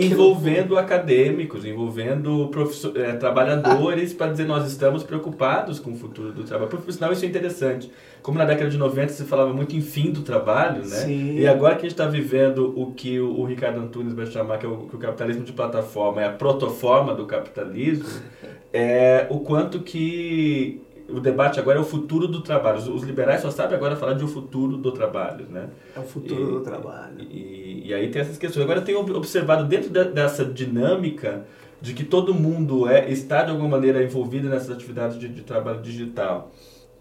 envolvendo 0.00 0.76
acadêmicos, 0.76 1.64
envolvendo 1.64 2.50
é, 2.96 3.12
trabalhadores, 3.12 4.12
para 4.12 4.30
dizer 4.30 4.46
nós 4.46 4.66
estamos 4.66 5.02
preocupados 5.02 5.78
com 5.78 5.92
o 5.92 5.96
futuro 5.96 6.32
do 6.32 6.44
trabalho. 6.44 6.70
Por 6.70 6.92
sinal, 6.92 7.12
isso 7.12 7.24
é 7.24 7.28
interessante. 7.28 7.90
Como 8.22 8.38
na 8.38 8.44
década 8.44 8.70
de 8.70 8.78
90 8.78 9.12
se 9.12 9.24
falava 9.24 9.52
muito 9.52 9.76
em 9.76 9.80
fim 9.80 10.10
do 10.10 10.22
trabalho, 10.22 10.80
né? 10.80 10.96
Sim. 10.96 11.36
E 11.38 11.46
agora 11.46 11.74
que 11.74 11.80
a 11.80 11.88
gente 11.88 11.92
está 11.92 12.06
vivendo 12.06 12.72
o 12.76 12.92
que 12.92 13.20
o, 13.20 13.40
o, 13.40 13.44
Ricardo 13.44 13.80
Antunes 13.80 14.14
vai 14.14 14.26
chamar 14.26 14.58
que, 14.58 14.66
é 14.66 14.68
o, 14.68 14.86
que 14.88 14.96
o 14.96 14.98
capitalismo 14.98 15.44
de 15.44 15.52
plataforma 15.52 16.22
é 16.22 16.26
a 16.26 16.32
protoforma 16.32 17.14
do 17.14 17.26
capitalismo, 17.26 18.08
é 18.72 19.26
o 19.28 19.40
quanto 19.40 19.80
que 19.80 20.80
o 21.08 21.20
debate 21.20 21.60
agora 21.60 21.78
é 21.78 21.80
o 21.80 21.84
futuro 21.84 22.26
do 22.26 22.40
trabalho. 22.40 22.78
Os, 22.78 22.88
os, 22.88 23.02
liberais 23.02 23.42
só 23.42 23.50
sabem 23.50 23.76
agora 23.76 23.94
falar 23.94 24.14
de 24.14 24.24
o 24.24 24.28
futuro 24.28 24.76
do 24.76 24.90
trabalho, 24.90 25.46
né? 25.50 25.68
É 25.94 26.00
o 26.00 26.02
futuro 26.02 26.42
e, 26.42 26.52
do 26.52 26.60
trabalho. 26.60 27.20
E, 27.20 27.73
e, 27.84 27.92
aí 27.92 28.08
tem 28.08 28.22
essas 28.22 28.38
questões. 28.38 28.64
Agora 28.64 28.80
eu 28.80 28.84
tenho 28.84 28.98
observado 28.98 29.64
dentro 29.66 29.90
de, 29.90 30.04
dessa 30.04 30.44
dinâmica 30.44 31.44
de 31.80 31.92
que 31.92 32.02
todo 32.02 32.32
mundo 32.32 32.88
é, 32.88 33.10
está 33.10 33.42
de 33.42 33.50
alguma 33.50 33.68
maneira 33.68 34.02
envolvido 34.02 34.48
nessas 34.48 34.70
atividades 34.70 35.18
de, 35.18 35.28
de 35.28 35.42
trabalho 35.42 35.82
digital 35.82 36.50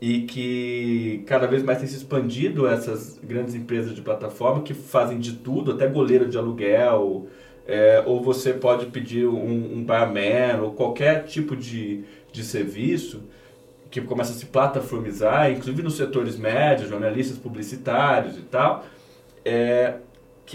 e 0.01 0.23
que 0.23 1.23
cada 1.25 1.47
vez 1.47 1.63
mais 1.63 1.79
tem 1.79 1.87
se 1.87 1.95
expandido 1.95 2.67
essas 2.67 3.17
grandes 3.23 3.55
empresas 3.55 3.95
de 3.95 4.01
plataforma 4.01 4.61
que 4.61 4.73
fazem 4.73 5.17
de 5.17 5.33
tudo, 5.37 5.71
até 5.71 5.87
goleiro 5.87 6.27
de 6.27 6.37
aluguel, 6.37 7.27
é, 7.65 8.03
ou 8.05 8.21
você 8.21 8.51
pode 8.51 8.87
pedir 8.87 9.25
um, 9.25 9.77
um 9.77 9.81
barman, 9.81 10.61
ou 10.61 10.71
qualquer 10.73 11.23
tipo 11.23 11.55
de, 11.55 12.03
de 12.33 12.43
serviço 12.43 13.21
que 13.89 14.01
começa 14.01 14.33
a 14.33 14.35
se 14.35 14.47
plataformizar, 14.47 15.49
inclusive 15.49 15.81
nos 15.81 15.95
setores 15.95 16.37
médios, 16.37 16.89
jornalistas 16.89 17.37
publicitários 17.37 18.37
e 18.37 18.41
tal, 18.41 18.85
é, 19.45 19.93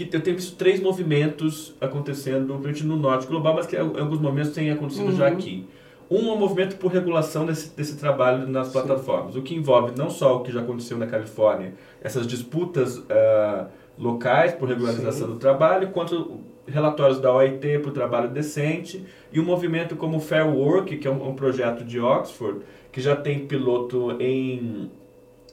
que 0.05 0.15
eu 0.15 0.21
tenho 0.21 0.35
visto 0.35 0.55
três 0.55 0.81
movimentos 0.81 1.75
acontecendo, 1.79 2.47
principalmente 2.61 2.85
no 2.85 2.95
norte 2.97 3.27
global, 3.27 3.55
mas 3.55 3.65
que 3.65 3.75
em 3.75 3.79
alguns 3.79 4.19
momentos 4.19 4.51
têm 4.51 4.71
acontecido 4.71 5.09
uhum. 5.09 5.15
já 5.15 5.27
aqui. 5.27 5.67
Um 6.09 6.29
é 6.29 6.33
o 6.33 6.37
movimento 6.37 6.75
por 6.77 6.91
regulação 6.91 7.45
desse, 7.45 7.75
desse 7.75 7.95
trabalho 7.97 8.47
nas 8.47 8.67
Sim. 8.67 8.73
plataformas, 8.73 9.35
o 9.35 9.41
que 9.41 9.53
envolve 9.53 9.95
não 9.95 10.09
só 10.09 10.37
o 10.37 10.39
que 10.41 10.51
já 10.51 10.61
aconteceu 10.61 10.97
na 10.97 11.05
Califórnia, 11.05 11.75
essas 12.01 12.25
disputas 12.25 12.97
uh, 12.97 13.67
locais 13.97 14.53
por 14.53 14.67
regularização 14.67 15.27
Sim. 15.27 15.33
do 15.33 15.39
trabalho, 15.39 15.89
quanto 15.89 16.39
relatórios 16.65 17.19
da 17.19 17.31
OIT 17.31 17.79
para 17.79 17.89
o 17.89 17.93
trabalho 17.93 18.29
decente, 18.29 19.05
e 19.31 19.39
um 19.39 19.45
movimento 19.45 19.95
como 19.95 20.17
o 20.17 20.19
Fair 20.19 20.47
Work, 20.47 20.97
que 20.97 21.07
é 21.07 21.11
um, 21.11 21.29
um 21.29 21.35
projeto 21.35 21.83
de 21.83 21.99
Oxford, 21.99 22.61
que 22.91 23.01
já 23.01 23.15
tem 23.15 23.45
piloto 23.45 24.17
em 24.19 24.89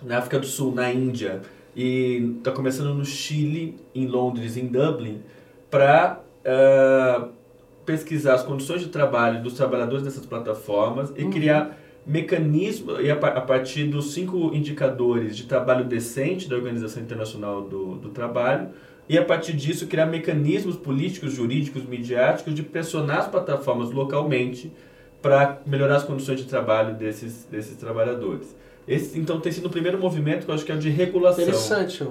na 0.02 0.18
África 0.18 0.38
do 0.38 0.46
Sul, 0.46 0.74
na 0.74 0.92
Índia, 0.92 1.40
e 1.76 2.36
está 2.38 2.50
começando 2.50 2.94
no 2.94 3.04
Chile, 3.04 3.76
em 3.94 4.06
Londres, 4.06 4.56
em 4.56 4.66
Dublin, 4.66 5.20
para 5.70 6.22
uh, 6.22 6.46
ah, 6.46 7.28
pesquisar 7.84 8.34
as 8.34 8.42
condições 8.42 8.80
de 8.80 8.88
trabalho 8.88 9.42
dos 9.42 9.54
trabalhadores 9.54 10.02
dessas 10.02 10.24
plataformas 10.24 11.12
e 11.14 11.22
uhum. 11.22 11.30
criar 11.30 11.78
mecanismos, 12.06 12.98
e 13.00 13.10
a, 13.10 13.14
a, 13.14 13.40
partir 13.42 13.84
dos 13.84 14.14
cinco 14.14 14.54
indicadores 14.54 15.36
de 15.36 15.44
trabalho 15.44 15.84
decente 15.84 16.48
da 16.48 16.56
Organização 16.56 17.02
Internacional 17.02 17.60
do, 17.60 17.96
do 17.96 18.08
Trabalho, 18.08 18.70
e 19.06 19.18
a 19.18 19.24
partir 19.24 19.52
disso 19.52 19.86
criar 19.86 20.06
mecanismos 20.06 20.76
políticos, 20.76 21.34
jurídicos, 21.34 21.84
midiáticos 21.84 22.54
de 22.54 22.62
pressionar 22.62 23.18
as 23.18 23.28
plataformas 23.28 23.90
localmente 23.90 24.72
para 25.20 25.60
melhorar 25.66 25.96
as 25.96 26.04
condições 26.04 26.40
de 26.40 26.46
trabalho 26.46 26.94
desses, 26.94 27.46
desses 27.50 27.76
trabalhadores. 27.76 28.54
Esse, 28.86 29.18
então, 29.18 29.40
tem 29.40 29.50
sido 29.50 29.66
o 29.66 29.70
primeiro 29.70 29.98
movimento 29.98 30.44
que 30.44 30.50
eu 30.50 30.54
acho 30.54 30.64
que 30.64 30.72
é 30.72 30.74
o 30.74 30.78
de 30.78 30.90
regulação. 30.90 31.42
Interessante. 31.42 32.06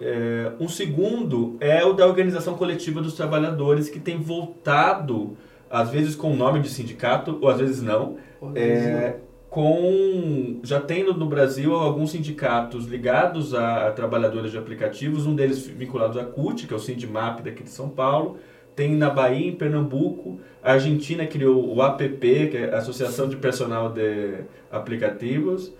É, 0.00 0.52
um 0.60 0.68
segundo 0.68 1.56
é 1.58 1.84
o 1.84 1.92
da 1.92 2.06
organização 2.06 2.54
coletiva 2.54 3.00
dos 3.00 3.14
trabalhadores, 3.14 3.88
que 3.88 3.98
tem 3.98 4.18
voltado, 4.18 5.36
às 5.70 5.90
vezes 5.90 6.14
com 6.14 6.32
o 6.32 6.36
nome 6.36 6.60
de 6.60 6.68
sindicato, 6.68 7.38
ou 7.40 7.48
às 7.48 7.58
vezes 7.58 7.82
não, 7.82 8.16
é, 8.54 9.16
com 9.48 10.60
já 10.62 10.80
tendo 10.80 11.14
no 11.14 11.26
Brasil 11.26 11.74
alguns 11.74 12.10
sindicatos 12.10 12.86
ligados 12.86 13.54
a, 13.54 13.88
a, 13.88 13.92
trabalhadores 13.92 14.50
de 14.50 14.58
aplicativos, 14.58 15.26
um 15.26 15.34
deles 15.34 15.66
vinculado 15.66 16.20
à 16.20 16.24
CUT, 16.24 16.66
que 16.66 16.74
é 16.74 16.76
o 16.76 16.80
Sindimap 16.80 17.40
daqui 17.42 17.62
de 17.62 17.70
São 17.70 17.88
Paulo, 17.88 18.36
tem 18.74 18.94
na 18.94 19.08
Bahia, 19.08 19.48
em 19.48 19.56
Pernambuco, 19.56 20.38
a 20.62 20.72
Argentina 20.72 21.26
criou 21.26 21.74
o 21.74 21.80
APP, 21.80 22.48
que 22.50 22.56
é 22.58 22.74
a 22.74 22.78
Associação 22.78 23.26
de 23.26 23.36
Personal 23.36 23.88
de 23.88 24.40
Aplicativos, 24.70 25.72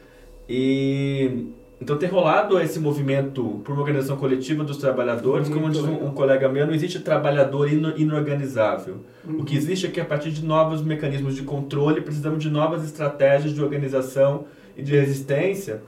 e 0.48 1.46
então 1.80 1.96
tem 1.98 2.08
rolado 2.08 2.58
esse 2.58 2.80
movimento 2.80 3.60
por 3.62 3.72
uma 3.72 3.82
organização 3.82 4.16
coletiva 4.16 4.64
dos 4.64 4.78
trabalhadores, 4.78 5.48
Muito 5.48 5.60
como 5.60 5.72
diz 5.72 5.82
um, 5.82 6.06
um, 6.06 6.10
colega 6.12 6.48
meu, 6.48 6.66
não 6.66 6.72
existe 6.72 7.00
trabalhador 7.00 7.70
ino, 7.70 7.96
inorganizável. 7.98 9.00
Uhum. 9.26 9.40
O 9.40 9.44
que 9.44 9.54
existe 9.54 9.86
é 9.86 9.90
que 9.90 10.00
a 10.00 10.04
partir 10.04 10.30
de 10.30 10.42
novos 10.42 10.80
mecanismos 10.80 11.36
de 11.36 11.42
controle, 11.42 12.00
precisamos 12.00 12.42
de 12.42 12.48
novas 12.48 12.82
estratégias 12.82 13.52
de 13.52 13.62
organização 13.62 14.46
e 14.74 14.82
de 14.82 14.92
resistência 14.96 15.82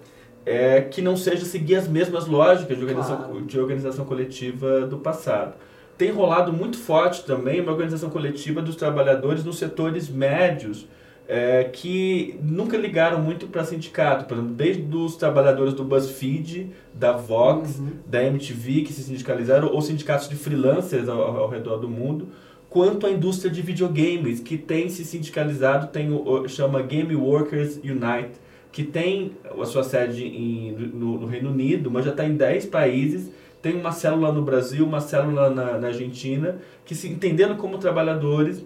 é, 0.45 0.83
que 0.83 1.01
não 1.01 1.17
seja 1.17 1.45
seguir 1.45 1.77
as 1.77 1.89
mesmas 1.89 2.27
lógicas 2.27 2.77
de 2.77 2.83
organização, 2.83 3.17
claro. 3.17 3.43
de 3.43 3.61
organização 3.61 4.05
coletiva 4.05 4.83
do 4.83 4.99
passado. 4.99 5.55
Tem 5.97 6.11
rolado 6.11 6.53
muito 6.53 6.79
forte 6.79 7.25
também 7.25 7.61
uma 7.61 7.73
organização 7.73 8.09
coletiva 8.09 8.63
dos 8.63 8.77
trabalhadores 8.77 9.43
nos 9.43 9.59
setores 9.59 10.09
médios, 10.09 10.87
é, 11.29 11.65
que 11.65 12.41
nunca 12.43 12.75
ligaram 12.79 13.21
muito 13.21 13.49
para 13.49 13.63
sindicato, 13.63 14.25
por 14.25 14.39
exemplo, 14.39 14.55
desde 14.55 14.97
os 14.97 15.15
trabalhadores 15.15 15.75
do 15.75 15.85
BuzzFeed, 15.85 16.71
da 16.95 17.13
Vox, 17.13 17.79
uhum. 17.79 17.91
da 18.07 18.25
MTV, 18.25 18.81
que 18.81 18.95
se 18.95 19.03
sindicalizaram, 19.03 19.71
ou 19.71 19.83
sindicatos 19.83 20.27
de 20.27 20.35
freelancers 20.37 21.07
ao, 21.07 21.21
ao, 21.21 21.49
redor 21.51 21.77
do 21.77 21.89
mundo, 21.89 22.29
quanto 22.71 23.07
a 23.07 23.11
indústria 23.11 23.51
de 23.51 23.61
videogames, 23.61 24.41
que 24.41 24.57
tem 24.57 24.89
se 24.89 25.05
sindicalizado, 25.05 25.89
tem 25.89 26.11
o, 26.11 26.49
chama 26.49 26.81
Game 26.81 27.15
Workers 27.15 27.77
Unite, 27.77 28.41
que 28.73 28.83
tem 28.83 29.33
a 29.61 29.67
sua 29.67 29.85
sede 29.85 30.25
em, 30.25 30.73
no, 30.73 31.21
no 31.21 31.27
Reino 31.27 31.51
Unido, 31.51 31.91
mas 31.91 32.07
já 32.07 32.11
está 32.11 32.25
em 32.25 32.37
10 32.37 32.67
países, 32.67 33.31
tem 33.61 33.75
uma 33.75 33.93
célula 33.93 34.33
no 34.33 34.41
Brasil, 34.41 34.83
uma 34.87 35.01
célula 35.01 35.51
na, 35.51 35.77
na 35.77 35.89
Argentina, 35.89 36.57
que 36.87 36.95
se 36.95 37.07
entendendo 37.07 37.57
como 37.57 37.77
trabalhadores 37.77 38.65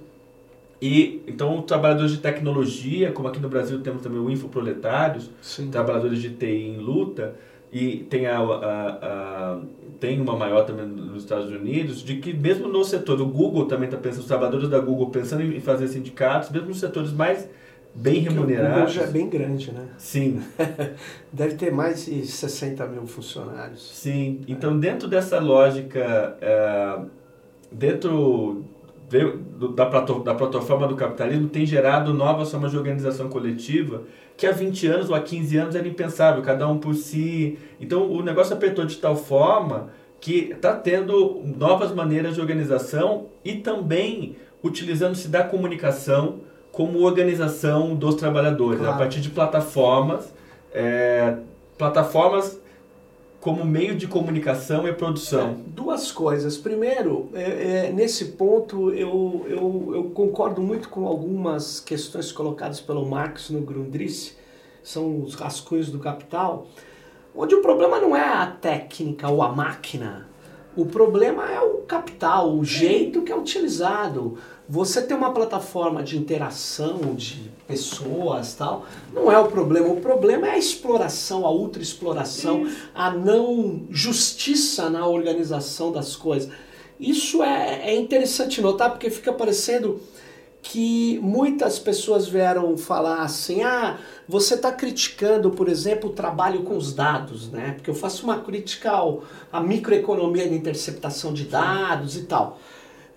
e 0.82 1.22
então 1.28 1.62
trabalhadores 1.62 2.10
de 2.10 2.18
tecnologia, 2.18 3.12
como 3.12 3.28
aqui 3.28 3.38
no 3.38 3.48
Brasil 3.48 3.80
temos 3.82 4.02
também 4.02 4.18
o 4.18 4.28
Infoproletários, 4.28 5.30
Sim. 5.40 5.70
trabalhadores 5.70 6.20
de 6.20 6.30
TI 6.30 6.46
em 6.46 6.78
luta, 6.78 7.36
e 7.70 7.98
tem, 8.10 8.26
a, 8.26 8.38
a, 8.40 8.88
a, 8.90 9.60
tem 10.00 10.20
uma 10.20 10.36
maior 10.36 10.66
também 10.66 10.84
nos 10.84 11.22
Estados 11.22 11.52
Unidos, 11.52 12.02
de 12.02 12.16
que 12.16 12.34
mesmo 12.34 12.66
no 12.66 12.84
setor, 12.84 13.20
o 13.20 13.26
Google 13.26 13.66
também 13.66 13.84
está 13.84 13.96
pensando, 13.96 14.22
os 14.22 14.26
trabalhadores 14.26 14.68
da 14.68 14.80
Google 14.80 15.08
pensando 15.10 15.44
em 15.44 15.60
fazer 15.60 15.86
sindicatos, 15.86 16.50
mesmo 16.50 16.68
nos 16.70 16.80
setores 16.80 17.12
mais 17.12 17.48
bem 17.94 18.18
remunerados. 18.18 18.72
O 18.72 18.78
Google 18.80 18.92
já 18.92 19.02
é 19.02 19.06
bem 19.06 19.28
grande, 19.30 19.70
né? 19.70 19.86
Sim. 19.96 20.42
Deve 21.32 21.54
ter 21.54 21.72
mais 21.72 22.06
de 22.06 22.26
60 22.26 22.84
mil 22.88 23.06
funcionários. 23.06 23.88
Sim. 23.94 24.40
Então, 24.48 24.76
dentro 24.76 25.06
dessa 25.06 25.38
lógica, 25.38 26.36
é, 26.40 26.98
dentro 27.70 28.64
da, 29.12 29.75
da 29.75 30.35
plataforma 30.35 30.87
do 30.87 30.96
capitalismo, 30.96 31.48
tem 31.48 31.66
gerado 31.66 32.14
novas 32.14 32.51
formas 32.51 32.70
de 32.70 32.79
organização 32.79 33.29
coletiva 33.29 34.03
que 34.37 34.46
há 34.46 34.53
20 34.53 34.87
anos 34.87 35.11
ou 35.11 35.14
há 35.14 35.20
15 35.20 35.57
anos 35.57 35.75
era 35.75 35.87
impensável, 35.87 36.42
cada 36.42 36.66
um 36.66 36.79
por 36.79 36.94
si. 36.94 37.59
Então 37.81 38.11
o 38.11 38.22
negócio 38.22 38.55
apertou 38.55 38.85
de 38.85 38.96
tal 38.96 39.14
forma 39.14 39.90
que 40.20 40.51
está 40.53 40.75
tendo 40.75 41.42
novas 41.44 41.92
maneiras 41.92 42.35
de 42.35 42.40
organização 42.40 43.27
e 43.44 43.57
também 43.57 44.37
utilizando-se 44.62 45.29
da 45.29 45.42
comunicação 45.42 46.40
como 46.70 47.03
organização 47.03 47.94
dos 47.94 48.14
trabalhadores, 48.14 48.81
claro. 48.81 48.94
a 48.94 48.96
partir 48.96 49.20
de 49.20 49.29
plataformas, 49.29 50.33
é, 50.72 51.37
plataformas 51.77 52.62
como 53.42 53.64
meio 53.64 53.96
de 53.96 54.07
comunicação 54.07 54.87
e 54.87 54.92
produção? 54.92 55.50
É, 55.50 55.55
duas 55.66 56.12
coisas. 56.12 56.57
Primeiro, 56.57 57.28
é, 57.35 57.88
é, 57.88 57.92
nesse 57.92 58.26
ponto 58.26 58.92
eu, 58.92 59.44
eu, 59.48 59.92
eu, 59.96 60.05
concordo 60.14 60.62
muito 60.62 60.88
com 60.88 61.09
algumas 61.09 61.81
questões 61.81 62.31
colocadas 62.31 62.81
pelo 62.81 63.05
Marx 63.05 63.50
no 63.50 63.61
Grundrisse, 63.61 64.37
são 64.81 65.20
os 65.20 65.35
rascunhos 65.35 65.90
do 65.90 65.98
Capital, 65.98 66.68
onde 67.35 67.52
o 67.52 67.61
problema 67.61 67.98
não 67.98 68.16
é 68.16 68.22
a 68.24 68.46
técnica 68.46 69.28
ou 69.28 69.42
a 69.42 69.48
máquina, 69.48 70.28
o 70.76 70.87
problema 70.87 71.50
é 71.50 71.61
o 71.61 71.78
capital, 71.78 72.57
o 72.57 72.64
jeito 72.64 73.22
que 73.22 73.33
é 73.33 73.37
utilizado. 73.37 74.38
Você 74.72 75.02
ter 75.02 75.12
uma 75.12 75.35
plataforma 75.35 76.02
de 76.02 76.16
interação 76.16 77.14
de 77.14 77.50
pessoas 77.68 78.54
tal, 78.54 78.87
não 79.12 79.30
é 79.30 79.38
o 79.38 79.48
problema. 79.48 79.88
O 79.88 80.00
problema 80.00 80.46
é 80.46 80.52
a 80.52 80.58
exploração, 80.58 81.44
a 81.44 81.50
ultra 81.50 81.82
exploração, 81.82 82.66
a 82.94 83.11
não 83.11 83.82
justiça 83.90 84.88
na 84.88 85.06
organização 85.06 85.92
das 85.92 86.16
coisas. 86.16 86.50
Isso 86.98 87.42
é, 87.42 87.90
é 87.90 87.94
interessante 87.94 88.62
notar 88.62 88.88
porque 88.88 89.11
fica 89.11 89.30
parecendo 89.30 90.00
que 90.62 91.20
muitas 91.22 91.78
pessoas 91.78 92.26
vieram 92.26 92.74
falar 92.78 93.20
assim: 93.24 93.62
ah, 93.62 93.98
você 94.26 94.54
está 94.54 94.72
criticando, 94.72 95.50
por 95.50 95.68
exemplo, 95.68 96.08
o 96.08 96.14
trabalho 96.14 96.62
com 96.62 96.78
os 96.78 96.94
dados, 96.94 97.50
né? 97.50 97.72
Porque 97.72 97.90
eu 97.90 97.94
faço 97.94 98.24
uma 98.24 98.38
crítica 98.38 98.90
ao, 98.90 99.22
à 99.52 99.61
microeconomia 99.61 100.48
de 100.48 100.54
interceptação 100.54 101.35
de 101.35 101.44
dados 101.44 102.16
e 102.16 102.22
tal. 102.22 102.58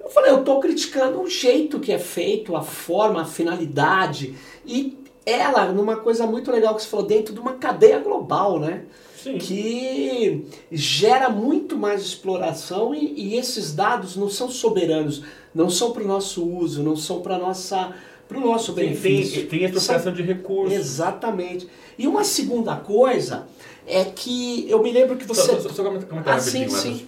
Eu 0.06 0.12
falei, 0.12 0.32
eu 0.32 0.41
estou 0.41 0.60
criticando 0.60 1.20
o 1.20 1.28
jeito 1.28 1.80
que 1.80 1.91
é 1.91 1.98
feito, 1.98 2.56
a 2.56 2.62
forma, 2.62 3.24
a 3.24 3.26
finalidade. 3.26 4.36
E 4.63 5.00
ela, 5.26 5.72
numa 5.72 5.96
coisa 5.96 6.28
muito 6.28 6.52
legal 6.52 6.76
que 6.76 6.84
você 6.84 6.88
falou, 6.88 7.08
dentro 7.08 7.34
de 7.34 7.39
uma 7.39 7.54
cadeia 7.54 7.98
global, 7.98 8.60
né? 8.60 8.84
Sim. 9.18 9.39
Que 9.39 10.46
gera 10.72 11.28
muito 11.28 11.76
mais 11.76 12.04
exploração 12.04 12.94
e, 12.94 13.20
e 13.20 13.36
esses 13.36 13.74
dados 13.74 14.15
não 14.15 14.30
são 14.30 14.48
soberanos, 14.48 15.24
não 15.56 15.72
são 15.72 15.91
para 15.91 16.04
o 16.04 16.08
nosso 16.08 16.48
uso, 16.48 16.84
não 16.84 16.96
são 16.96 17.22
para 17.22 17.39
nossa 17.39 17.96
para 18.28 18.38
o 18.38 18.41
nosso 18.41 18.74
Sim, 18.74 18.82
benefício. 18.82 19.48
Tem, 19.48 19.60
tem 19.60 19.63
expropriação 19.65 20.13
de 20.13 20.22
recursos. 20.22 20.74
Exatamente. 20.74 21.68
E 21.98 22.08
uma 22.08 22.24
segunda 22.24 22.76
coisa 22.76 23.48
é 23.88 24.04
que 24.06 24.70
eu 24.70 24.82
me 24.82 24.91
lembro 24.91 25.15
que 25.15 25.26
você. 25.26 25.41
Só, 25.41 25.60
só, 25.62 25.70
só 25.70 25.84
comentar 25.84 26.36
ah, 26.36 26.39
sim, 26.39 26.70
sim. 26.70 27.08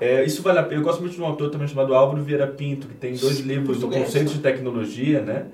É, 0.00 0.24
isso 0.24 0.42
vale 0.42 0.58
a 0.58 0.62
pena. 0.62 0.80
Eu 0.80 0.84
gosto 0.84 1.00
muito 1.00 1.14
de 1.14 1.20
um 1.20 1.24
autor 1.24 1.50
também 1.50 1.68
chamado 1.68 1.94
Álvaro 1.94 2.22
Vieira 2.22 2.46
Pinto, 2.46 2.88
que 2.88 2.94
tem 2.94 3.14
dois 3.14 3.40
livros 3.40 3.80
do 3.80 3.88
conceito 3.88 4.32
de 4.32 4.38
tecnologia, 4.38 5.20
né? 5.20 5.46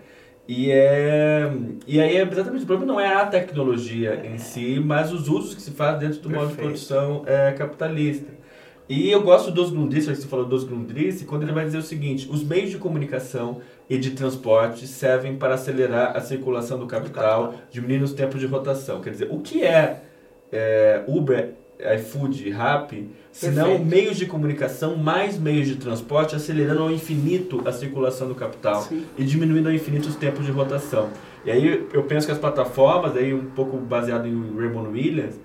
E, 0.48 0.70
é, 0.72 1.48
e 1.86 2.00
aí, 2.00 2.16
é 2.16 2.22
exatamente, 2.22 2.64
o 2.64 2.66
problema 2.66 2.92
não 2.92 3.00
é 3.00 3.14
a 3.14 3.24
tecnologia 3.24 4.22
em 4.24 4.36
si, 4.36 4.82
mas 4.84 5.12
os 5.12 5.28
usos 5.28 5.54
que 5.54 5.62
se 5.62 5.70
faz 5.70 5.98
dentro 6.00 6.18
do 6.20 6.28
Perfeito. 6.28 6.42
modo 6.42 6.56
de 6.56 6.56
produção 6.60 7.22
é, 7.26 7.52
capitalista. 7.52 8.40
E 8.88 9.08
eu 9.08 9.22
gosto 9.22 9.52
dos 9.52 9.70
Grundrisse, 9.70 10.10
que 10.10 10.16
você 10.16 10.26
falou 10.26 10.44
dos 10.44 10.64
Grundrisse, 10.64 11.24
quando 11.24 11.44
ele 11.44 11.52
vai 11.52 11.64
dizer 11.64 11.78
o 11.78 11.82
seguinte, 11.82 12.28
os 12.28 12.42
meios 12.42 12.70
de 12.70 12.78
comunicação 12.78 13.60
e 13.88 13.96
de 13.96 14.10
transporte 14.10 14.88
servem 14.88 15.36
para 15.36 15.54
acelerar 15.54 16.16
a 16.16 16.20
circulação 16.20 16.76
do 16.76 16.88
capital, 16.88 17.54
diminuindo 17.70 18.04
os 18.04 18.12
tempos 18.12 18.40
de 18.40 18.46
rotação. 18.46 19.00
Quer 19.00 19.10
dizer, 19.10 19.28
o 19.30 19.38
que 19.38 19.62
é, 19.62 20.02
é 20.50 21.04
Uber, 21.06 21.54
iFood, 21.96 22.50
Rappi, 22.50 23.08
se 23.32 23.50
não 23.50 23.78
meios 23.78 24.16
de 24.16 24.26
comunicação, 24.26 24.96
mais 24.96 25.38
meios 25.38 25.66
de 25.66 25.76
transporte, 25.76 26.34
acelerando 26.34 26.82
ao 26.82 26.90
infinito 26.90 27.62
a 27.66 27.72
circulação 27.72 28.28
do 28.28 28.34
capital 28.34 28.82
Sim. 28.82 29.04
e 29.16 29.24
diminuindo 29.24 29.68
ao 29.68 29.74
infinito 29.74 30.08
os 30.08 30.16
tempos 30.16 30.44
de 30.44 30.52
rotação. 30.52 31.08
E 31.44 31.50
aí 31.50 31.86
eu 31.92 32.02
penso 32.04 32.26
que 32.26 32.32
as 32.32 32.38
plataformas, 32.38 33.16
aí 33.16 33.32
um 33.32 33.46
pouco 33.50 33.76
baseado 33.76 34.26
em 34.26 34.56
Raymond 34.56 34.90
Williams, 34.90 35.36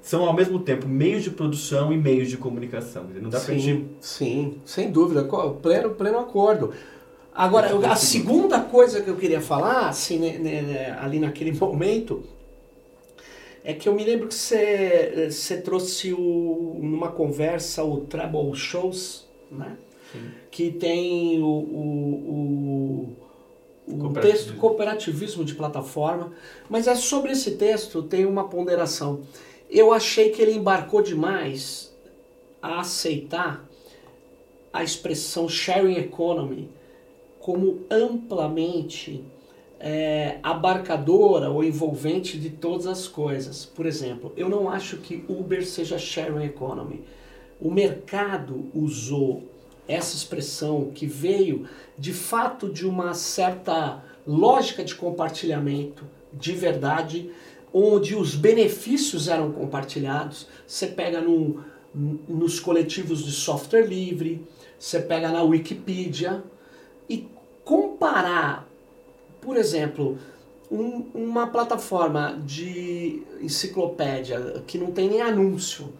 são 0.00 0.24
ao 0.24 0.32
mesmo 0.32 0.58
tempo 0.58 0.88
meios 0.88 1.22
de 1.22 1.30
produção 1.30 1.92
e 1.92 1.96
meios 1.96 2.28
de 2.28 2.36
comunicação. 2.36 3.06
Não 3.20 3.30
dá 3.30 3.38
sim, 3.38 3.58
gente... 3.58 3.86
sim, 4.00 4.58
sem 4.64 4.90
dúvida, 4.90 5.28
pleno, 5.60 5.90
pleno 5.90 6.18
acordo. 6.18 6.72
Agora, 7.34 7.74
a 7.90 7.96
segunda 7.96 8.60
coisa 8.60 9.00
que 9.00 9.08
eu 9.08 9.16
queria 9.16 9.40
falar, 9.40 9.88
assim, 9.88 10.18
né, 10.18 10.38
né, 10.38 10.62
né, 10.62 10.98
ali 11.00 11.18
naquele 11.18 11.52
momento, 11.58 12.22
é 13.64 13.72
que 13.74 13.88
eu 13.88 13.94
me 13.94 14.04
lembro 14.04 14.28
que 14.28 14.34
você, 14.34 15.28
você 15.30 15.60
trouxe 15.60 16.12
o, 16.12 16.78
numa 16.82 17.12
conversa 17.12 17.84
o 17.84 18.00
Treble 18.02 18.54
Shows, 18.54 19.26
né? 19.50 19.76
Sim. 20.10 20.30
Que 20.50 20.70
tem 20.70 21.40
o, 21.40 21.46
o, 21.46 23.16
o, 23.88 24.06
o 24.06 24.12
texto 24.14 24.54
cooperativismo 24.56 25.44
de 25.44 25.54
plataforma, 25.54 26.32
mas 26.68 26.86
é 26.86 26.94
sobre 26.94 27.32
esse 27.32 27.52
texto 27.52 28.02
tem 28.02 28.26
uma 28.26 28.48
ponderação 28.48 29.22
eu 29.72 29.90
achei 29.90 30.28
que 30.28 30.42
ele 30.42 30.52
embarcou 30.52 31.00
demais 31.00 31.96
a 32.60 32.80
aceitar 32.80 33.66
a 34.70 34.84
expressão 34.84 35.48
sharing 35.48 35.96
economy 35.96 36.70
como 37.40 37.80
amplamente 37.90 39.24
é, 39.84 40.38
abarcadora 40.44 41.50
ou 41.50 41.64
envolvente 41.64 42.38
de 42.38 42.50
todas 42.50 42.86
as 42.86 43.08
coisas. 43.08 43.66
Por 43.66 43.84
exemplo, 43.84 44.32
eu 44.36 44.48
não 44.48 44.70
acho 44.70 44.98
que 44.98 45.24
Uber 45.28 45.66
seja 45.66 45.98
sharing 45.98 46.44
economy. 46.44 47.02
O 47.60 47.68
mercado 47.68 48.70
usou 48.72 49.42
essa 49.88 50.14
expressão 50.14 50.92
que 50.94 51.04
veio 51.04 51.68
de 51.98 52.12
fato 52.12 52.72
de 52.72 52.86
uma 52.86 53.12
certa 53.12 54.02
lógica 54.24 54.84
de 54.84 54.94
compartilhamento 54.94 56.06
de 56.32 56.52
verdade 56.52 57.30
onde 57.74 58.14
os 58.14 58.36
benefícios 58.36 59.28
eram 59.28 59.50
compartilhados. 59.50 60.46
Você 60.66 60.86
pega 60.86 61.20
no, 61.20 61.64
nos 62.28 62.60
coletivos 62.60 63.24
de 63.24 63.32
software 63.32 63.86
livre, 63.86 64.46
você 64.78 65.00
pega 65.00 65.30
na 65.30 65.42
Wikipedia 65.42 66.44
e 67.08 67.28
comparar, 67.64 68.68
por 69.42 69.56
exemplo, 69.56 70.16
um, 70.70 71.04
uma 71.14 71.48
plataforma 71.48 72.40
de 72.44 73.22
enciclopédia 73.40 74.62
que 74.66 74.78
não 74.78 74.90
tem 74.90 75.08
nem 75.08 75.20
anúncio, 75.20 75.92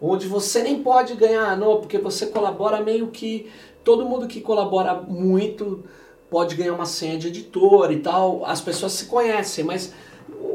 onde 0.00 0.26
você 0.26 0.62
nem 0.62 0.82
pode 0.82 1.14
ganhar, 1.14 1.56
não, 1.56 1.80
porque 1.80 1.98
você 1.98 2.26
colabora 2.26 2.82
meio 2.82 3.08
que 3.08 3.48
todo 3.82 4.04
mundo 4.04 4.28
que 4.28 4.40
colabora 4.40 4.94
muito 4.94 5.82
pode 6.28 6.54
ganhar 6.56 6.74
uma 6.74 6.84
senha 6.84 7.18
de 7.18 7.28
editor 7.28 7.90
e 7.90 8.00
tal, 8.00 8.44
as 8.44 8.60
pessoas 8.60 8.92
se 8.92 9.06
conhecem, 9.06 9.64
mas 9.64 9.94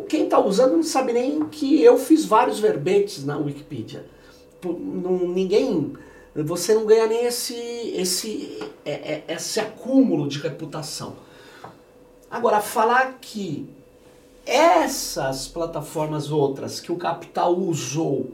quem 0.08 0.26
está 0.26 0.40
usando 0.40 0.74
não 0.74 0.84
sabe 0.84 1.14
nem 1.14 1.46
que 1.46 1.82
eu 1.84 1.98
fiz 1.98 2.26
vários 2.26 2.60
verbetes 2.60 3.26
na 3.26 3.38
Wikipedia. 3.38 4.06
Ninguém. 4.64 5.94
Você 6.36 6.74
não 6.74 6.86
ganha 6.86 7.08
nem 7.08 7.26
esse, 7.26 7.56
esse, 7.56 8.60
é, 8.86 8.92
é, 8.92 9.24
esse 9.30 9.60
acúmulo 9.60 10.28
de 10.28 10.40
reputação. 10.40 11.16
Agora, 12.34 12.62
falar 12.62 13.20
que 13.22 13.70
essas 14.44 15.48
plataformas 15.48 16.32
outras 16.32 16.80
que 16.80 16.92
o 16.92 16.96
capital 16.96 17.56
usou, 17.56 18.32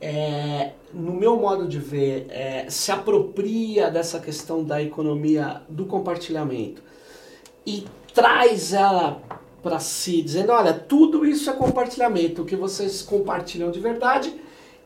é, 0.00 0.74
no 0.92 1.12
meu 1.12 1.36
modo 1.36 1.66
de 1.66 1.80
ver, 1.80 2.28
é, 2.30 2.70
se 2.70 2.92
apropria 2.92 3.90
dessa 3.90 4.20
questão 4.20 4.62
da 4.62 4.80
economia 4.80 5.60
do 5.68 5.86
compartilhamento 5.86 6.84
e 7.66 7.84
traz 8.14 8.72
ela 8.72 9.20
para 9.60 9.80
si, 9.80 10.22
dizendo: 10.22 10.52
olha, 10.52 10.72
tudo 10.72 11.26
isso 11.26 11.50
é 11.50 11.52
compartilhamento, 11.52 12.42
o 12.42 12.44
que 12.44 12.54
vocês 12.54 13.02
compartilham 13.02 13.72
de 13.72 13.80
verdade, 13.80 14.32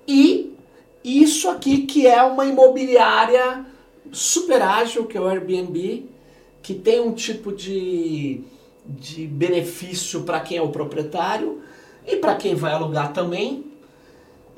e 0.07 0.57
isso 1.05 1.47
aqui 1.51 1.83
que 1.83 2.07
é 2.07 2.23
uma 2.23 2.47
imobiliária 2.47 3.67
super 4.11 4.63
ágil, 4.63 5.05
que 5.05 5.19
é 5.19 5.21
o 5.21 5.29
Airbnb, 5.29 6.17
que 6.63 6.75
tem 6.75 7.01
um 7.01 7.13
tipo 7.13 7.53
de, 7.53 8.43
de 8.85 9.27
benefício 9.27 10.23
para 10.23 10.41
quem 10.41 10.59
é 10.59 10.63
o 10.63 10.71
proprietário 10.71 11.63
e 12.07 12.17
para 12.17 12.35
quem 12.37 12.55
vai 12.55 12.73
alugar 12.73 13.13
também. 13.13 13.65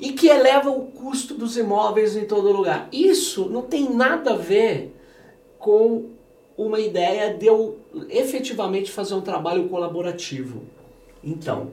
e 0.01 0.13
que 0.13 0.27
eleva 0.27 0.71
o 0.71 0.87
custo 0.87 1.35
dos 1.35 1.55
imóveis 1.55 2.15
em 2.15 2.25
todo 2.25 2.51
lugar. 2.51 2.89
Isso 2.91 3.47
não 3.49 3.61
tem 3.61 3.93
nada 3.93 4.33
a 4.33 4.35
ver 4.35 4.95
com 5.59 6.09
uma 6.57 6.79
ideia 6.79 7.35
de 7.35 7.45
eu 7.45 7.77
efetivamente 8.09 8.91
fazer 8.91 9.13
um 9.13 9.21
trabalho 9.21 9.69
colaborativo. 9.69 10.63
Então, 11.23 11.69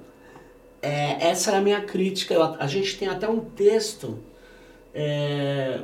é, 0.83 1.27
essa 1.27 1.51
era 1.51 1.59
a 1.59 1.63
minha 1.63 1.81
crítica. 1.81 2.35
Eu, 2.35 2.43
a 2.43 2.67
gente 2.67 2.99
tem 2.99 3.09
até 3.09 3.27
um 3.27 3.41
texto, 3.41 4.19
é, 4.95 5.81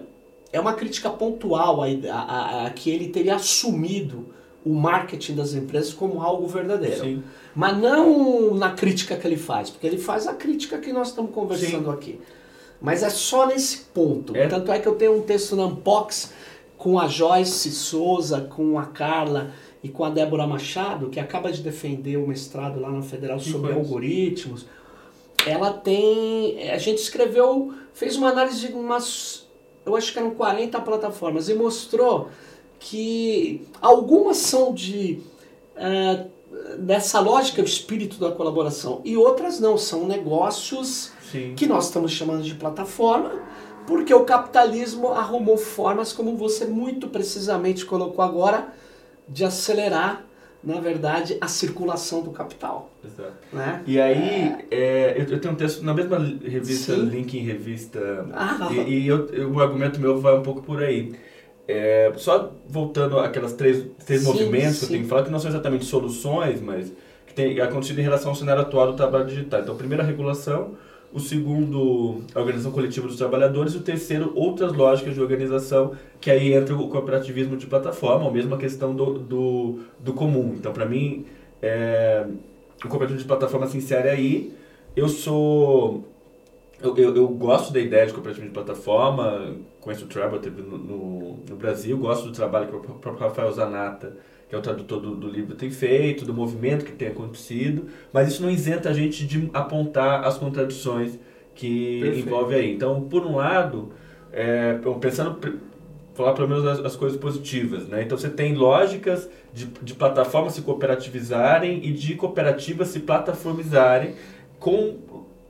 é 0.54 0.60
uma 0.60 0.74
crítica 0.74 1.10
pontual 1.10 1.82
a, 1.82 1.86
a, 2.12 2.66
a, 2.66 2.70
que 2.70 2.88
ele 2.88 3.08
teria 3.08 3.34
assumido 3.34 4.26
o 4.64 4.72
marketing 4.72 5.34
das 5.34 5.52
empresas 5.52 5.92
como 5.92 6.22
algo 6.22 6.46
verdadeiro. 6.46 7.00
Sim. 7.00 7.24
Mas 7.54 7.76
não 7.76 8.54
na 8.54 8.70
crítica 8.70 9.16
que 9.16 9.26
ele 9.26 9.36
faz, 9.36 9.68
porque 9.68 9.84
ele 9.84 9.98
faz 9.98 10.28
a 10.28 10.32
crítica 10.32 10.78
que 10.78 10.92
nós 10.92 11.08
estamos 11.08 11.32
conversando 11.32 11.86
Sim. 11.86 11.90
aqui. 11.90 12.20
Mas 12.80 13.02
é 13.02 13.10
só 13.10 13.48
nesse 13.48 13.78
ponto. 13.92 14.36
É. 14.36 14.46
Tanto 14.46 14.70
é 14.70 14.78
que 14.78 14.86
eu 14.86 14.94
tenho 14.94 15.16
um 15.18 15.22
texto 15.22 15.56
na 15.56 15.66
Unbox 15.66 16.32
com 16.78 17.00
a 17.00 17.08
Joyce 17.08 17.72
Souza, 17.72 18.42
com 18.42 18.78
a 18.78 18.86
Carla 18.86 19.50
e 19.82 19.88
com 19.88 20.04
a 20.04 20.10
Débora 20.10 20.46
Machado, 20.46 21.10
que 21.10 21.18
acaba 21.18 21.50
de 21.50 21.62
defender 21.62 22.16
o 22.16 22.28
mestrado 22.28 22.78
lá 22.78 22.90
na 22.90 23.02
Federal 23.02 23.40
sobre 23.40 23.72
algoritmos. 23.72 24.66
Ela 25.44 25.72
tem. 25.72 26.70
A 26.70 26.78
gente 26.78 26.98
escreveu, 26.98 27.74
fez 27.92 28.16
uma 28.16 28.28
análise 28.28 28.68
de 28.68 28.72
umas. 28.72 29.43
Eu 29.84 29.96
acho 29.96 30.12
que 30.12 30.18
eram 30.18 30.30
40 30.30 30.80
plataformas 30.80 31.48
e 31.48 31.54
mostrou 31.54 32.28
que 32.78 33.66
algumas 33.80 34.38
são 34.38 34.72
de. 34.72 35.20
Dessa 36.78 37.18
lógica, 37.18 37.60
o 37.60 37.64
espírito 37.64 38.16
da 38.18 38.30
colaboração, 38.30 39.00
e 39.04 39.16
outras 39.16 39.58
não, 39.58 39.76
são 39.76 40.06
negócios 40.06 41.10
Sim. 41.32 41.54
que 41.56 41.66
nós 41.66 41.86
estamos 41.86 42.12
chamando 42.12 42.44
de 42.44 42.54
plataforma 42.54 43.42
porque 43.86 44.14
o 44.14 44.24
capitalismo 44.24 45.08
arrumou 45.08 45.56
formas, 45.56 46.12
como 46.12 46.36
você 46.36 46.64
muito 46.64 47.08
precisamente 47.08 47.84
colocou 47.84 48.24
agora, 48.24 48.72
de 49.28 49.44
acelerar, 49.44 50.24
na 50.64 50.80
verdade, 50.80 51.36
a 51.40 51.46
circulação 51.46 52.22
do 52.22 52.30
capital. 52.30 52.90
Exato. 53.04 53.32
Né? 53.52 53.82
E 53.86 54.00
aí, 54.00 54.56
é... 54.70 55.14
É, 55.16 55.26
eu, 55.28 55.38
tenho 55.38 55.52
um 55.54 55.56
texto 55.56 55.82
na 55.82 55.92
mesma 55.92 56.18
revista, 56.18 56.94
Sim. 56.94 57.04
Link 57.06 57.36
em 57.36 57.42
Revista, 57.42 58.26
ah. 58.32 58.68
e, 58.72 59.02
e 59.02 59.06
eu, 59.06 59.26
eu, 59.28 59.52
o 59.52 59.60
argumento 59.60 60.00
meu 60.00 60.20
vai 60.20 60.34
um 60.34 60.42
pouco 60.42 60.62
por 60.62 60.82
aí. 60.82 61.14
É, 61.66 62.12
só 62.16 62.52
voltando 62.68 63.18
àquelas 63.18 63.54
três, 63.54 63.86
três 64.04 64.20
sim, 64.20 64.26
movimentos 64.26 64.76
sim. 64.76 64.78
que 64.80 64.84
eu 64.84 64.88
tenho 64.90 65.02
que 65.04 65.08
falar, 65.08 65.24
que 65.24 65.30
não 65.30 65.38
são 65.38 65.50
exatamente 65.50 65.84
soluções, 65.84 66.60
mas 66.60 66.92
que 67.26 67.34
tem 67.34 67.58
acontecido 67.60 67.98
em 68.00 68.02
relação 68.02 68.30
ao 68.30 68.36
cenário 68.36 68.62
atual 68.62 68.88
do 68.88 68.96
trabalho 68.96 69.26
digital. 69.26 69.60
Então, 69.60 69.74
a 69.74 69.78
primeira 69.78 70.02
regulação, 70.02 70.74
o 71.14 71.20
segundo, 71.20 72.24
a 72.34 72.40
organização 72.40 72.72
coletiva 72.72 73.06
dos 73.06 73.16
trabalhadores, 73.16 73.72
e 73.72 73.76
o 73.76 73.82
terceiro, 73.82 74.32
outras 74.34 74.72
lógicas 74.72 75.14
de 75.14 75.20
organização, 75.20 75.92
que 76.20 76.28
aí 76.28 76.52
entra 76.52 76.74
o 76.74 76.88
cooperativismo 76.88 77.56
de 77.56 77.68
plataforma, 77.68 78.24
ou 78.26 78.32
mesmo 78.32 78.52
a 78.52 78.58
questão 78.58 78.92
do, 78.92 79.20
do, 79.20 79.78
do 80.00 80.12
comum. 80.12 80.54
Então, 80.58 80.72
para 80.72 80.84
mim, 80.84 81.24
é, 81.62 82.26
o 82.84 82.88
cooperativismo 82.88 83.18
de 83.18 83.28
plataforma 83.28 83.68
se 83.68 83.78
insere 83.78 84.08
aí. 84.08 84.52
Eu 84.96 85.08
sou... 85.08 86.04
Eu, 86.82 86.96
eu, 86.96 87.14
eu, 87.14 87.28
gosto 87.28 87.72
da 87.72 87.78
ideia 87.78 88.06
de 88.06 88.12
cooperativismo 88.12 88.52
de 88.52 88.54
plataforma, 88.54 89.54
conheço 89.80 90.06
o 90.06 90.08
Trevor 90.08 90.40
no, 90.44 90.76
no, 90.76 91.38
no 91.48 91.56
Brasil, 91.56 91.96
gosto 91.96 92.26
do 92.26 92.32
trabalho 92.32 92.66
que 92.66 92.74
o 92.74 92.80
próprio 92.80 93.28
Rafael 93.28 93.52
Zanata 93.52 94.16
que 94.48 94.54
é 94.54 94.58
o 94.58 94.60
tradutor 94.60 95.00
do, 95.00 95.14
do, 95.16 95.28
livro, 95.28 95.54
tem 95.54 95.70
feito, 95.70 96.24
do 96.24 96.34
movimento 96.34 96.84
que 96.84 96.92
tem 96.92 97.08
acontecido, 97.08 97.86
mas 98.12 98.28
isso 98.28 98.42
não 98.42 98.50
isenta 98.50 98.90
a 98.90 98.92
gente 98.92 99.26
de 99.26 99.50
apontar 99.52 100.24
as 100.24 100.36
contradições 100.38 101.18
que 101.54 102.00
Perfeito. 102.00 102.26
envolve 102.26 102.54
aí. 102.54 102.74
Então, 102.74 103.02
por 103.02 103.24
um 103.24 103.36
lado, 103.36 103.90
é, 104.32 104.78
pensando 105.00 105.38
falar 106.14 106.32
pelo 106.32 106.48
menos 106.48 106.66
as, 106.66 106.78
as, 106.80 106.96
coisas 106.96 107.18
positivas, 107.18 107.88
né? 107.88 108.02
Então 108.02 108.16
você 108.16 108.30
tem 108.30 108.54
lógicas 108.54 109.28
de, 109.52 109.66
de 109.82 109.94
plataformas 109.94 110.54
se 110.54 110.62
cooperativizarem 110.62 111.84
e 111.84 111.92
de 111.92 112.14
cooperativas 112.14 112.88
se 112.88 113.00
plataformizarem 113.00 114.14
com 114.60 114.96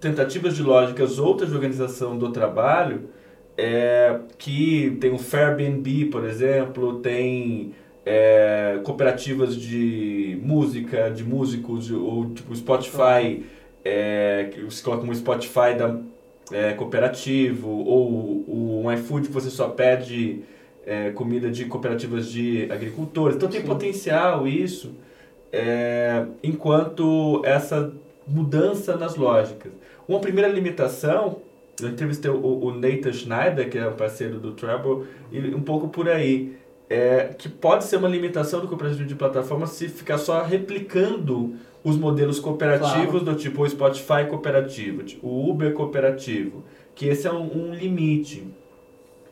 tentativas 0.01 0.57
de 0.57 0.63
lógicas 0.63 1.19
outras 1.19 1.51
de 1.51 1.55
organização 1.55 2.17
do 2.17 2.31
trabalho 2.31 3.09
é, 3.57 4.19
que 4.37 4.97
tem 5.01 5.13
o 5.13 5.19
Fairbnb, 5.19 6.07
por 6.07 6.25
exemplo, 6.25 7.01
tem 7.01 7.73
é, 8.05 8.81
cooperativas 8.85 9.57
de 9.57 10.39
música, 10.43 11.11
de 11.11 11.25
músicos, 11.25 11.91
ou 11.91 12.31
tipo 12.31 12.55
Spotify, 12.55 13.45
é, 13.85 14.51
que 14.53 14.63
você 14.63 14.83
coloca 14.83 15.07
um 15.07 15.15
Spotify 15.15 15.75
da, 15.77 15.99
é, 16.53 16.73
cooperativo, 16.75 17.69
ou 17.69 18.45
um 18.49 18.93
iFood 18.93 19.29
que 19.29 19.33
você 19.33 19.51
só 19.51 19.69
pede 19.69 20.43
é, 20.87 21.11
comida 21.11 21.51
de 21.51 21.65
cooperativas 21.65 22.29
de 22.29 22.71
agricultores. 22.71 23.37
Então 23.37 23.49
tem 23.49 23.63
Sim. 23.63 23.67
potencial 23.67 24.47
isso, 24.47 24.95
é, 25.53 26.27
enquanto 26.43 27.43
essa 27.45 27.93
mudança 28.27 28.97
nas 28.97 29.17
lógicas. 29.17 29.73
Uma 30.07 30.21
primeira 30.21 30.49
limitação, 30.49 31.39
eu 31.81 31.89
entrevistei 31.89 32.31
o, 32.31 32.65
o 32.65 32.71
Nathan 32.75 33.13
Schneider, 33.13 33.71
que 33.71 33.79
é 33.79 33.89
um 33.89 33.95
parceiro 33.95 34.39
do 34.39 34.53
Treble, 34.53 35.05
e 35.33 35.55
um 35.55 35.63
pouco 35.63 35.89
por 35.89 36.09
aí 36.09 36.57
é, 36.89 37.35
que 37.39 37.49
pode 37.49 37.85
ser 37.85 37.97
uma 37.97 38.09
limitação 38.09 38.61
do 38.61 38.69
cooperativismo 38.69 39.09
de 39.09 39.15
plataforma 39.15 39.67
se 39.67 39.89
ficar 39.89 40.19
só 40.19 40.43
replicando 40.43 41.55
os 41.83 41.97
modelos 41.97 42.39
cooperativos 42.39 43.23
claro. 43.23 43.25
do 43.25 43.35
tipo 43.35 43.63
o 43.63 43.69
Spotify 43.69 44.27
cooperativo, 44.29 45.03
o 45.23 45.51
Uber 45.51 45.73
cooperativo, 45.75 46.65
que 46.95 47.07
esse 47.07 47.27
é 47.27 47.33
um, 47.33 47.69
um 47.71 47.75
limite. 47.75 48.47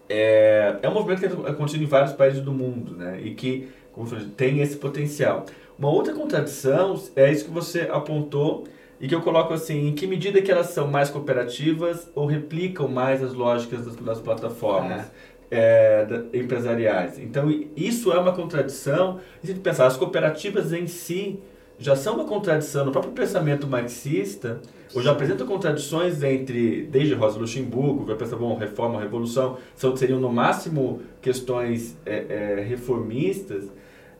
É, 0.08 0.76
é 0.82 0.88
um 0.88 0.92
movimento 0.92 1.20
que 1.20 1.50
acontece 1.50 1.82
em 1.82 1.86
vários 1.86 2.12
países 2.12 2.42
do 2.42 2.52
mundo, 2.52 2.94
né? 2.94 3.20
E 3.22 3.34
que, 3.34 3.68
como 3.92 4.06
falei, 4.06 4.26
tem 4.36 4.60
esse 4.60 4.76
potencial. 4.76 5.46
Uma 5.78 5.88
outra 5.88 6.12
contradição 6.12 7.00
é 7.16 7.32
isso 7.32 7.46
que 7.46 7.50
você 7.50 7.88
apontou 7.90 8.64
e 9.00 9.08
que 9.08 9.14
eu 9.14 9.22
coloco 9.22 9.54
assim, 9.54 9.88
em 9.88 9.94
que 9.94 10.06
medida 10.06 10.40
que 10.42 10.52
elas 10.52 10.66
são 10.68 10.86
mais 10.86 11.10
cooperativas 11.10 12.10
ou 12.14 12.26
replicam 12.26 12.86
mais 12.86 13.22
as 13.22 13.32
lógicas 13.32 13.86
das, 13.86 13.96
das 13.96 14.20
plataformas. 14.20 15.00
É 15.00 15.10
é, 15.52 16.06
empresariais. 16.32 17.18
Então, 17.18 17.50
isso 17.76 18.10
é 18.10 18.18
uma 18.18 18.32
contradição. 18.32 19.20
A 19.42 19.46
gente 19.46 19.60
pensar, 19.60 19.86
as 19.86 19.98
cooperativas 19.98 20.72
em 20.72 20.86
si 20.86 21.38
já 21.78 21.94
são 21.94 22.14
uma 22.14 22.24
contradição 22.24 22.86
no 22.86 22.92
próprio 22.92 23.12
pensamento 23.12 23.66
marxista, 23.66 24.60
ou 24.94 25.02
já 25.02 25.12
apresentam 25.12 25.46
contradições 25.46 26.22
entre, 26.22 26.86
desde 26.90 27.12
Rosa 27.12 27.38
Luxemburgo, 27.38 28.06
vai 28.06 28.16
pensar, 28.16 28.36
bom, 28.36 28.56
reforma, 28.56 29.00
revolução, 29.00 29.58
são, 29.74 29.94
seriam 29.94 30.18
no 30.18 30.32
máximo 30.32 31.02
questões 31.20 31.98
é, 32.06 32.24
é, 32.28 32.64
reformistas, 32.66 33.64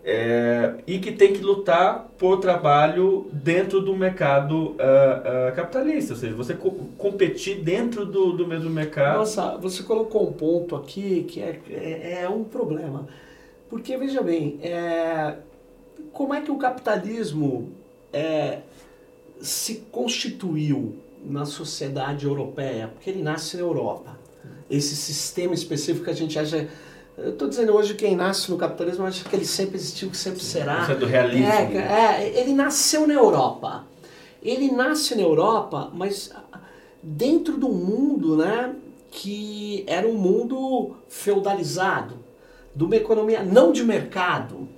é, 0.05 0.75
e 0.87 0.99
que 0.99 1.13
tem 1.13 1.33
que 1.33 1.41
lutar 1.41 2.11
por 2.19 2.41
trabalho 2.41 3.27
dentro 3.33 3.81
do 3.81 3.97
mercado 3.97 4.71
uh, 4.71 4.73
uh, 4.73 5.55
capitalista, 5.55 6.15
ou 6.15 6.19
seja, 6.19 6.35
você 6.35 6.55
co 6.55 6.73
competir 6.99 7.63
dentro 7.63 8.05
do, 8.05 8.33
do 8.33 8.47
mesmo 8.47 8.69
mercado. 8.69 9.19
Nossa, 9.19 9.57
você 9.59 9.83
colocou 9.83 10.29
um 10.29 10.33
ponto 10.33 10.75
aqui 10.75 11.25
que 11.29 11.41
é, 11.41 11.61
é, 11.71 12.23
é 12.23 12.29
um 12.29 12.43
problema. 12.43 13.07
Porque, 13.71 13.97
veja 13.97 14.23
bem, 14.23 14.59
é, 14.63 15.37
como 16.13 16.35
é 16.35 16.41
que 16.41 16.51
o 16.51 16.59
capitalismo 16.59 17.73
é, 18.13 18.59
se 19.41 19.87
constituiu 19.91 20.97
na 21.25 21.47
sociedade 21.47 22.27
europeia? 22.27 22.89
Porque 22.89 23.09
ele 23.09 23.23
nasce 23.23 23.57
na 23.57 23.63
Europa. 23.63 24.19
Esse 24.69 24.97
sistema 24.97 25.55
específico 25.55 26.05
que 26.05 26.11
a 26.11 26.15
gente 26.15 26.39
acha 26.39 26.69
eu 27.17 27.31
estou 27.31 27.49
dizendo 27.49 27.75
hoje 27.75 27.95
quem 27.95 28.17
nasce 28.17 28.51
no 28.51 28.57
capitalismo 28.57 29.05
acha 29.05 29.29
que 29.29 29.37
ele 29.37 29.45
sempre 29.45 29.77
existiu, 29.77 30.11
que 30.11 30.17
sempre 30.17 30.41
será. 30.41 30.83
Isso 30.83 30.93
é 30.93 30.95
do 30.95 31.07
realismo. 31.07 31.47
É, 31.47 32.25
é, 32.25 32.41
ele 32.41 32.53
nasceu 32.53 33.07
na 33.07 33.15
Europa. 33.15 33.85
Ele 34.43 34.73
nasce 34.73 35.15
na 35.15 35.23
Europa, 35.23 35.91
mas 35.95 36.33
dentro 37.03 37.57
do 37.57 37.69
mundo, 37.69 38.37
né, 38.37 38.75
que 39.11 39.85
era 39.87 40.09
um 40.09 40.15
mundo 40.15 40.97
feudalizado, 41.09 42.17
de 42.75 42.83
uma 42.83 42.97
economia 42.97 43.43
não 43.43 43.73
de 43.73 43.85
mercado. 43.85 44.69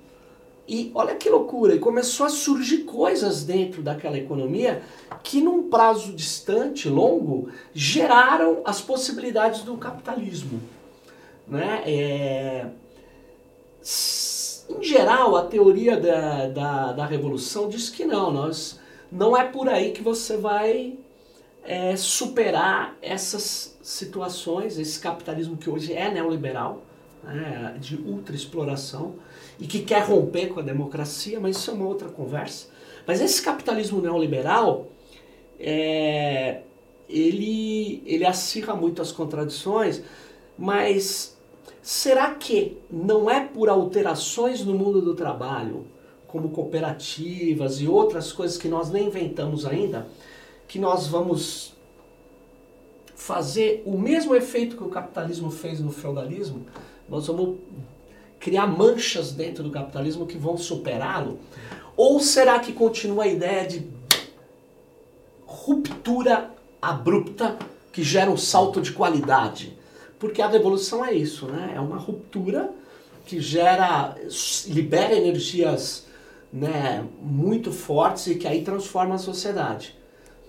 E 0.67 0.91
olha 0.95 1.15
que 1.15 1.29
loucura, 1.29 1.75
e 1.75 1.79
começou 1.79 2.27
a 2.27 2.31
surgir 2.31 2.79
coisas 2.79 3.45
dentro 3.45 3.83
daquela 3.83 4.19
economia 4.19 4.83
que 5.23 5.41
num 5.41 5.69
prazo 5.69 6.13
distante, 6.13 6.89
longo, 6.89 7.49
geraram 7.73 8.63
as 8.65 8.81
possibilidades 8.81 9.63
do 9.63 9.77
capitalismo. 9.77 10.61
Né? 11.47 11.83
É... 11.87 12.67
Em 14.69 14.83
geral, 14.83 15.37
a 15.37 15.45
teoria 15.45 15.97
da, 15.97 16.49
da, 16.49 16.93
da, 16.93 17.07
revolução 17.07 17.69
diz 17.69 17.91
que 17.91 18.05
não, 18.05 18.33
nós, 18.33 18.81
não 19.13 19.37
é 19.37 19.45
por 19.45 19.69
aí 19.69 19.93
que 19.93 20.03
você 20.03 20.39
vai 20.39 20.99
é, 21.63 21.95
superar 21.97 22.97
essas 23.03 23.77
situações, 23.83 24.79
esse 24.79 24.99
capitalismo 24.99 25.57
que 25.57 25.69
hoje 25.69 25.93
é 25.93 26.11
neoliberal, 26.11 26.83
né, 27.23 27.77
de 27.79 27.97
ultra 27.97 28.35
exploração 28.35 29.17
e 29.59 29.67
que 29.67 29.81
quer 29.81 30.03
romper 30.05 30.49
com 30.49 30.61
a 30.61 30.63
democracia, 30.63 31.39
mas 31.39 31.57
isso 31.57 31.71
é 31.71 31.75
uma 31.75 31.87
outra 31.87 32.09
conversa. 32.09 32.69
Mas 33.07 33.21
esse 33.21 33.43
capitalismo 33.43 34.01
neoliberal, 34.01 34.89
é, 35.61 36.63
ele, 37.09 38.03
ele 38.07 38.25
acirra 38.25 38.75
muito 38.75 39.03
as 39.03 39.13
contradições, 39.13 40.03
mas 40.59 41.34
será 41.85 42.35
que 42.35 42.79
não 42.91 43.31
é 43.31 43.45
por 43.45 43.69
alterações 43.69 44.65
no 44.65 44.73
mundo 44.73 45.03
do 45.03 45.15
trabalho, 45.15 45.85
como 46.27 46.49
cooperativas 46.49 47.79
e 47.79 47.87
outras 47.87 48.33
coisas 48.33 48.57
que 48.57 48.69
nós 48.69 48.91
nem 48.91 49.09
inventamos 49.09 49.67
ainda, 49.67 50.09
que 50.67 50.79
nós 50.79 51.07
vamos 51.07 51.75
fazer 53.15 53.83
o 53.85 53.99
mesmo 53.99 54.35
efeito 54.35 54.79
que 54.79 54.83
o 54.83 54.89
capitalismo 54.89 55.51
fez 55.51 55.79
no 55.79 55.93
feudalismo? 55.93 56.65
Nós 57.07 57.27
vamos 57.27 57.59
criar 58.41 58.67
manchas 58.67 59.33
dentro 59.33 59.63
do 59.63 59.71
capitalismo 59.71 60.27
que 60.27 60.39
vão 60.39 60.57
superá-lo? 60.57 61.39
Ou 61.95 62.19
será 62.19 62.61
que 62.61 62.73
continua 62.73 63.25
a 63.25 63.29
ideia 63.29 63.69
de 63.69 63.87
ruptura 65.45 66.51
abrupta 66.81 67.59
que 67.93 68.03
gera 68.03 68.31
um 68.31 68.39
salto 68.39 68.81
de 68.81 68.91
qualidade? 68.91 69.84
Porque 70.25 70.41
a 70.41 70.49
revolução 70.49 71.05
é 71.05 71.13
isso, 71.13 71.47
né? 71.49 71.75
É 71.77 71.81
uma 71.81 71.99
ruptura 71.99 72.71
que 73.27 73.41
gera, 73.41 74.17
libera 74.69 75.15
energias 75.15 76.07
né, 76.51 77.05
muito 77.21 77.71
fortes 77.71 78.29
e 78.29 78.37
que 78.37 78.49
aí 78.49 78.63
transforma 78.63 79.17
a 79.17 79.19
sociedade. 79.19 79.95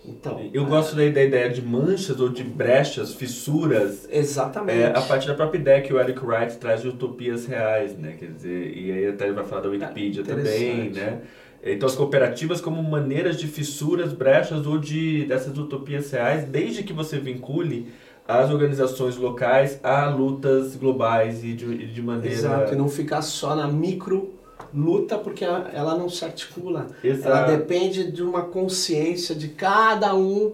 Então, 0.06 0.50
eu 0.54 0.64
é... 0.64 0.66
gosto 0.66 0.96
da, 0.96 1.06
da, 1.10 1.22
ideia 1.22 1.50
de 1.50 1.62
manchas 1.62 2.22
ou 2.22 2.30
de 2.30 2.42
brechas, 2.42 3.14
fissuras. 3.14 4.08
Exatamente. 4.10 4.80
É, 4.80 4.98
a 4.98 5.02
partir 5.02 5.28
da 5.28 5.34
própria 5.34 5.60
ideia 5.60 5.82
que 5.82 5.94
o 5.94 6.00
Eric 6.00 6.26
Wright 6.26 6.56
traz 6.56 6.82
de 6.82 6.88
utopias 6.88 7.46
reais, 7.46 7.98
né? 7.98 8.16
Quer 8.18 8.32
dizer, 8.32 8.78
e 8.78 8.94
aí 8.94 9.08
até 9.08 9.26
ele 9.26 9.34
vai 9.34 9.44
falar 9.44 9.64
da 9.64 9.70
Wikipedia 9.70 10.22
é, 10.22 10.26
também, 10.26 10.90
né? 10.90 11.22
Então 11.62 11.86
as 11.86 11.96
cooperativas 11.96 12.62
como 12.62 12.82
maneiras 12.82 13.36
de 13.38 13.46
fissuras, 13.46 14.14
brechas 14.14 14.66
ou 14.66 14.78
de 14.78 15.26
dessas 15.26 15.58
utopias 15.58 16.10
reais, 16.12 16.46
desde 16.46 16.82
que 16.82 16.94
você 16.94 17.20
vincule 17.20 17.92
as 18.28 18.50
organizações 18.50 19.18
locais 19.18 19.80
a 19.84 20.10
lutas 20.10 20.76
globais 20.76 21.44
e 21.44 21.54
de, 21.54 21.94
de 21.94 22.02
maneira... 22.02 22.36
Exato, 22.36 22.74
e 22.74 22.76
não 22.76 22.90
ficar 22.90 23.22
só 23.22 23.56
na 23.56 23.68
micro 23.68 24.34
luta 24.74 25.18
porque 25.18 25.46
ela 25.46 25.98
não 25.98 26.10
se 26.10 26.26
articula. 26.26 26.88
Exato. 27.04 27.28
Ela 27.28 27.58
depende 27.58 28.12
de 28.12 28.24
uma 28.24 28.42
consciência 28.42 29.36
de 29.36 29.50
cada 29.50 30.16
um 30.16 30.54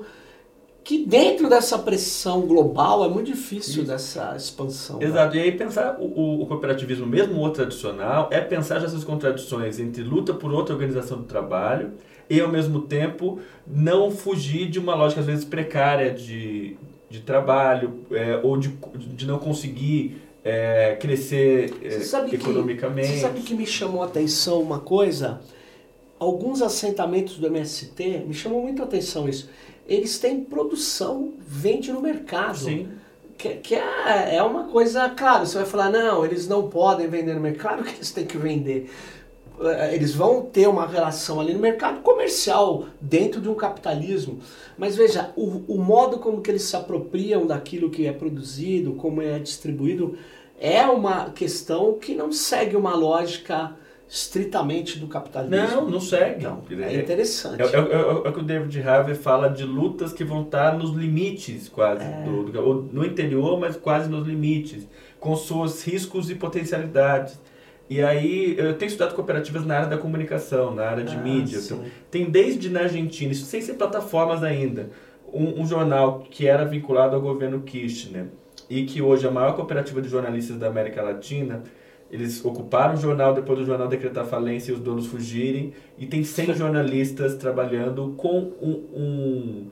que 0.84 1.05
dentro 1.05 1.47
dessa 1.47 1.78
pressão 1.78 2.41
global 2.41 3.05
é 3.05 3.09
muito 3.09 3.28
difícil 3.28 3.84
Isso. 3.84 3.91
dessa 3.91 4.36
expansão. 4.36 4.97
Né? 4.97 5.05
Exato, 5.05 5.36
né? 5.36 5.41
e 5.41 5.43
aí 5.45 5.51
pensar 5.51 5.97
o, 5.99 6.41
o, 6.41 6.45
cooperativismo, 6.47 7.05
mesmo 7.05 7.41
o 7.41 7.49
tradicional, 7.51 8.30
é 8.32 8.41
pensar 8.41 8.84
essas 8.84 9.03
contradições 9.03 9.80
entre 9.80 10.03
luta 10.03 10.34
por 10.34 10.51
outra 10.51 10.74
organização 10.74 11.19
do 11.19 11.24
trabalho 11.24 11.91
e 12.30 12.39
ao 12.39 12.49
mesmo 12.49 12.82
tempo 12.82 13.39
não 13.67 14.09
fugir 14.09 14.69
de 14.69 14.80
uma 14.80 14.95
lógica 14.95 15.22
às 15.22 15.28
vezes 15.28 15.45
precária 15.45 16.11
de, 16.11 16.78
de 17.12 17.20
trabalho 17.20 18.05
é, 18.12 18.39
ou 18.41 18.57
de, 18.57 18.70
de 18.70 19.28
não 19.28 19.38
conseguir 19.38 20.22
é, 20.43 20.97
crescer 20.99 21.74
é, 21.84 22.36
economicamente. 22.36 23.07
Que, 23.07 23.14
você 23.16 23.20
sabe 23.20 23.41
que 23.41 23.53
me 23.53 23.68
chamou 23.68 24.01
a 24.01 24.05
atenção 24.05 24.62
uma 24.62 24.80
coisa? 24.80 25.41
Alguns 26.18 26.62
assentamentos 26.62 27.38
do 27.38 27.47
MST, 27.47 28.24
me 28.26 28.34
chamou 28.34 28.62
muito 28.62 28.82
a 28.82 28.86
atenção 28.86 29.28
isso. 29.28 29.49
Eles 29.86 30.18
têm 30.20 30.41
produção, 30.41 31.34
vende 31.39 31.91
no 31.91 32.01
mercado. 32.01 32.57
Sim. 32.59 32.88
Que, 33.38 33.55
que 33.55 33.76
é, 33.76 34.36
é 34.36 34.43
uma 34.43 34.66
coisa, 34.66 35.09
claro, 35.09 35.45
você 35.45 35.57
vai 35.57 35.66
falar, 35.66 35.89
não, 35.89 36.24
eles 36.24 36.47
não 36.47 36.70
podem 36.70 37.07
vender 37.07 37.34
no 37.34 37.41
mercado. 37.41 37.62
Claro 37.62 37.84
que 37.84 37.97
eles 37.97 38.12
têm 38.12 38.26
que 38.26 38.38
vender 38.38 38.89
eles 39.91 40.14
vão 40.14 40.41
ter 40.43 40.68
uma 40.68 40.88
relação 40.88 41.39
ali 41.39 41.53
no 41.53 41.59
mercado 41.59 42.01
comercial, 42.01 42.86
dentro 42.99 43.41
de 43.41 43.49
um 43.49 43.55
capitalismo. 43.55 44.39
Mas 44.78 44.95
veja, 44.95 45.32
o, 45.36 45.64
o 45.68 45.78
modo 45.78 46.20
como 46.20 46.41
que 46.41 46.49
eles 46.49 46.64
se 46.64 46.76
apropriam 46.76 47.45
daquilo 47.45 47.89
que 47.89 48.07
é 48.07 48.12
produzido, 48.12 48.93
como 48.93 49.22
é 49.22 49.39
distribuído, 49.39 50.18
é 50.59 50.84
uma 50.86 51.32
questão 51.32 51.93
que 51.93 52.14
não 52.14 52.32
segue 52.32 52.76
uma 52.76 52.95
lógica 52.95 53.76
estritamente 54.12 54.99
do 54.99 55.07
capitalismo. 55.07 55.55
Não, 55.55 55.89
não 55.89 56.01
segue. 56.01 56.43
Não, 56.43 56.62
é 56.84 56.95
interessante. 56.95 57.62
É, 57.62 57.66
é, 57.66 57.80
é, 57.80 57.93
é, 57.93 58.30
o 58.30 58.34
que 58.34 58.39
o 58.39 58.43
David 58.43 58.82
Harvey 58.82 59.16
fala 59.16 59.47
de 59.47 59.64
lutas 59.64 60.12
que 60.12 60.26
vão 60.26 60.43
estar 60.43 60.78
nos 60.78 60.91
limites, 60.91 61.70
quase, 61.70 62.03
é. 62.03 62.24
do, 62.24 62.43
do, 62.43 62.89
no 62.91 63.05
interior, 63.05 63.57
mas 63.57 63.78
quase 63.78 64.09
nos 64.09 64.28
limites, 64.28 64.86
com 65.18 65.34
seus 65.38 65.82
riscos 65.86 66.30
e 66.30 66.36
potencialidades. 66.36 67.39
E 67.91 68.01
aí, 68.01 68.55
eu 68.57 68.73
tenho 68.77 68.87
estudado 68.87 69.13
cooperativas 69.13 69.65
na 69.65 69.75
área 69.75 69.89
da 69.89 69.97
comunicação, 69.97 70.73
na 70.73 70.85
área 70.85 71.03
de 71.03 71.13
ah, 71.13 71.19
mídia. 71.19 71.59
Então, 71.59 71.83
tem 72.09 72.23
desde 72.29 72.69
na 72.69 72.83
Argentina, 72.83 73.33
isso 73.33 73.43
sem 73.43 73.59
ser 73.59 73.73
plataformas 73.73 74.43
ainda, 74.43 74.91
um, 75.33 75.59
um, 75.59 75.67
jornal 75.67 76.25
que 76.31 76.47
era 76.47 76.63
vinculado 76.63 77.17
ao 77.17 77.21
governo 77.21 77.59
Kirchner 77.63 78.27
e 78.69 78.85
que 78.85 79.01
hoje 79.01 79.25
é 79.25 79.27
a 79.27 79.31
maior 79.31 79.57
cooperativa 79.57 80.01
de 80.01 80.07
jornalistas 80.07 80.55
da 80.57 80.67
América 80.67 81.01
Latina. 81.01 81.63
Eles 82.09 82.45
ocuparam 82.45 82.93
o 82.93 82.97
jornal 82.97 83.33
depois 83.33 83.59
do 83.59 83.65
jornal 83.65 83.89
decretar 83.89 84.23
falência 84.23 84.71
e 84.71 84.73
os 84.73 84.79
donos 84.79 85.07
fugirem. 85.07 85.73
E 85.97 86.05
tem 86.05 86.23
100 86.23 86.53
jornalistas 86.55 87.35
trabalhando 87.35 88.13
com 88.15 88.53
um, 88.61 88.71
um 88.95 89.71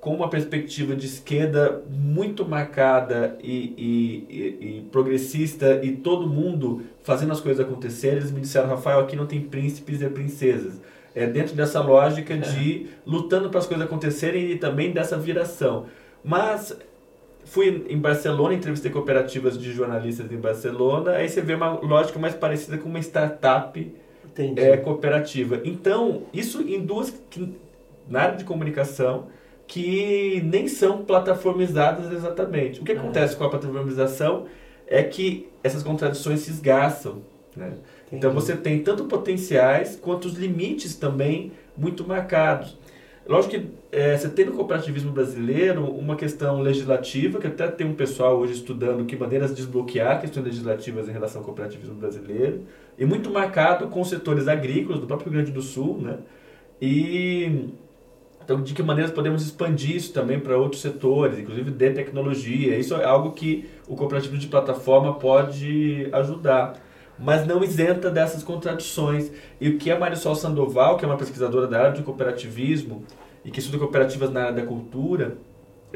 com 0.00 0.14
uma 0.14 0.30
perspectiva 0.30 0.96
de 0.96 1.04
esquerda 1.06 1.82
muito 1.90 2.48
marcada 2.48 3.36
e, 3.42 3.74
e, 3.76 4.26
e, 4.30 4.78
e, 4.78 4.88
progressista 4.90 5.78
e 5.82 5.92
todo 5.92 6.26
mundo 6.26 6.82
fazendo 7.02 7.32
as 7.32 7.40
coisas 7.40 7.64
acontecerem, 7.64 8.16
eles 8.16 8.32
me 8.32 8.40
disseram, 8.40 8.68
Rafael, 8.68 9.00
aqui 9.00 9.14
não 9.14 9.26
tem 9.26 9.42
príncipes 9.42 10.00
e 10.00 10.08
princesas. 10.08 10.80
É 11.14 11.26
dentro 11.26 11.54
dessa 11.54 11.82
lógica 11.82 12.36
de 12.38 12.86
lutando 13.04 13.50
para 13.50 13.58
as 13.58 13.66
coisas 13.66 13.84
acontecerem 13.84 14.50
e 14.50 14.56
também 14.56 14.90
dessa 14.90 15.18
viração. 15.18 15.84
Mas 16.24 16.74
fui 17.44 17.84
em 17.88 17.98
Barcelona, 17.98 18.54
entrevistei 18.54 18.90
cooperativas 18.90 19.58
de 19.58 19.70
jornalistas 19.70 20.32
em 20.32 20.36
Barcelona, 20.38 21.12
aí 21.12 21.28
você 21.28 21.42
vê 21.42 21.54
uma 21.54 21.72
lógica 21.72 22.18
mais 22.18 22.34
parecida 22.34 22.78
com 22.78 22.88
uma 22.88 23.00
startup 23.00 23.94
é, 24.56 24.76
cooperativa. 24.78 25.60
Então, 25.62 26.22
isso 26.32 26.62
em 26.62 26.80
duas... 26.80 27.12
Na 28.08 28.22
área 28.22 28.36
de 28.36 28.44
comunicação 28.44 29.28
que 29.70 30.42
nem 30.44 30.66
são 30.66 31.04
plataformizadas 31.04 32.12
exatamente. 32.12 32.80
O 32.80 32.84
que 32.84 32.90
é. 32.90 32.96
acontece 32.96 33.36
com 33.36 33.44
a 33.44 33.48
plataformização 33.48 34.46
é 34.84 35.00
que 35.00 35.48
essas 35.62 35.84
contradições 35.84 36.40
se 36.40 36.50
esgarçam. 36.50 37.22
Né? 37.56 37.74
Então 38.10 38.32
você 38.32 38.56
tem 38.56 38.82
tanto 38.82 39.04
potenciais 39.04 39.94
quanto 39.94 40.24
os 40.24 40.34
limites 40.34 40.96
também 40.96 41.52
muito 41.78 42.04
marcados. 42.04 42.76
Lógico 43.24 43.54
que 43.54 43.70
é, 43.92 44.16
você 44.16 44.28
tem 44.28 44.44
no 44.44 44.52
cooperativismo 44.54 45.12
brasileiro 45.12 45.84
uma 45.84 46.16
questão 46.16 46.60
legislativa, 46.60 47.38
que 47.38 47.46
até 47.46 47.68
tem 47.68 47.86
um 47.86 47.94
pessoal 47.94 48.38
hoje 48.38 48.54
estudando 48.54 49.04
que 49.04 49.14
maneiras 49.14 49.50
de 49.50 49.56
desbloquear 49.56 50.20
questões 50.20 50.46
legislativas 50.46 51.08
em 51.08 51.12
relação 51.12 51.42
ao 51.42 51.44
cooperativismo 51.44 51.94
brasileiro, 51.94 52.62
e 52.98 53.04
muito 53.04 53.30
marcado 53.30 53.86
com 53.86 54.00
os 54.00 54.08
setores 54.08 54.48
agrícolas 54.48 55.00
do 55.00 55.06
próprio 55.06 55.30
Rio 55.30 55.40
Grande 55.40 55.52
do 55.52 55.62
Sul, 55.62 55.96
né? 56.02 56.18
E 56.82 57.68
então, 58.50 58.62
de 58.64 58.74
que 58.74 58.82
maneiras 58.82 59.12
podemos 59.12 59.44
expandir 59.44 59.94
isso 59.94 60.12
também 60.12 60.40
para 60.40 60.58
outros 60.58 60.82
setores, 60.82 61.38
inclusive 61.38 61.70
de 61.70 61.90
tecnologia? 61.90 62.76
Isso 62.76 62.96
é 62.96 63.04
algo 63.04 63.30
que 63.30 63.70
o 63.86 63.94
cooperativo 63.94 64.36
de 64.36 64.48
plataforma 64.48 65.14
pode 65.14 66.08
ajudar, 66.10 66.74
mas 67.16 67.46
não 67.46 67.62
isenta 67.62 68.10
dessas 68.10 68.42
contradições. 68.42 69.30
E 69.60 69.68
o 69.68 69.78
que 69.78 69.88
a 69.88 69.96
Marisol 69.96 70.34
Sandoval, 70.34 70.96
que 70.96 71.04
é 71.04 71.08
uma 71.08 71.16
pesquisadora 71.16 71.68
da 71.68 71.78
área 71.78 71.92
de 71.92 72.02
cooperativismo 72.02 73.04
e 73.44 73.52
que 73.52 73.60
estuda 73.60 73.78
cooperativas 73.78 74.32
na 74.32 74.46
área 74.46 74.54
da 74.54 74.66
cultura, 74.66 75.38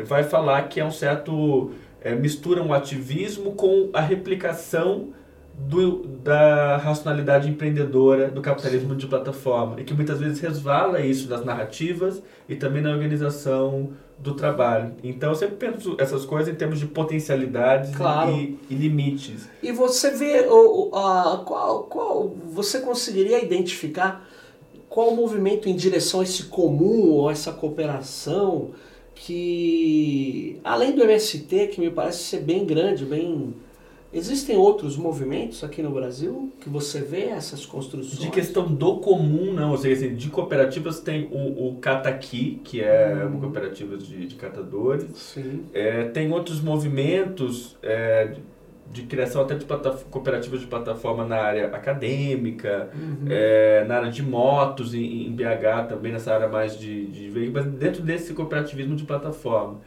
vai 0.04 0.22
falar 0.22 0.68
que 0.68 0.78
é 0.78 0.84
um 0.84 0.92
certo 0.92 1.72
é, 2.00 2.14
mistura 2.14 2.62
um 2.62 2.72
ativismo 2.72 3.56
com 3.56 3.90
a 3.92 4.00
replicação 4.00 5.08
do, 5.56 6.06
da 6.22 6.76
racionalidade 6.76 7.48
empreendedora 7.48 8.28
do 8.28 8.40
capitalismo 8.40 8.94
de 8.94 9.06
plataforma 9.06 9.80
e 9.80 9.84
que 9.84 9.94
muitas 9.94 10.18
vezes 10.18 10.40
resvala 10.40 11.00
isso 11.00 11.28
nas 11.28 11.44
narrativas 11.44 12.22
e 12.48 12.56
também 12.56 12.82
na 12.82 12.90
organização 12.90 13.90
do 14.18 14.34
trabalho. 14.34 14.92
Então 15.02 15.30
eu 15.30 15.34
sempre 15.34 15.56
penso 15.56 15.96
essas 15.98 16.24
coisas 16.24 16.52
em 16.52 16.56
termos 16.56 16.78
de 16.78 16.86
potencialidades 16.86 17.94
claro. 17.94 18.32
e, 18.32 18.58
e, 18.68 18.74
limites. 18.74 19.48
E 19.62 19.72
você 19.72 20.10
vê 20.10 20.46
o, 20.48 20.90
a, 20.94 21.42
qual, 21.44 21.84
qual 21.84 22.28
você 22.46 22.80
conseguiria 22.80 23.42
identificar 23.42 24.28
qual 24.88 25.08
o 25.08 25.16
movimento 25.16 25.68
em 25.68 25.74
direção 25.74 26.20
a 26.20 26.22
esse 26.24 26.44
comum 26.44 27.10
ou 27.10 27.30
essa 27.30 27.52
cooperação 27.52 28.70
que 29.14 30.60
além 30.64 30.94
do 30.94 31.02
MST 31.02 31.68
que 31.68 31.80
me 31.80 31.90
parece 31.90 32.24
ser 32.24 32.40
bem 32.40 32.64
grande, 32.64 33.04
bem 33.04 33.54
Existem 34.14 34.56
outros 34.56 34.96
movimentos 34.96 35.64
aqui 35.64 35.82
no 35.82 35.90
Brasil 35.90 36.52
que 36.60 36.68
você 36.68 37.00
vê 37.00 37.24
essas 37.24 37.66
construções? 37.66 38.18
De 38.18 38.30
questão 38.30 38.66
do 38.66 38.98
comum, 38.98 39.52
não. 39.52 39.72
Ou 39.72 39.76
seja, 39.78 40.06
assim, 40.06 40.14
de 40.14 40.30
cooperativas 40.30 41.00
tem 41.00 41.28
o, 41.32 41.68
o 41.68 41.76
Cataqui, 41.80 42.60
que 42.62 42.80
é 42.80 43.24
hum. 43.24 43.30
uma 43.30 43.40
cooperativa 43.40 43.96
de, 43.96 44.26
de 44.26 44.34
catadores. 44.36 45.06
Sim. 45.16 45.64
É, 45.74 46.04
tem 46.04 46.32
outros 46.32 46.60
movimentos 46.60 47.76
é, 47.82 48.34
de 48.90 49.02
criação 49.02 49.42
até 49.42 49.56
de 49.56 49.64
cooperativas 50.10 50.60
de 50.60 50.66
plataforma 50.66 51.24
na 51.24 51.36
área 51.36 51.66
acadêmica, 51.66 52.90
uhum. 52.94 53.26
é, 53.28 53.84
na 53.84 53.96
área 53.96 54.10
de 54.10 54.22
motos, 54.22 54.94
em, 54.94 55.26
em, 55.26 55.32
BH 55.32 55.88
também, 55.88 56.12
nessa 56.12 56.32
área 56.32 56.48
mais 56.48 56.78
de, 56.78 57.06
de 57.06 57.28
veículos, 57.30 57.66
mas 57.66 57.74
dentro 57.74 58.02
desse 58.02 58.32
cooperativismo 58.32 58.94
de 58.94 59.02
plataforma. 59.04 59.80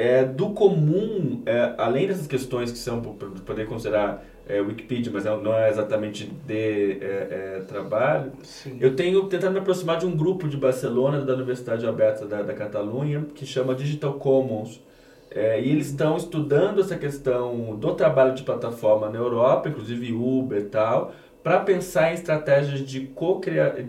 É, 0.00 0.24
do 0.24 0.54
comum, 0.54 1.42
é, 1.44 1.74
além 1.76 2.06
dessas 2.06 2.26
questões 2.26 2.72
que 2.72 2.78
são, 2.78 3.02
para 3.02 3.28
poder 3.44 3.66
considerar 3.66 4.24
é, 4.48 4.58
Wikipedia, 4.58 5.12
mas 5.12 5.24
não 5.24 5.54
é 5.54 5.68
exatamente 5.68 6.24
de 6.46 6.92
é, 7.02 7.58
é, 7.58 7.64
trabalho, 7.68 8.32
Sim. 8.42 8.78
eu 8.80 8.96
tenho 8.96 9.22
tentado 9.26 9.52
me 9.52 9.58
aproximar 9.58 9.98
de 9.98 10.06
um 10.06 10.16
grupo 10.16 10.48
de 10.48 10.56
Barcelona, 10.56 11.20
da 11.20 11.34
Universidade 11.34 11.86
Aberta 11.86 12.24
da, 12.24 12.40
da 12.40 12.54
Catalunha, 12.54 13.26
que 13.34 13.44
chama 13.44 13.74
Digital 13.74 14.14
Commons, 14.14 14.82
é, 15.30 15.60
e 15.60 15.70
eles 15.70 15.88
estão 15.88 16.16
estudando 16.16 16.80
essa 16.80 16.96
questão 16.96 17.76
do 17.76 17.94
trabalho 17.94 18.34
de 18.34 18.42
plataforma 18.42 19.10
na 19.10 19.18
Europa, 19.18 19.68
inclusive 19.68 20.14
Uber 20.14 20.62
e 20.62 20.64
tal, 20.64 21.12
para 21.42 21.60
pensar 21.60 22.10
em 22.10 22.14
estratégias 22.14 22.80
de 22.80 23.00
co-criação. 23.08 23.84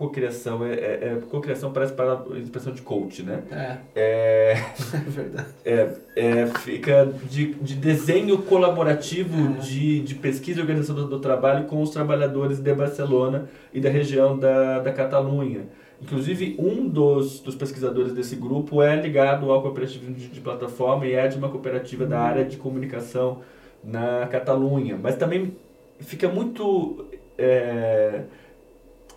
Cocriação 0.00 0.64
é, 0.64 0.72
é, 0.72 0.98
é 1.02 1.20
cocriação 1.30 1.74
parece 1.74 1.92
para 1.92 2.14
a 2.14 2.38
expressão 2.38 2.72
de 2.72 2.80
coach, 2.80 3.22
né? 3.22 3.42
É. 3.52 3.76
É, 3.94 4.52
é 4.96 5.10
verdade. 5.10 5.48
É, 5.62 5.90
é, 6.16 6.46
fica 6.46 7.12
de, 7.28 7.52
de 7.52 7.74
desenho 7.74 8.38
colaborativo 8.38 9.60
de, 9.60 10.00
de 10.00 10.14
pesquisa 10.14 10.58
e 10.58 10.62
organização 10.62 10.94
do, 10.94 11.06
do, 11.06 11.20
trabalho 11.20 11.66
com 11.66 11.82
os 11.82 11.90
trabalhadores 11.90 12.60
de 12.60 12.72
Barcelona 12.72 13.50
e 13.74 13.78
da 13.78 13.90
região 13.90 14.38
da, 14.38 14.78
da 14.78 14.90
Catalunha. 14.90 15.66
Inclusive, 16.00 16.56
um 16.58 16.88
dos, 16.88 17.40
dos 17.40 17.54
pesquisadores 17.54 18.14
desse 18.14 18.36
grupo 18.36 18.80
é 18.80 18.96
ligado 18.96 19.52
ao 19.52 19.60
cooperativismo 19.60 20.14
de, 20.14 20.28
de 20.28 20.40
plataforma 20.40 21.04
e 21.04 21.12
é 21.12 21.28
de 21.28 21.36
uma 21.36 21.50
cooperativa 21.50 22.06
da 22.06 22.20
área 22.20 22.42
de 22.42 22.56
comunicação 22.56 23.40
na 23.84 24.26
Catalunha. 24.28 24.98
Mas 24.98 25.16
também 25.16 25.54
fica 25.98 26.26
muito 26.26 27.04
é, 27.36 28.22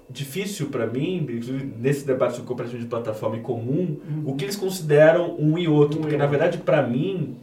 difícil 0.09 0.67
para 0.67 0.85
mim, 0.87 1.25
nesse 1.79 2.05
debate 2.05 2.33
sobre 2.33 2.47
cooperativismo 2.47 2.87
de 2.87 2.89
plataforma 2.89 3.37
e 3.37 3.39
comum, 3.39 3.97
uhum. 4.07 4.23
o 4.25 4.35
que 4.35 4.45
eles 4.45 4.55
consideram 4.55 5.35
um 5.39 5.57
e 5.57 5.67
outro. 5.67 5.97
Um 5.97 6.01
porque, 6.01 6.15
e 6.15 6.17
na 6.17 6.27
verdade, 6.27 6.57
para 6.59 6.81
mim, 6.81 7.35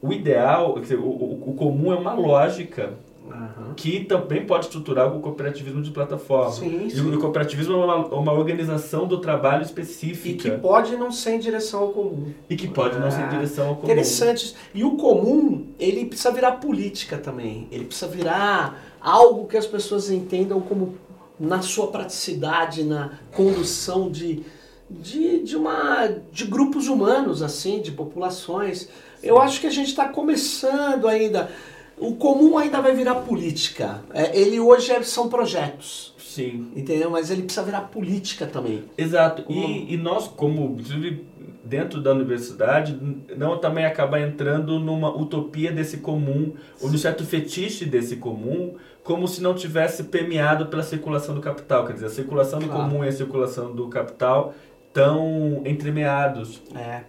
o 0.00 0.12
ideal, 0.12 0.78
dizer, 0.78 0.98
o, 0.98 1.08
o, 1.08 1.54
comum 1.56 1.92
é 1.92 1.96
uma 1.96 2.14
lógica 2.14 2.94
Uhum. 3.26 3.74
que 3.74 4.04
também 4.04 4.46
pode 4.46 4.66
estruturar 4.66 5.12
o 5.12 5.18
cooperativismo 5.18 5.82
de 5.82 5.90
plataforma. 5.90 6.52
Sim, 6.52 6.88
sim. 6.88 6.96
E 6.96 7.00
o 7.00 7.18
cooperativismo 7.18 7.74
é 7.74 7.76
uma, 7.76 7.96
uma, 8.06 8.32
organização 8.32 9.04
do 9.04 9.18
trabalho 9.18 9.62
específica. 9.62 10.46
E 10.46 10.50
que 10.52 10.58
pode 10.58 10.96
não 10.96 11.10
ser 11.10 11.32
em 11.32 11.40
direção 11.40 11.80
ao 11.80 11.88
comum. 11.88 12.32
E 12.48 12.54
que 12.54 12.68
pode 12.68 12.96
não 13.00 13.10
ser 13.10 13.22
em 13.22 13.24
ah, 13.24 13.28
direção 13.28 13.66
ao 13.66 13.74
comum. 13.74 13.90
Interessante. 13.90 14.54
E 14.72 14.84
o 14.84 14.92
comum, 14.92 15.66
ele 15.76 16.06
precisa 16.06 16.30
virar 16.30 16.52
política 16.52 17.18
também. 17.18 17.66
Ele 17.72 17.86
precisa 17.86 18.06
virar 18.06 18.80
algo 19.00 19.46
que 19.46 19.56
as 19.56 19.66
pessoas 19.66 20.08
entendam 20.08 20.60
como 20.60 20.94
na 21.38 21.62
sua 21.62 21.88
praticidade, 21.88 22.82
na 22.82 23.18
condução 23.32 24.10
de, 24.10 24.42
de, 24.90 25.42
de, 25.42 25.56
uma, 25.56 26.08
de 26.32 26.44
grupos 26.44 26.88
humanos, 26.88 27.42
assim, 27.42 27.80
de 27.80 27.92
populações. 27.92 28.80
Sim. 28.80 28.88
Eu 29.22 29.40
acho 29.40 29.60
que 29.60 29.66
a 29.66 29.70
gente 29.70 29.88
está 29.88 30.08
começando 30.08 31.08
ainda 31.08 31.50
o 31.98 32.14
comum 32.14 32.58
ainda 32.58 32.80
vai 32.80 32.94
virar 32.94 33.16
política. 33.16 34.02
É, 34.12 34.38
ele 34.38 34.60
hoje 34.60 34.92
é, 34.92 35.02
são 35.02 35.28
projetos. 35.28 36.14
Sim. 36.18 36.70
Entendeu? 36.76 37.10
Mas 37.10 37.30
ele 37.30 37.42
precisa 37.42 37.64
virar 37.64 37.82
política 37.82 38.46
também. 38.46 38.84
Exato. 38.98 39.44
E, 39.48 39.94
e 39.94 39.96
nós, 39.96 40.28
como 40.28 40.76
dentro 41.66 42.00
da 42.00 42.12
universidade, 42.12 42.98
não 43.36 43.58
também 43.58 43.84
acaba 43.84 44.20
entrando 44.20 44.78
numa 44.78 45.14
utopia 45.14 45.72
desse 45.72 45.98
comum, 45.98 46.54
ou 46.80 46.90
num 46.90 46.98
certo 46.98 47.24
fetiche 47.24 47.84
desse 47.84 48.16
comum, 48.16 48.74
como 49.02 49.26
se 49.26 49.42
não 49.42 49.54
tivesse 49.54 50.04
permeado 50.04 50.66
pela 50.66 50.82
circulação 50.82 51.34
do 51.34 51.40
capital. 51.40 51.84
Quer 51.84 51.94
dizer, 51.94 52.06
a 52.06 52.10
circulação 52.10 52.58
do 52.58 52.68
comum 52.68 53.04
e 53.04 53.08
a 53.08 53.12
circulação 53.12 53.74
do 53.74 53.88
capital 53.88 54.54
estão 54.88 55.62
entremeados. 55.64 56.62
É. 56.74 57.02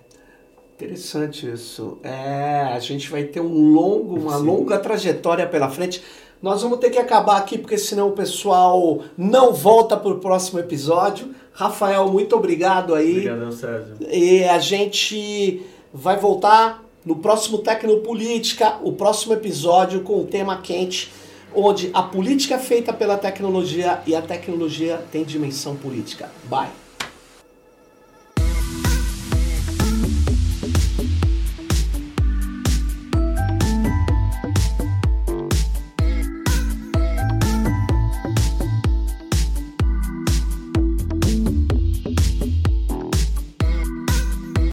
Interessante 0.76 1.52
isso. 1.52 1.98
É, 2.04 2.72
a 2.72 2.80
gente 2.80 3.10
vai 3.10 3.24
ter 3.24 3.40
um 3.40 3.74
longo, 3.74 4.20
uma 4.20 4.38
Sim. 4.38 4.44
longa 4.46 4.78
trajetória 4.78 5.48
pela 5.48 5.70
frente. 5.70 6.04
Nós 6.40 6.62
vamos 6.62 6.78
ter 6.78 6.92
que 6.92 7.00
acabar 7.00 7.38
aqui 7.38 7.58
porque 7.58 7.80
senão 7.80 8.10
o 8.10 8.12
pessoal 8.12 9.02
não 9.18 9.52
volta 9.52 9.98
para 9.98 10.12
o 10.12 10.20
próximo 10.20 10.60
episódio. 10.60 11.34
Rafael, 11.58 12.08
muito 12.12 12.36
obrigado 12.36 12.94
aí. 12.94 13.28
Obrigado, 13.28 13.52
Sérgio. 13.52 13.96
E 14.12 14.44
a 14.44 14.60
gente 14.60 15.66
vai 15.92 16.16
voltar 16.16 16.86
no 17.04 17.16
próximo 17.16 17.58
Tecnopolítica, 17.58 18.78
o 18.84 18.94
próximo 18.94 19.34
episódio 19.34 20.02
com 20.02 20.22
o 20.22 20.26
tema 20.26 20.62
quente, 20.62 21.12
onde 21.56 21.90
a 21.96 22.04
política 22.04 22.56
é 22.56 22.60
feita 22.60 22.94
pela 22.94 23.18
tecnologia 23.18 24.04
e 24.06 24.16
a 24.16 24.22
tecnologia 24.22 25.04
tem 25.12 25.24
dimensão 25.24 25.76
política. 25.76 26.30
Bye. 26.48 26.87